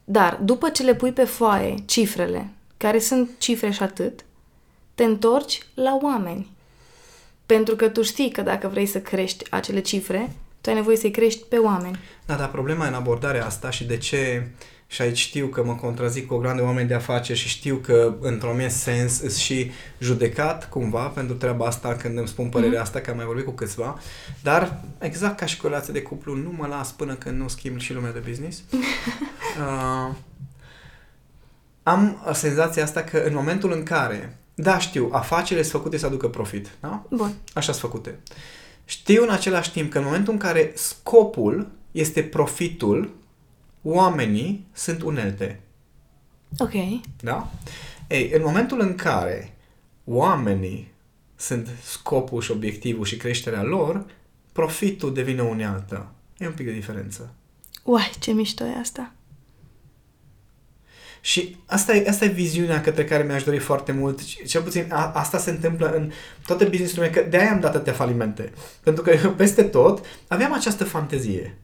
Dar 0.03 0.39
după 0.43 0.69
ce 0.69 0.83
le 0.83 0.95
pui 0.95 1.11
pe 1.11 1.23
foaie 1.23 1.75
cifrele, 1.85 2.49
care 2.83 2.99
sunt 2.99 3.29
cifre 3.37 3.71
și 3.71 3.83
atât, 3.83 4.25
te 4.95 5.03
întorci 5.03 5.61
la 5.73 5.99
oameni. 6.01 6.51
Pentru 7.45 7.75
că 7.75 7.89
tu 7.89 8.01
știi 8.01 8.31
că 8.31 8.41
dacă 8.41 8.67
vrei 8.67 8.85
să 8.85 8.99
crești 8.99 9.45
acele 9.49 9.79
cifre, 9.79 10.31
tu 10.61 10.69
ai 10.69 10.75
nevoie 10.75 10.97
să-i 10.97 11.11
crești 11.11 11.43
pe 11.43 11.55
oameni. 11.55 11.99
Da, 12.25 12.35
dar 12.35 12.49
problema 12.49 12.85
e 12.85 12.87
în 12.87 12.93
abordarea 12.93 13.45
asta 13.45 13.69
și 13.69 13.83
de 13.83 13.97
ce 13.97 14.47
și 14.87 15.01
aici 15.01 15.17
știu 15.17 15.47
că 15.47 15.63
mă 15.63 15.75
contrazic 15.75 16.27
cu 16.27 16.33
o 16.33 16.37
grande 16.37 16.61
oameni 16.61 16.87
de 16.87 16.93
afaceri 16.93 17.39
și 17.39 17.47
știu 17.47 17.75
că, 17.75 18.15
într-un 18.21 18.55
mie 18.55 18.69
sens, 18.69 19.19
îs 19.19 19.37
și 19.37 19.71
judecat 19.99 20.69
cumva 20.69 21.03
pentru 21.03 21.35
treaba 21.35 21.65
asta 21.65 21.95
când 21.95 22.17
îmi 22.17 22.27
spun 22.27 22.49
părerea 22.49 22.79
mm-hmm. 22.79 22.83
asta, 22.83 22.99
că 22.99 23.09
am 23.09 23.15
mai 23.15 23.25
vorbit 23.25 23.45
cu 23.45 23.51
câțiva, 23.51 23.99
dar 24.41 24.81
exact 24.99 25.37
ca 25.37 25.45
și 25.45 25.57
cu 25.57 25.67
relația 25.67 25.93
de 25.93 26.01
cuplu, 26.01 26.35
nu 26.35 26.53
mă 26.57 26.67
las 26.67 26.91
până 26.91 27.13
când 27.13 27.39
nu 27.39 27.47
schimb 27.47 27.79
și 27.79 27.93
lumea 27.93 28.11
de 28.11 28.23
business. 28.27 28.63
uh, 28.71 30.15
am 31.83 32.31
senzația 32.33 32.83
asta 32.83 33.03
că 33.03 33.17
în 33.17 33.33
momentul 33.33 33.71
în 33.71 33.83
care, 33.83 34.37
da, 34.55 34.79
știu, 34.79 35.09
afacerile 35.11 35.61
sunt 35.61 35.81
făcute 35.81 35.97
să 35.97 36.05
aducă 36.05 36.27
profit, 36.27 36.69
da? 36.79 37.05
Bun. 37.09 37.33
Așa 37.53 37.71
sunt 37.71 37.91
făcute. 37.91 38.19
Știu 38.85 39.23
în 39.23 39.29
același 39.29 39.71
timp 39.71 39.91
că 39.91 39.97
în 39.97 40.03
momentul 40.03 40.33
în 40.33 40.39
care 40.39 40.71
scopul 40.75 41.71
este 41.91 42.23
profitul, 42.23 43.13
oamenii 43.81 44.67
sunt 44.73 45.01
unelte. 45.01 45.59
Ok. 46.57 46.71
Da? 47.21 47.51
Ei, 48.07 48.31
în 48.33 48.41
momentul 48.45 48.79
în 48.79 48.95
care 48.95 49.55
oamenii 50.05 50.91
sunt 51.35 51.69
scopul 51.83 52.41
și 52.41 52.51
obiectivul 52.51 53.05
și 53.05 53.17
creșterea 53.17 53.63
lor, 53.63 54.05
profitul 54.51 55.13
devine 55.13 55.41
unealtă. 55.41 56.11
E 56.37 56.47
un 56.47 56.53
pic 56.53 56.65
de 56.65 56.71
diferență. 56.71 57.33
Uai, 57.83 58.11
ce 58.19 58.31
mișto 58.31 58.63
e 58.63 58.79
asta! 58.79 59.13
Și 61.25 61.55
asta 61.65 61.95
e, 61.95 62.09
asta 62.09 62.25
e 62.25 62.27
viziunea 62.27 62.81
către 62.81 63.05
care 63.05 63.23
mi-aș 63.23 63.43
dori 63.43 63.57
foarte 63.57 63.91
mult. 63.91 64.19
Cel 64.45 64.61
puțin 64.61 64.85
a, 64.89 65.11
asta 65.13 65.37
se 65.37 65.49
întâmplă 65.49 65.91
în 65.95 66.11
toate 66.45 66.63
business-urile 66.63 67.09
că 67.09 67.25
de-aia 67.29 67.51
am 67.51 67.59
dat 67.59 67.75
atâtea 67.75 67.93
falimente. 67.93 68.51
Pentru 68.83 69.03
că 69.03 69.11
eu 69.23 69.31
peste 69.43 69.63
tot 69.63 70.05
aveam 70.27 70.53
această 70.53 70.83
fantezie. 70.83 71.57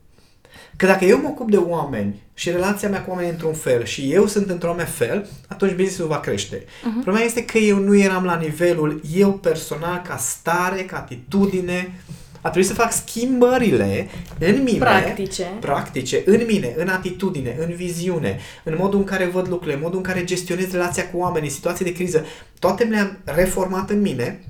Că 0.76 0.86
dacă 0.86 1.06
eu 1.06 1.22
mă 1.22 1.28
ocup 1.28 1.50
de 1.50 1.58
oameni 1.58 2.22
și 2.34 2.50
relația 2.50 2.90
mea 2.90 3.04
cu 3.04 3.10
oamenii 3.10 3.32
într-un 3.32 3.54
fel 3.54 3.84
și 3.86 4.14
eu 4.14 4.28
sunt 4.28 4.50
într-un 4.50 4.70
anume 4.70 4.86
fel, 4.86 5.30
atunci 5.48 5.72
business-ul 5.72 6.08
va 6.08 6.20
crește. 6.20 6.58
Uh-huh. 6.58 7.04
Problema 7.04 7.26
este 7.26 7.46
că 7.46 7.58
eu 7.58 7.78
nu 7.78 7.98
eram 7.98 8.24
la 8.24 8.36
nivelul, 8.36 9.02
eu 9.16 9.34
personal, 9.34 10.02
ca 10.08 10.18
stare, 10.18 10.82
ca 10.82 10.98
atitudine, 10.98 11.94
a 12.42 12.50
trebuit 12.50 12.66
să 12.66 12.74
fac 12.74 12.92
schimbările 12.92 14.10
în 14.40 14.64
mine. 14.64 14.78
Practice. 14.78 15.44
Practice, 15.60 16.22
în 16.26 16.44
mine, 16.48 16.74
în 16.78 16.88
atitudine, 16.88 17.56
în 17.60 17.74
viziune, 17.74 18.40
în 18.64 18.76
modul 18.78 19.00
în 19.00 19.06
care 19.06 19.26
văd 19.26 19.48
lucrurile, 19.48 19.76
în 19.76 19.82
modul 19.84 19.98
în 19.98 20.04
care 20.04 20.24
gestionez 20.24 20.72
relația 20.72 21.10
cu 21.10 21.18
oamenii, 21.18 21.50
situații 21.50 21.86
de 21.86 21.92
criză. 21.92 22.26
Toate 22.60 22.84
le-am 22.84 23.18
reformat 23.24 23.90
în 23.90 24.02
mine. 24.02 24.44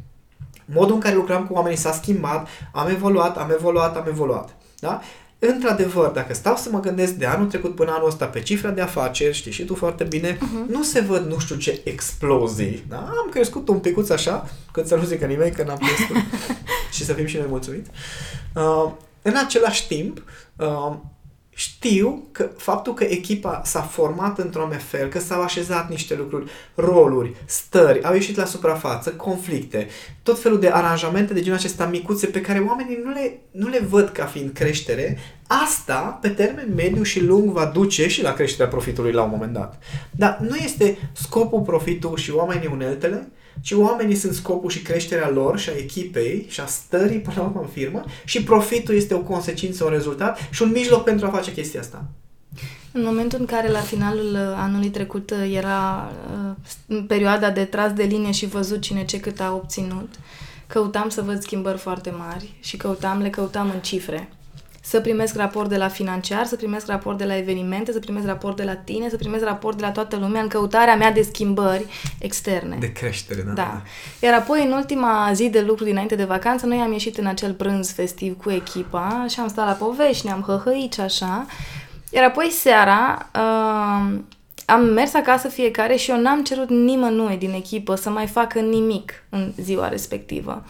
Modul 0.66 0.94
în 0.94 1.00
care 1.00 1.16
lucram 1.16 1.46
cu 1.46 1.54
oamenii 1.54 1.78
s-a 1.78 1.92
schimbat, 1.92 2.48
am 2.74 2.90
evoluat, 2.90 3.38
am 3.38 3.52
evoluat, 3.52 3.98
am 3.98 4.06
evoluat. 4.08 4.56
Da? 4.80 5.02
Într-adevăr, 5.40 6.08
dacă 6.08 6.34
stau 6.34 6.56
să 6.56 6.70
mă 6.72 6.80
gândesc 6.80 7.14
de 7.14 7.26
anul 7.26 7.48
trecut 7.48 7.76
până 7.76 7.92
anul 7.92 8.08
ăsta 8.08 8.26
pe 8.26 8.42
cifra 8.42 8.70
de 8.70 8.82
afaceri, 8.82 9.36
știi 9.36 9.52
și 9.52 9.66
tu 9.66 9.76
foarte 9.76 10.04
bine, 10.04 10.36
uh-huh. 10.36 10.68
nu 10.68 10.84
se 10.84 11.00
văd 11.00 11.26
nu 11.26 11.40
știu 11.40 11.56
ce 11.56 11.82
explozii. 11.84 12.86
Da? 12.88 12.98
Am 12.98 13.28
crescut 13.32 13.68
un 13.68 13.80
picuț 13.80 14.10
așa, 14.10 14.50
cât 14.72 14.88
să 14.88 14.96
nu 14.96 15.04
zică 15.04 15.26
nimeni 15.26 15.52
că 15.52 15.64
n-am 15.64 15.78
crescut 15.78 16.16
și 16.96 17.06
să 17.06 17.14
fim 17.14 17.26
și 17.26 17.38
noi 17.38 17.46
mulțumiți. 17.50 17.90
Uh, 18.56 18.92
în 19.22 19.34
același 19.46 19.88
timp, 19.88 20.24
uh, 20.56 20.96
știu 21.60 22.28
că 22.32 22.50
faptul 22.58 22.94
că 22.94 23.04
echipa 23.04 23.62
s-a 23.66 23.82
format 23.82 24.40
într-un 24.40 24.70
fel, 24.70 25.10
că 25.10 25.20
s-au 25.20 25.42
așezat 25.42 25.90
niște 25.90 26.16
lucruri, 26.16 26.52
roluri, 26.76 27.36
stări, 27.46 28.04
au 28.04 28.14
ieșit 28.14 28.36
la 28.36 28.46
suprafață, 28.46 29.10
conflicte, 29.10 29.88
tot 30.24 30.42
felul 30.42 30.60
de 30.60 30.70
aranjamente 30.70 31.34
de 31.34 31.42
genul 31.42 31.58
acesta 31.58 31.86
micuțe 31.86 32.28
pe 32.28 32.42
care 32.42 32.60
oamenii 32.60 33.00
nu 33.04 33.12
le, 33.12 33.40
nu 33.52 33.68
le 33.68 33.80
văd 33.80 34.10
ca 34.10 34.26
fiind 34.26 34.54
creștere, 34.54 35.18
asta 35.48 36.18
pe 36.22 36.30
termen 36.30 36.74
mediu 36.76 37.04
și 37.04 37.24
lung 37.24 37.52
va 37.52 37.66
duce 37.66 38.08
și 38.08 38.22
la 38.22 38.34
creșterea 38.34 38.68
profitului 38.68 39.12
la 39.12 39.24
un 39.24 39.30
moment 39.30 39.54
dat. 39.54 39.82
Dar 40.12 40.38
nu 40.42 40.56
este 40.56 40.98
scopul 41.14 41.62
profitul 41.62 42.18
și 42.18 42.32
oamenii 42.32 42.70
uneltele, 42.72 43.28
ci 43.62 43.72
oamenii 43.72 44.16
sunt 44.16 44.34
scopul 44.34 44.70
și 44.70 44.82
creșterea 44.82 45.30
lor 45.30 45.60
și 45.60 45.70
a 45.70 45.78
echipei 45.78 46.46
și 46.48 46.60
a 46.60 46.66
stării 46.66 47.20
până 47.20 47.36
la 47.38 47.44
urmă 47.44 47.60
în 47.62 47.68
firmă 47.68 48.04
și 48.26 48.44
profitul 48.44 48.96
este 48.96 49.14
o 49.14 49.22
consecință, 49.22 49.84
un 49.84 49.90
rezultat 49.90 50.40
și 50.50 50.62
un 50.62 50.72
mijloc 50.72 51.04
pentru 51.04 51.26
a 51.26 51.30
face 51.30 51.54
chestia 51.54 51.80
asta. 51.80 52.06
În 52.92 53.04
momentul 53.04 53.40
în 53.40 53.46
care 53.46 53.72
la 53.72 53.80
finalul 53.80 54.32
uh, 54.34 54.54
anului 54.56 54.90
trecut 54.90 55.32
uh, 55.32 55.56
era 55.56 56.12
uh, 56.88 57.04
perioada 57.08 57.50
de 57.50 57.66
tras 57.66 57.94
de 57.94 58.04
linie 58.04 58.32
și 58.32 58.46
văzut 58.46 58.82
cine 58.82 59.06
ce 59.06 59.20
cât 59.20 59.40
a 59.40 59.54
obținut, 59.54 60.10
căutam 60.68 61.10
să 61.10 61.22
văd 61.22 61.42
schimbări 61.42 61.78
foarte 61.78 62.10
mari 62.10 62.54
și 62.60 62.78
căutam, 62.78 63.22
le 63.22 63.30
căutam 63.30 63.70
în 63.70 63.80
cifre 63.80 64.30
să 64.82 65.00
primesc 65.00 65.36
raport 65.36 65.70
de 65.70 65.78
la 65.78 65.88
financiar, 65.88 66.46
să 66.46 66.56
primesc 66.56 66.88
raport 66.88 67.18
de 67.18 67.26
la 67.26 67.38
evenimente, 67.38 67.92
să 67.92 68.00
primesc 68.00 68.26
raport 68.26 68.56
de 68.56 68.64
la 68.64 68.76
tine, 68.76 69.10
să 69.10 69.16
primesc 69.16 69.44
raport 69.44 69.78
de 69.78 69.84
la 69.84 69.92
toată 69.92 70.16
lumea 70.16 70.42
în 70.42 70.48
căutarea 70.48 70.96
mea 70.96 71.12
de 71.12 71.22
schimbări 71.22 71.86
externe. 72.20 72.78
De 72.80 72.92
creștere, 72.92 73.42
da. 73.42 73.54
Da. 73.54 73.82
Iar 74.22 74.34
apoi, 74.34 74.66
în 74.66 74.72
ultima 74.72 75.32
zi 75.34 75.50
de 75.50 75.62
lucru 75.62 75.84
dinainte 75.84 76.16
de 76.16 76.24
vacanță, 76.24 76.66
noi 76.66 76.78
am 76.78 76.92
ieșit 76.92 77.18
în 77.18 77.26
acel 77.26 77.54
prânz 77.54 77.92
festiv 77.92 78.38
cu 78.38 78.52
echipa 78.52 79.26
și 79.30 79.40
am 79.40 79.48
stat 79.48 79.66
la 79.66 79.86
povești, 79.86 80.26
ne-am 80.26 80.42
hăhăit 80.42 80.94
și 80.94 81.02
așa. 81.02 81.46
Iar 82.10 82.24
apoi 82.24 82.50
seara 82.52 83.30
uh, 83.36 84.20
am 84.66 84.86
mers 84.86 85.14
acasă 85.14 85.48
fiecare 85.48 85.96
și 85.96 86.12
eu 86.12 86.20
n-am 86.20 86.44
cerut 86.44 86.70
nimănui 86.70 87.38
din 87.38 87.54
echipă 87.54 87.96
să 87.96 88.10
mai 88.10 88.28
facă 88.28 88.60
nimic 88.60 89.24
în 89.30 89.52
ziua 89.62 89.88
respectivă. 89.88 90.64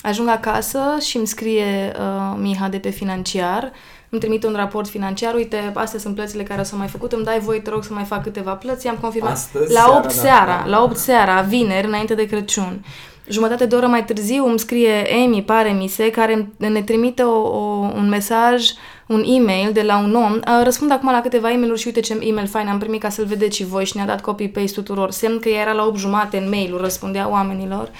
Ajung 0.00 0.28
acasă 0.28 0.80
și 1.00 1.16
îmi 1.16 1.26
scrie 1.26 1.92
uh, 1.98 2.36
Miha 2.40 2.68
de 2.68 2.78
pe 2.78 2.90
financiar, 2.90 3.72
îmi 4.08 4.20
trimite 4.20 4.46
un 4.46 4.54
raport 4.54 4.88
financiar, 4.88 5.34
uite, 5.34 5.72
astea 5.74 5.98
sunt 5.98 6.14
plățile 6.14 6.42
care 6.42 6.62
s-au 6.62 6.78
mai 6.78 6.86
făcut, 6.86 7.12
îmi 7.12 7.24
dai 7.24 7.38
voie, 7.40 7.60
te 7.60 7.70
rog, 7.70 7.84
să 7.84 7.92
mai 7.92 8.04
fac 8.04 8.22
câteva 8.22 8.52
plăți, 8.52 8.88
am 8.88 8.96
confirmat. 9.00 9.32
Astăzi, 9.32 9.72
la 9.72 9.94
8 9.96 10.10
seara, 10.10 10.28
seara, 10.28 10.62
da, 10.62 10.68
la 10.70 10.82
8 10.82 10.96
seara, 10.96 11.40
vineri, 11.40 11.86
înainte 11.86 12.14
de 12.14 12.26
Crăciun. 12.26 12.84
Jumătate 13.28 13.66
de 13.66 13.74
oră 13.74 13.86
mai 13.86 14.04
târziu 14.04 14.46
îmi 14.46 14.58
scrie 14.58 15.22
Emi, 15.22 15.42
pare 15.42 15.70
mi 15.70 15.88
se, 15.88 16.10
care 16.10 16.48
ne 16.56 16.82
trimite 16.82 17.22
o, 17.22 17.40
o, 17.40 17.60
un 17.94 18.08
mesaj 18.08 18.70
un 19.08 19.24
e-mail 19.26 19.72
de 19.72 19.82
la 19.82 19.98
un 19.98 20.14
om. 20.14 20.40
Răspund 20.62 20.92
acum 20.92 21.10
la 21.10 21.20
câteva 21.20 21.52
e-mail-uri 21.52 21.80
și 21.80 21.86
uite 21.86 22.00
ce 22.00 22.18
e-mail 22.20 22.46
fain 22.46 22.68
am 22.68 22.78
primit 22.78 23.00
ca 23.00 23.08
să-l 23.08 23.24
vedeți 23.24 23.56
și 23.56 23.64
voi 23.64 23.84
și 23.84 23.96
ne-a 23.96 24.06
dat 24.06 24.20
copy-paste 24.20 24.74
tuturor. 24.74 25.10
Semn 25.10 25.38
că 25.38 25.48
ea 25.48 25.60
era 25.60 25.72
la 25.72 25.84
8 25.86 25.98
jumate 25.98 26.36
în 26.36 26.48
mail 26.48 26.76
răspundea 26.80 27.30
oamenilor. 27.30 27.90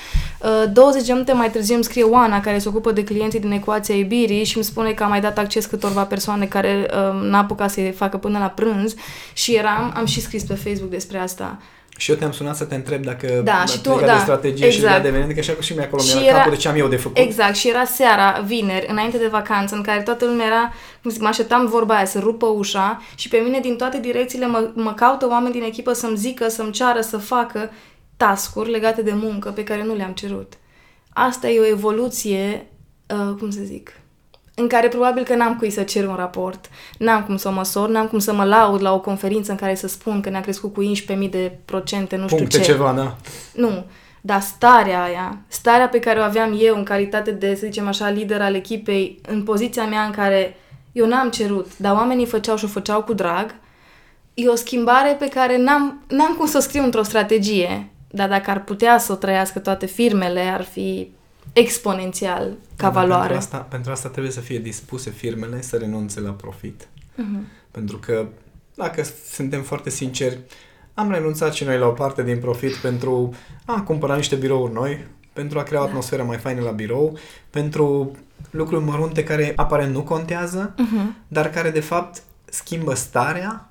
20 0.72 1.06
de 1.06 1.12
minute 1.12 1.32
mai 1.32 1.50
târziu 1.50 1.74
îmi 1.74 1.84
scrie 1.84 2.02
Oana, 2.02 2.40
care 2.40 2.58
se 2.58 2.68
ocupă 2.68 2.92
de 2.92 3.04
clienții 3.04 3.40
din 3.40 3.50
ecuația 3.50 3.94
iubirii 3.94 4.44
și 4.44 4.56
îmi 4.56 4.64
spune 4.64 4.92
că 4.92 5.02
a 5.02 5.06
mai 5.06 5.20
dat 5.20 5.38
acces 5.38 5.66
câtorva 5.66 6.02
persoane 6.02 6.46
care 6.46 6.86
n-a 7.22 7.38
apucat 7.38 7.70
să-i 7.70 7.92
facă 7.96 8.16
până 8.16 8.38
la 8.38 8.46
prânz 8.46 8.94
și 9.32 9.54
eram, 9.54 9.92
am 9.96 10.04
și 10.04 10.20
scris 10.20 10.42
pe 10.42 10.54
Facebook 10.54 10.90
despre 10.90 11.18
asta 11.18 11.58
și 11.98 12.10
eu 12.10 12.16
te-am 12.16 12.32
sunat 12.32 12.56
să 12.56 12.64
te 12.64 12.74
întreb 12.74 13.04
dacă 13.04 13.40
da, 13.44 13.64
și 13.64 13.80
tu, 13.80 13.98
da, 14.00 14.14
de 14.14 14.20
strategie 14.20 14.66
exact. 14.66 14.94
și 14.94 15.00
de 15.02 15.08
eveniment, 15.08 15.34
că 15.34 15.40
și, 15.40 15.52
și 15.60 15.72
mie 15.72 15.84
acolo 15.84 16.02
mi-era 16.02 16.36
capul 16.36 16.50
de 16.50 16.56
ce 16.56 16.68
am 16.68 16.76
eu 16.76 16.88
de 16.88 16.96
făcut. 16.96 17.18
Exact, 17.18 17.54
și 17.54 17.68
era 17.68 17.84
seara, 17.84 18.40
vineri, 18.46 18.86
înainte 18.88 19.18
de 19.18 19.26
vacanță, 19.26 19.74
în 19.74 19.82
care 19.82 20.02
toată 20.02 20.24
lumea 20.24 20.46
era, 20.46 20.72
cum 21.02 21.10
zic, 21.10 21.20
mă 21.20 21.28
așteptam 21.28 21.66
vorba 21.66 21.94
aia, 21.94 22.04
să 22.04 22.18
rupă 22.18 22.46
ușa 22.46 23.02
și 23.14 23.28
pe 23.28 23.36
mine 23.36 23.60
din 23.60 23.76
toate 23.76 24.00
direcțiile 24.00 24.46
mă, 24.46 24.70
mă 24.74 24.94
caută 24.94 25.28
oameni 25.28 25.52
din 25.52 25.62
echipă 25.62 25.92
să-mi 25.92 26.16
zică, 26.16 26.48
să-mi 26.48 26.72
ceară 26.72 27.00
să 27.00 27.16
facă 27.16 27.70
tascuri 28.16 28.70
legate 28.70 29.02
de 29.02 29.12
muncă 29.14 29.50
pe 29.50 29.64
care 29.64 29.84
nu 29.84 29.94
le-am 29.94 30.12
cerut. 30.12 30.52
Asta 31.12 31.48
e 31.48 31.60
o 31.60 31.66
evoluție 31.66 32.66
uh, 33.06 33.34
cum 33.38 33.50
să 33.50 33.60
zic, 33.64 33.92
în 34.58 34.68
care 34.68 34.88
probabil 34.88 35.22
că 35.22 35.34
n-am 35.34 35.56
cui 35.56 35.70
să 35.70 35.82
cer 35.82 36.06
un 36.06 36.14
raport, 36.14 36.70
n-am 36.98 37.22
cum 37.22 37.36
să 37.36 37.48
o 37.48 37.50
măsor, 37.50 37.88
n-am 37.88 38.06
cum 38.06 38.18
să 38.18 38.32
mă 38.32 38.44
laud 38.44 38.82
la 38.82 38.94
o 38.94 39.00
conferință 39.00 39.50
în 39.50 39.56
care 39.56 39.74
să 39.74 39.88
spun 39.88 40.20
că 40.20 40.30
ne-a 40.30 40.40
crescut 40.40 40.74
cu 40.74 40.82
11.000 40.82 41.30
de 41.30 41.58
procente, 41.64 42.16
nu 42.16 42.24
Puncte 42.24 42.44
știu 42.44 42.58
ce. 42.58 42.64
ceva, 42.64 42.92
da. 42.92 43.16
Nu, 43.54 43.84
dar 44.20 44.40
starea 44.40 45.02
aia, 45.02 45.38
starea 45.48 45.88
pe 45.88 45.98
care 45.98 46.18
o 46.18 46.22
aveam 46.22 46.58
eu 46.60 46.76
în 46.76 46.82
calitate 46.82 47.30
de, 47.30 47.54
să 47.54 47.66
zicem 47.66 47.86
așa, 47.86 48.10
lider 48.10 48.40
al 48.40 48.54
echipei, 48.54 49.20
în 49.28 49.42
poziția 49.42 49.84
mea 49.84 50.02
în 50.02 50.10
care 50.10 50.56
eu 50.92 51.06
n-am 51.06 51.30
cerut, 51.30 51.66
dar 51.76 51.92
oamenii 51.92 52.26
făceau 52.26 52.56
și 52.56 52.64
o 52.64 52.68
făceau 52.68 53.02
cu 53.02 53.12
drag, 53.12 53.54
e 54.34 54.48
o 54.48 54.54
schimbare 54.54 55.16
pe 55.18 55.28
care 55.28 55.58
n-am, 55.58 56.02
n-am 56.08 56.34
cum 56.34 56.46
să 56.46 56.56
o 56.56 56.60
scriu 56.60 56.82
într-o 56.82 57.02
strategie, 57.02 57.90
dar 58.10 58.28
dacă 58.28 58.50
ar 58.50 58.64
putea 58.64 58.98
să 58.98 59.12
o 59.12 59.14
trăiască 59.14 59.58
toate 59.58 59.86
firmele, 59.86 60.40
ar 60.40 60.62
fi 60.62 61.12
exponențial 61.52 62.56
ca 62.76 62.86
da, 62.86 62.90
valoare. 62.90 63.32
Pentru 63.32 63.36
asta, 63.36 63.58
pentru 63.58 63.92
asta 63.92 64.08
trebuie 64.08 64.32
să 64.32 64.40
fie 64.40 64.58
dispuse 64.58 65.10
firmele 65.10 65.62
să 65.62 65.76
renunțe 65.76 66.20
la 66.20 66.30
profit. 66.30 66.82
Uh-huh. 66.82 67.68
Pentru 67.70 67.96
că, 67.96 68.26
dacă 68.74 69.02
suntem 69.30 69.62
foarte 69.62 69.90
sinceri, 69.90 70.38
am 70.94 71.10
renunțat 71.10 71.52
și 71.52 71.64
noi 71.64 71.78
la 71.78 71.86
o 71.86 71.90
parte 71.90 72.22
din 72.22 72.38
profit 72.38 72.74
pentru 72.74 73.34
a 73.64 73.80
cumpăra 73.80 74.16
niște 74.16 74.36
birouri 74.36 74.72
noi, 74.72 75.04
pentru 75.32 75.58
a 75.58 75.62
crea 75.62 75.80
o 75.80 75.82
da. 75.82 75.88
atmosferă 75.88 76.22
mai 76.22 76.36
faină 76.36 76.60
la 76.60 76.70
birou, 76.70 77.18
pentru 77.50 78.16
lucruri 78.50 78.84
mărunte 78.84 79.24
care 79.24 79.52
aparent 79.56 79.94
nu 79.94 80.02
contează, 80.02 80.74
uh-huh. 80.74 81.28
dar 81.28 81.50
care 81.50 81.70
de 81.70 81.80
fapt 81.80 82.22
schimbă 82.44 82.94
starea. 82.94 83.70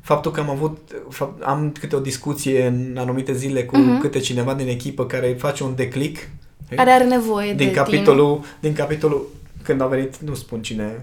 Faptul 0.00 0.30
că 0.32 0.40
am 0.40 0.50
avut, 0.50 0.90
fapt, 1.08 1.42
am 1.42 1.72
câte 1.80 1.96
o 1.96 2.00
discuție 2.00 2.66
în 2.66 2.96
anumite 2.98 3.32
zile 3.32 3.64
cu 3.64 3.76
uh-huh. 3.76 4.00
câte 4.00 4.18
cineva 4.18 4.54
din 4.54 4.68
echipă 4.68 5.06
care 5.06 5.36
face 5.38 5.64
un 5.64 5.74
declic. 5.74 6.28
Care 6.76 6.90
are 6.90 7.04
nevoie 7.04 7.54
din 7.54 7.66
de 7.66 7.72
capitolul, 7.72 8.34
tine. 8.34 8.56
Din 8.60 8.72
capitolul 8.72 9.28
când 9.62 9.80
a 9.80 9.86
venit, 9.86 10.16
nu 10.16 10.34
spun 10.34 10.62
cine, 10.62 11.02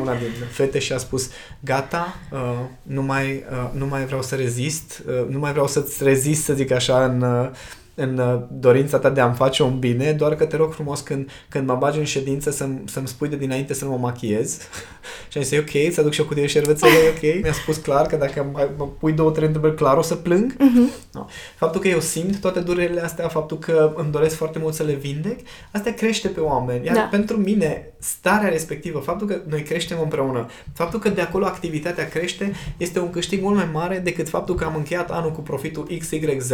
una 0.00 0.14
din 0.14 0.28
fete 0.50 0.78
și 0.78 0.92
a 0.92 0.98
spus, 0.98 1.30
gata, 1.60 2.14
uh, 2.32 2.38
nu, 2.82 3.02
mai, 3.02 3.44
uh, 3.50 3.70
nu 3.72 3.86
mai 3.86 4.04
vreau 4.04 4.22
să 4.22 4.34
rezist, 4.34 5.02
uh, 5.06 5.28
nu 5.28 5.38
mai 5.38 5.50
vreau 5.50 5.66
să-ți 5.66 6.04
rezist, 6.04 6.44
să 6.44 6.52
zic 6.54 6.70
așa, 6.70 7.04
în, 7.04 7.20
uh, 7.20 7.48
în 7.94 8.18
uh, 8.18 8.40
dorința 8.52 8.98
ta 8.98 9.10
de 9.10 9.20
a-mi 9.20 9.34
face 9.34 9.62
un 9.62 9.78
bine, 9.78 10.12
doar 10.12 10.34
că 10.34 10.44
te 10.44 10.56
rog 10.56 10.72
frumos 10.72 11.00
când, 11.00 11.30
când 11.48 11.66
mă 11.66 11.74
bagi 11.74 11.98
în 11.98 12.04
ședință 12.04 12.50
să-mi, 12.50 12.82
să-mi 12.86 13.08
spui 13.08 13.28
de 13.28 13.36
dinainte 13.36 13.74
să 13.74 13.84
nu 13.84 13.90
mă 13.90 13.96
machiez. 13.96 14.58
și 15.30 15.38
am 15.38 15.44
zis, 15.44 15.58
ok, 15.58 15.92
să 15.92 16.00
aduc 16.00 16.12
și 16.12 16.20
o 16.20 16.24
cutie 16.24 16.46
șervețele, 16.46 16.92
ok. 17.14 17.42
Mi-a 17.42 17.52
spus 17.52 17.76
clar 17.76 18.06
că 18.06 18.16
dacă 18.16 18.70
mă 18.76 18.88
pui 18.98 19.12
două, 19.12 19.30
trei 19.30 19.46
întrebări 19.46 19.74
clar 19.74 19.96
o 19.96 20.02
să 20.02 20.14
plâng. 20.14 20.52
Uh-huh. 20.52 21.12
No. 21.12 21.26
Faptul 21.56 21.80
că 21.80 21.88
eu 21.88 22.00
simt 22.00 22.40
toate 22.40 22.60
durerile 22.60 23.00
astea, 23.00 23.28
faptul 23.28 23.58
că 23.58 23.92
îmi 23.96 24.10
doresc 24.10 24.36
foarte 24.36 24.58
mult 24.58 24.74
să 24.74 24.82
le 24.82 24.92
vindec, 24.92 25.40
asta 25.70 25.90
crește 25.90 26.28
pe 26.28 26.40
oameni. 26.40 26.86
Iar 26.86 26.94
da. 26.94 27.00
pentru 27.10 27.36
mine, 27.36 27.92
starea 27.98 28.48
respectivă, 28.48 28.98
faptul 28.98 29.26
că 29.26 29.40
noi 29.48 29.62
creștem 29.62 29.98
împreună, 30.02 30.46
faptul 30.74 30.98
că 30.98 31.08
de 31.08 31.20
acolo 31.20 31.44
activitatea 31.44 32.08
crește, 32.08 32.52
este 32.76 32.98
un 32.98 33.10
câștig 33.10 33.42
mult 33.42 33.56
mai 33.56 33.68
mare 33.72 33.98
decât 33.98 34.28
faptul 34.28 34.54
că 34.54 34.64
am 34.64 34.76
încheiat 34.76 35.10
anul 35.10 35.32
cu 35.32 35.40
profitul 35.40 35.88
XYZ 35.98 36.52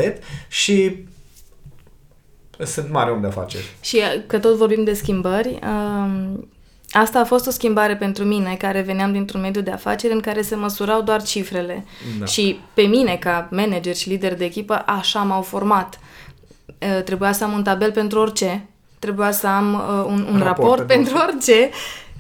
și 0.49 1.07
sunt 2.65 2.91
mare 2.91 3.11
om 3.11 3.21
de 3.21 3.27
afaceri. 3.27 3.75
Și 3.81 4.01
că 4.27 4.39
tot 4.39 4.57
vorbim 4.57 4.85
de 4.85 4.93
schimbări, 4.93 5.59
um, 5.63 6.49
asta 6.91 7.21
a 7.21 7.25
fost 7.25 7.47
o 7.47 7.51
schimbare 7.51 7.97
pentru 7.97 8.25
mine, 8.25 8.57
care 8.59 8.81
veneam 8.81 9.13
dintr-un 9.13 9.41
mediu 9.41 9.61
de 9.61 9.71
afaceri 9.71 10.13
în 10.13 10.21
care 10.21 10.43
se 10.43 10.55
măsurau 10.55 11.03
doar 11.03 11.23
cifrele. 11.23 11.85
Da. 12.19 12.25
Și 12.25 12.61
pe 12.75 12.83
mine, 12.83 13.17
ca 13.17 13.49
manager 13.51 13.95
și 13.95 14.09
lider 14.09 14.35
de 14.35 14.45
echipă, 14.45 14.83
așa 14.87 15.23
m-au 15.23 15.43
format. 15.43 15.99
Uh, 16.67 17.03
trebuia 17.03 17.33
să 17.33 17.45
am 17.45 17.53
un 17.53 17.63
tabel 17.63 17.93
pentru 17.93 18.19
orice, 18.19 18.67
trebuia 18.99 19.31
să 19.31 19.47
am 19.47 19.75
uh, 19.75 20.05
un, 20.07 20.27
un 20.33 20.39
raport, 20.39 20.43
raport 20.43 20.87
pentru 20.87 21.17
orice 21.29 21.71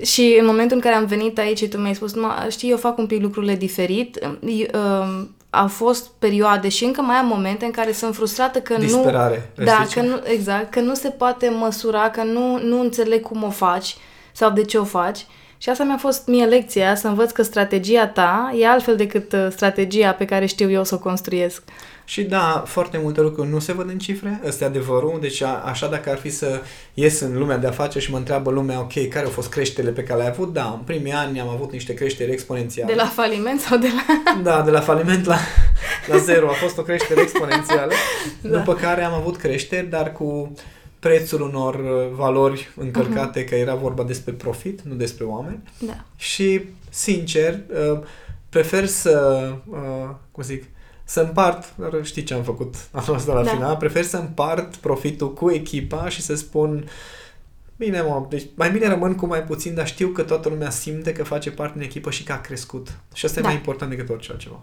și 0.02 0.36
în 0.40 0.46
momentul 0.46 0.76
în 0.76 0.82
care 0.82 0.94
am 0.94 1.06
venit 1.06 1.38
aici 1.38 1.58
și 1.58 1.68
tu 1.68 1.78
mi-ai 1.78 1.94
spus, 1.94 2.12
știi, 2.50 2.70
eu 2.70 2.76
fac 2.76 2.98
un 2.98 3.06
pic 3.06 3.22
lucrurile 3.22 3.54
diferit, 3.54 4.18
uh, 4.40 5.24
au 5.56 5.68
fost 5.68 6.10
perioade 6.18 6.68
și 6.68 6.84
încă 6.84 7.00
mai 7.00 7.16
am 7.16 7.26
momente 7.26 7.64
în 7.64 7.70
care 7.70 7.92
sunt 7.92 8.14
frustrată 8.14 8.60
că 8.60 8.74
Disperare, 8.78 9.50
nu... 9.54 9.64
Da, 9.64 9.86
că 9.92 10.00
nu, 10.00 10.20
exact, 10.24 10.70
că 10.70 10.80
nu 10.80 10.94
se 10.94 11.08
poate 11.08 11.48
măsura, 11.48 12.10
că 12.10 12.22
nu, 12.22 12.58
nu 12.62 12.80
înțeleg 12.80 13.22
cum 13.22 13.42
o 13.42 13.50
faci 13.50 13.96
sau 14.32 14.50
de 14.50 14.64
ce 14.64 14.78
o 14.78 14.84
faci. 14.84 15.26
Și 15.58 15.68
asta 15.68 15.84
mi-a 15.84 15.96
fost 15.96 16.26
mie 16.26 16.44
lecția, 16.44 16.94
să 16.94 17.08
învăț 17.08 17.30
că 17.30 17.42
strategia 17.42 18.06
ta 18.06 18.54
e 18.58 18.68
altfel 18.68 18.96
decât 18.96 19.32
uh, 19.32 19.46
strategia 19.50 20.12
pe 20.12 20.24
care 20.24 20.46
știu 20.46 20.70
eu 20.70 20.84
să 20.84 20.94
o 20.94 20.98
construiesc. 20.98 21.62
Și 22.08 22.22
da, 22.22 22.62
foarte 22.66 22.98
multe 22.98 23.20
lucruri 23.20 23.48
nu 23.48 23.58
se 23.58 23.72
văd 23.72 23.88
în 23.88 23.98
cifre, 23.98 24.40
ăsta 24.46 24.64
e 24.64 24.66
adevărul, 24.66 25.18
deci 25.20 25.42
a, 25.42 25.62
așa 25.64 25.88
dacă 25.88 26.10
ar 26.10 26.18
fi 26.18 26.30
să 26.30 26.60
ies 26.94 27.20
în 27.20 27.38
lumea 27.38 27.56
de 27.56 27.66
afaceri 27.66 28.04
și 28.04 28.10
mă 28.10 28.16
întreabă 28.16 28.50
lumea, 28.50 28.80
ok, 28.80 29.08
care 29.08 29.24
au 29.24 29.30
fost 29.30 29.48
creșterile 29.48 29.92
pe 29.92 30.02
care 30.02 30.18
le-ai 30.18 30.30
avut? 30.30 30.52
Da, 30.52 30.64
în 30.64 30.84
primii 30.84 31.12
ani 31.12 31.40
am 31.40 31.48
avut 31.48 31.72
niște 31.72 31.94
creșteri 31.94 32.30
exponențiale. 32.30 32.92
De 32.92 32.98
la 32.98 33.06
faliment 33.06 33.60
sau 33.60 33.78
de 33.78 33.86
la... 33.86 34.40
Da, 34.42 34.62
de 34.62 34.70
la 34.70 34.80
faliment 34.80 35.24
la, 35.24 35.38
la 36.06 36.16
zero 36.16 36.48
a 36.48 36.52
fost 36.52 36.78
o 36.78 36.82
creștere 36.82 37.20
exponențială, 37.20 37.92
da. 38.40 38.58
după 38.58 38.74
care 38.74 39.02
am 39.02 39.12
avut 39.12 39.36
creșteri, 39.36 39.86
dar 39.86 40.12
cu 40.12 40.52
prețul 40.98 41.40
unor 41.40 41.74
uh, 41.74 42.14
valori 42.14 42.72
încălcate, 42.76 43.44
uh-huh. 43.44 43.48
că 43.48 43.54
era 43.54 43.74
vorba 43.74 44.02
despre 44.02 44.32
profit, 44.32 44.80
nu 44.80 44.94
despre 44.94 45.24
oameni. 45.24 45.62
Da. 45.78 46.04
Și, 46.16 46.60
sincer, 46.90 47.60
uh, 47.92 47.98
prefer 48.48 48.86
să, 48.86 49.46
uh, 49.66 50.08
cum 50.30 50.42
zic, 50.42 50.64
să 51.08 51.20
împart, 51.20 51.76
dar 51.76 52.04
știi 52.04 52.22
ce 52.22 52.34
am 52.34 52.42
făcut 52.42 52.74
anul 52.90 53.16
ăsta 53.16 53.32
la 53.32 53.42
da. 53.42 53.50
final, 53.50 53.76
prefer 53.76 54.04
să 54.04 54.16
împart 54.16 54.76
profitul 54.76 55.32
cu 55.32 55.50
echipa 55.50 56.08
și 56.08 56.22
să 56.22 56.34
spun 56.34 56.88
Bine, 57.76 58.00
mă, 58.00 58.26
deci 58.28 58.46
mai 58.54 58.70
bine 58.70 58.88
rămân 58.88 59.14
cu 59.14 59.26
mai 59.26 59.42
puțin, 59.42 59.74
dar 59.74 59.86
știu 59.86 60.08
că 60.08 60.22
toată 60.22 60.48
lumea 60.48 60.70
simte 60.70 61.12
că 61.12 61.24
face 61.24 61.50
parte 61.50 61.78
din 61.78 61.86
echipă 61.86 62.10
și 62.10 62.22
că 62.24 62.32
a 62.32 62.40
crescut. 62.40 62.98
Și 63.14 63.24
asta 63.24 63.40
da. 63.40 63.46
e 63.46 63.50
mai 63.50 63.58
important 63.58 63.90
decât 63.90 64.08
orice 64.08 64.32
altceva. 64.32 64.60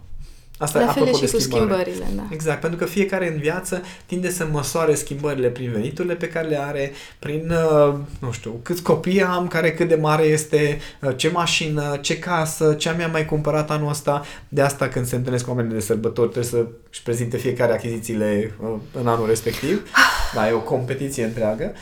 Asta 0.58 0.80
La 0.80 0.92
fel 0.92 1.14
și 1.14 1.22
de 1.22 1.30
cu 1.32 1.40
schimbările, 1.40 2.06
da. 2.16 2.28
Exact, 2.30 2.60
pentru 2.60 2.80
că 2.80 2.86
fiecare 2.86 3.34
în 3.34 3.40
viață 3.40 3.82
tinde 4.06 4.30
să 4.30 4.48
măsoare 4.52 4.96
schimbările 4.96 5.48
prin 5.48 5.72
veniturile 5.72 6.16
pe 6.16 6.28
care 6.28 6.48
le 6.48 6.62
are, 6.62 6.92
prin, 7.20 7.52
uh, 7.52 7.96
nu 8.20 8.32
știu, 8.32 8.60
câți 8.64 8.82
copii 8.82 9.24
am, 9.24 9.48
care 9.48 9.74
cât 9.74 9.88
de 9.88 9.96
mare 9.96 10.24
este, 10.24 10.80
uh, 11.02 11.12
ce 11.16 11.30
mașină, 11.30 11.98
ce 12.02 12.20
casă, 12.20 12.74
ce 12.74 12.90
am 12.90 12.98
mai 12.98 13.10
mai 13.12 13.26
cumpărat 13.26 13.72
anul 13.72 13.90
ăsta. 13.90 14.26
De 14.50 14.62
asta 14.62 14.88
când 14.88 15.06
se 15.06 15.16
întâlnesc 15.16 15.44
cu 15.44 15.50
oamenii 15.50 15.74
de 15.74 15.80
sărbători 15.80 16.30
trebuie 16.30 16.52
să 16.52 16.68
își 16.92 17.04
prezinte 17.04 17.38
fiecare 17.38 17.74
achizițiile 17.74 18.54
uh, 18.62 18.76
în 18.92 19.08
anul 19.08 19.28
respectiv. 19.28 19.90
Da, 20.34 20.48
e 20.50 20.52
o 20.52 20.60
competiție 20.60 21.24
întreagă. 21.24 21.74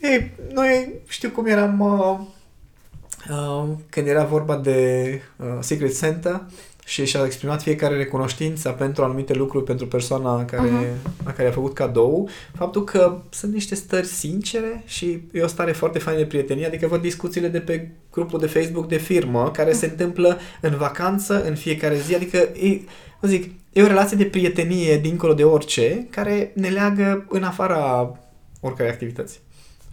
Ei, 0.00 0.30
noi 0.52 0.92
știu 1.08 1.30
cum 1.30 1.46
eram 1.46 1.80
uh, 1.80 2.18
uh, 3.30 3.68
când 3.90 4.06
era 4.06 4.24
vorba 4.24 4.56
de 4.56 5.20
uh, 5.36 5.46
Secret 5.60 5.94
Santa, 5.94 6.46
și 6.86 7.04
și-a 7.04 7.24
exprimat 7.24 7.62
fiecare 7.62 7.96
recunoștința 7.96 8.70
pentru 8.70 9.04
anumite 9.04 9.34
lucruri 9.34 9.64
pentru 9.64 9.86
persoana 9.86 10.44
care, 10.44 10.68
uh-huh. 10.68 11.12
a 11.24 11.32
care 11.32 11.48
a 11.48 11.52
făcut 11.52 11.74
cadou, 11.74 12.28
faptul 12.54 12.84
că 12.84 13.18
sunt 13.30 13.52
niște 13.52 13.74
stări 13.74 14.06
sincere 14.06 14.82
și 14.84 15.22
e 15.32 15.42
o 15.42 15.46
stare 15.46 15.72
foarte 15.72 15.98
faină 15.98 16.18
de 16.18 16.26
prietenie, 16.26 16.66
adică 16.66 16.86
văd 16.86 17.00
discuțiile 17.00 17.48
de 17.48 17.60
pe 17.60 17.90
grupul 18.10 18.38
de 18.38 18.46
Facebook 18.46 18.88
de 18.88 18.96
firmă 18.96 19.50
care 19.50 19.70
uh-huh. 19.70 19.78
se 19.78 19.86
întâmplă 19.86 20.38
în 20.60 20.76
vacanță, 20.76 21.44
în 21.44 21.54
fiecare 21.54 21.98
zi, 21.98 22.14
adică 22.14 22.36
e, 22.36 22.80
vă 23.20 23.26
zic, 23.26 23.50
e 23.72 23.82
o 23.82 23.86
relație 23.86 24.16
de 24.16 24.24
prietenie 24.24 24.98
dincolo 24.98 25.34
de 25.34 25.44
orice 25.44 26.06
care 26.10 26.50
ne 26.54 26.68
leagă 26.68 27.26
în 27.28 27.42
afara 27.42 28.12
oricărei 28.60 28.90
activități. 28.90 29.40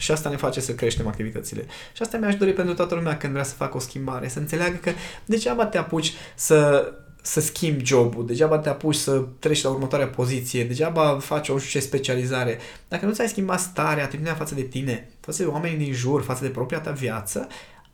Și 0.04 0.12
asta 0.12 0.30
ne 0.30 0.36
face 0.36 0.60
să 0.60 0.76
creștem 0.76 1.08
activitățile. 1.08 1.66
Și 1.93 2.01
asta 2.01 2.18
mi-aș 2.18 2.36
dori 2.36 2.54
pentru 2.54 2.74
toată 2.74 2.95
lumea 2.95 3.18
când 3.18 3.32
vrea 3.32 3.43
să 3.43 3.56
facă 3.56 3.78
o 3.78 3.80
schimbare, 3.80 4.28
să 4.28 4.39
înțeleagă 4.39 4.76
că 4.76 4.91
degeaba 5.26 5.66
te 5.66 5.78
apuci 5.78 6.14
să 6.36 6.91
să 7.26 7.39
schimbi 7.39 7.86
jobul, 7.86 8.26
degeaba 8.26 8.58
te 8.58 8.70
apuci 8.70 8.95
să 8.95 9.26
treci 9.39 9.64
la 9.64 9.70
următoarea 9.70 10.08
poziție, 10.08 10.64
degeaba 10.64 11.20
faci 11.20 11.49
o 11.49 11.60
ce 11.60 11.80
specializare. 11.80 12.60
Dacă 12.88 13.06
nu 13.06 13.14
ți-ai 13.14 13.28
schimbat 13.28 13.60
starea, 13.60 14.04
atitudinea 14.04 14.34
față 14.34 14.56
de 14.56 14.62
tine, 14.62 15.10
față 15.20 15.43
de 15.43 15.49
oamenii 15.49 15.78
din 15.78 15.93
jur, 15.93 16.22
față 16.22 16.43
de 16.43 16.49
propria 16.49 16.80
ta 16.80 16.91
viață, 16.91 17.47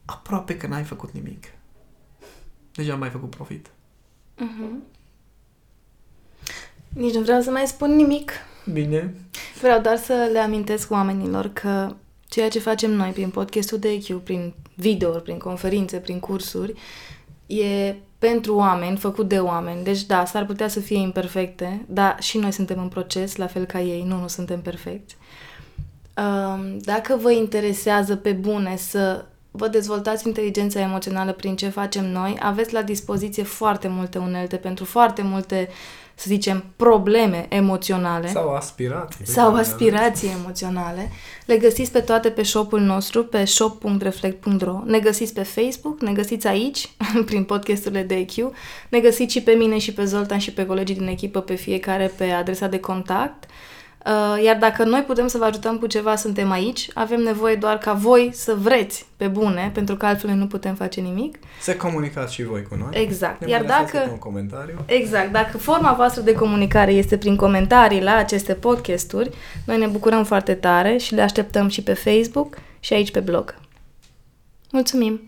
aproape 0.06 0.58
că 0.58 0.68
n-ai 0.68 0.84
făcut 0.84 1.12
nimic. 1.12 1.46
Degeaba 2.74 3.04
ai 3.04 3.12
făcut 3.12 3.30
profit. 3.30 3.68
Uh-huh. 4.38 4.98
Nici 6.90 7.14
nu 7.14 7.22
vreau 7.22 7.42
să 7.42 7.52
mai 7.52 7.68
spun 7.68 7.96
nimic. 7.96 8.32
Bine. 8.72 9.14
Vreau 9.62 9.82
doar 9.82 9.98
să 9.98 10.30
le 10.32 10.40
amintesc 10.40 10.92
oamenilor 10.92 11.50
că 11.54 11.96
ceea 12.28 12.50
ce 12.50 12.60
facem 12.60 12.92
noi 12.92 13.10
prin 13.10 13.30
podcastul 13.30 13.80
de 13.80 13.90
EQ, 13.90 14.24
prin 14.24 14.54
video, 14.76 15.10
prin 15.10 15.38
conferințe, 15.38 15.98
prin 15.98 16.20
cursuri, 16.20 16.74
e 17.48 17.96
pentru 18.20 18.56
oameni, 18.56 18.98
făcut 18.98 19.28
de 19.28 19.40
oameni. 19.40 19.84
Deci 19.84 20.04
da, 20.04 20.26
s-ar 20.26 20.46
putea 20.46 20.68
să 20.68 20.80
fie 20.80 20.98
imperfecte, 20.98 21.86
dar 21.88 22.18
și 22.20 22.38
noi 22.38 22.52
suntem 22.52 22.80
în 22.80 22.88
proces, 22.88 23.36
la 23.36 23.48
fel 23.48 23.66
ca 23.66 23.82
ei, 23.82 24.04
nu, 24.04 24.20
nu 24.20 24.28
suntem 24.28 24.62
perfecti. 24.62 25.16
Dacă 26.80 27.18
vă 27.22 27.32
interesează 27.32 28.16
pe 28.16 28.32
bune 28.32 28.76
să 28.76 29.26
vă 29.52 29.68
dezvoltați 29.68 30.28
inteligența 30.28 30.80
emoțională 30.80 31.32
prin 31.32 31.56
ce 31.56 31.70
facem 31.70 32.12
noi, 32.12 32.38
aveți 32.40 32.74
la 32.74 32.82
dispoziție 32.82 33.44
foarte 33.44 33.88
multe 33.88 34.18
unelte 34.18 34.56
pentru 34.56 34.86
foarte 34.86 35.22
multe 35.22 35.70
să 36.20 36.26
zicem, 36.28 36.64
probleme 36.76 37.46
emoționale. 37.50 38.28
Sau 38.28 38.54
aspirații. 38.54 39.26
Sau 39.26 39.56
aspirații 39.56 40.30
emoționale. 40.42 41.12
Le 41.46 41.58
găsiți 41.58 41.92
pe 41.92 42.00
toate 42.00 42.30
pe 42.30 42.44
shop-ul 42.44 42.80
nostru, 42.80 43.26
pe 43.26 43.46
shop.reflect.ro. 43.46 44.82
Ne 44.86 45.00
găsiți 45.00 45.34
pe 45.34 45.44
Facebook, 45.44 46.02
ne 46.02 46.12
găsiți 46.12 46.48
aici, 46.48 46.90
prin 47.26 47.44
podcasturile 47.44 48.04
de 48.04 48.16
EQ. 48.16 48.52
Ne 48.90 49.00
găsiți 49.00 49.34
și 49.34 49.44
pe 49.44 49.52
mine 49.52 49.78
și 49.78 49.94
pe 49.94 50.06
Zoltan 50.06 50.38
și 50.38 50.54
pe 50.54 50.66
colegii 50.66 50.96
din 50.96 51.08
echipă, 51.08 51.40
pe 51.40 51.56
fiecare 51.56 52.14
pe 52.18 52.24
adresa 52.24 52.68
de 52.68 52.80
contact. 52.80 53.44
Uh, 53.44 53.79
iar 54.44 54.58
dacă 54.60 54.84
noi 54.84 55.02
putem 55.02 55.28
să 55.28 55.38
vă 55.38 55.44
ajutăm 55.44 55.78
cu 55.78 55.88
ceva, 55.88 56.16
suntem 56.16 56.52
aici. 56.52 56.88
Avem 56.94 57.22
nevoie 57.22 57.56
doar 57.56 57.78
ca 57.78 57.94
voi 57.94 58.30
să 58.34 58.56
vreți 58.60 59.06
pe 59.18 59.28
bune, 59.28 59.72
pentru 59.74 59.96
că 59.96 60.06
altfel 60.06 60.30
nu 60.30 60.48
putem 60.48 60.76
face 60.76 61.02
nimic. 61.02 61.40
Să 61.62 61.76
comunicați 61.76 62.34
și 62.34 62.44
voi 62.44 62.64
cu 62.64 62.76
noi. 62.76 62.90
Exact. 63.02 63.42
Ne 63.42 63.50
Iar 63.50 63.64
dacă 63.64 64.08
un 64.12 64.18
comentariu. 64.18 64.76
Exact. 64.86 65.32
Dacă 65.32 65.58
forma 65.58 65.94
voastră 65.94 66.22
de 66.22 66.34
comunicare 66.34 66.92
este 66.92 67.18
prin 67.18 67.36
comentarii 67.36 68.02
la 68.02 68.16
aceste 68.16 68.54
podcasturi, 68.54 69.30
noi 69.66 69.78
ne 69.78 69.88
bucurăm 69.88 70.24
foarte 70.24 70.54
tare 70.54 70.98
și 70.98 71.14
le 71.14 71.22
așteptăm 71.22 71.68
și 71.68 71.84
pe 71.84 71.94
Facebook 71.94 72.58
și 72.80 72.94
aici 72.94 73.12
pe 73.12 73.20
blog. 73.20 73.56
Mulțumim. 74.72 75.22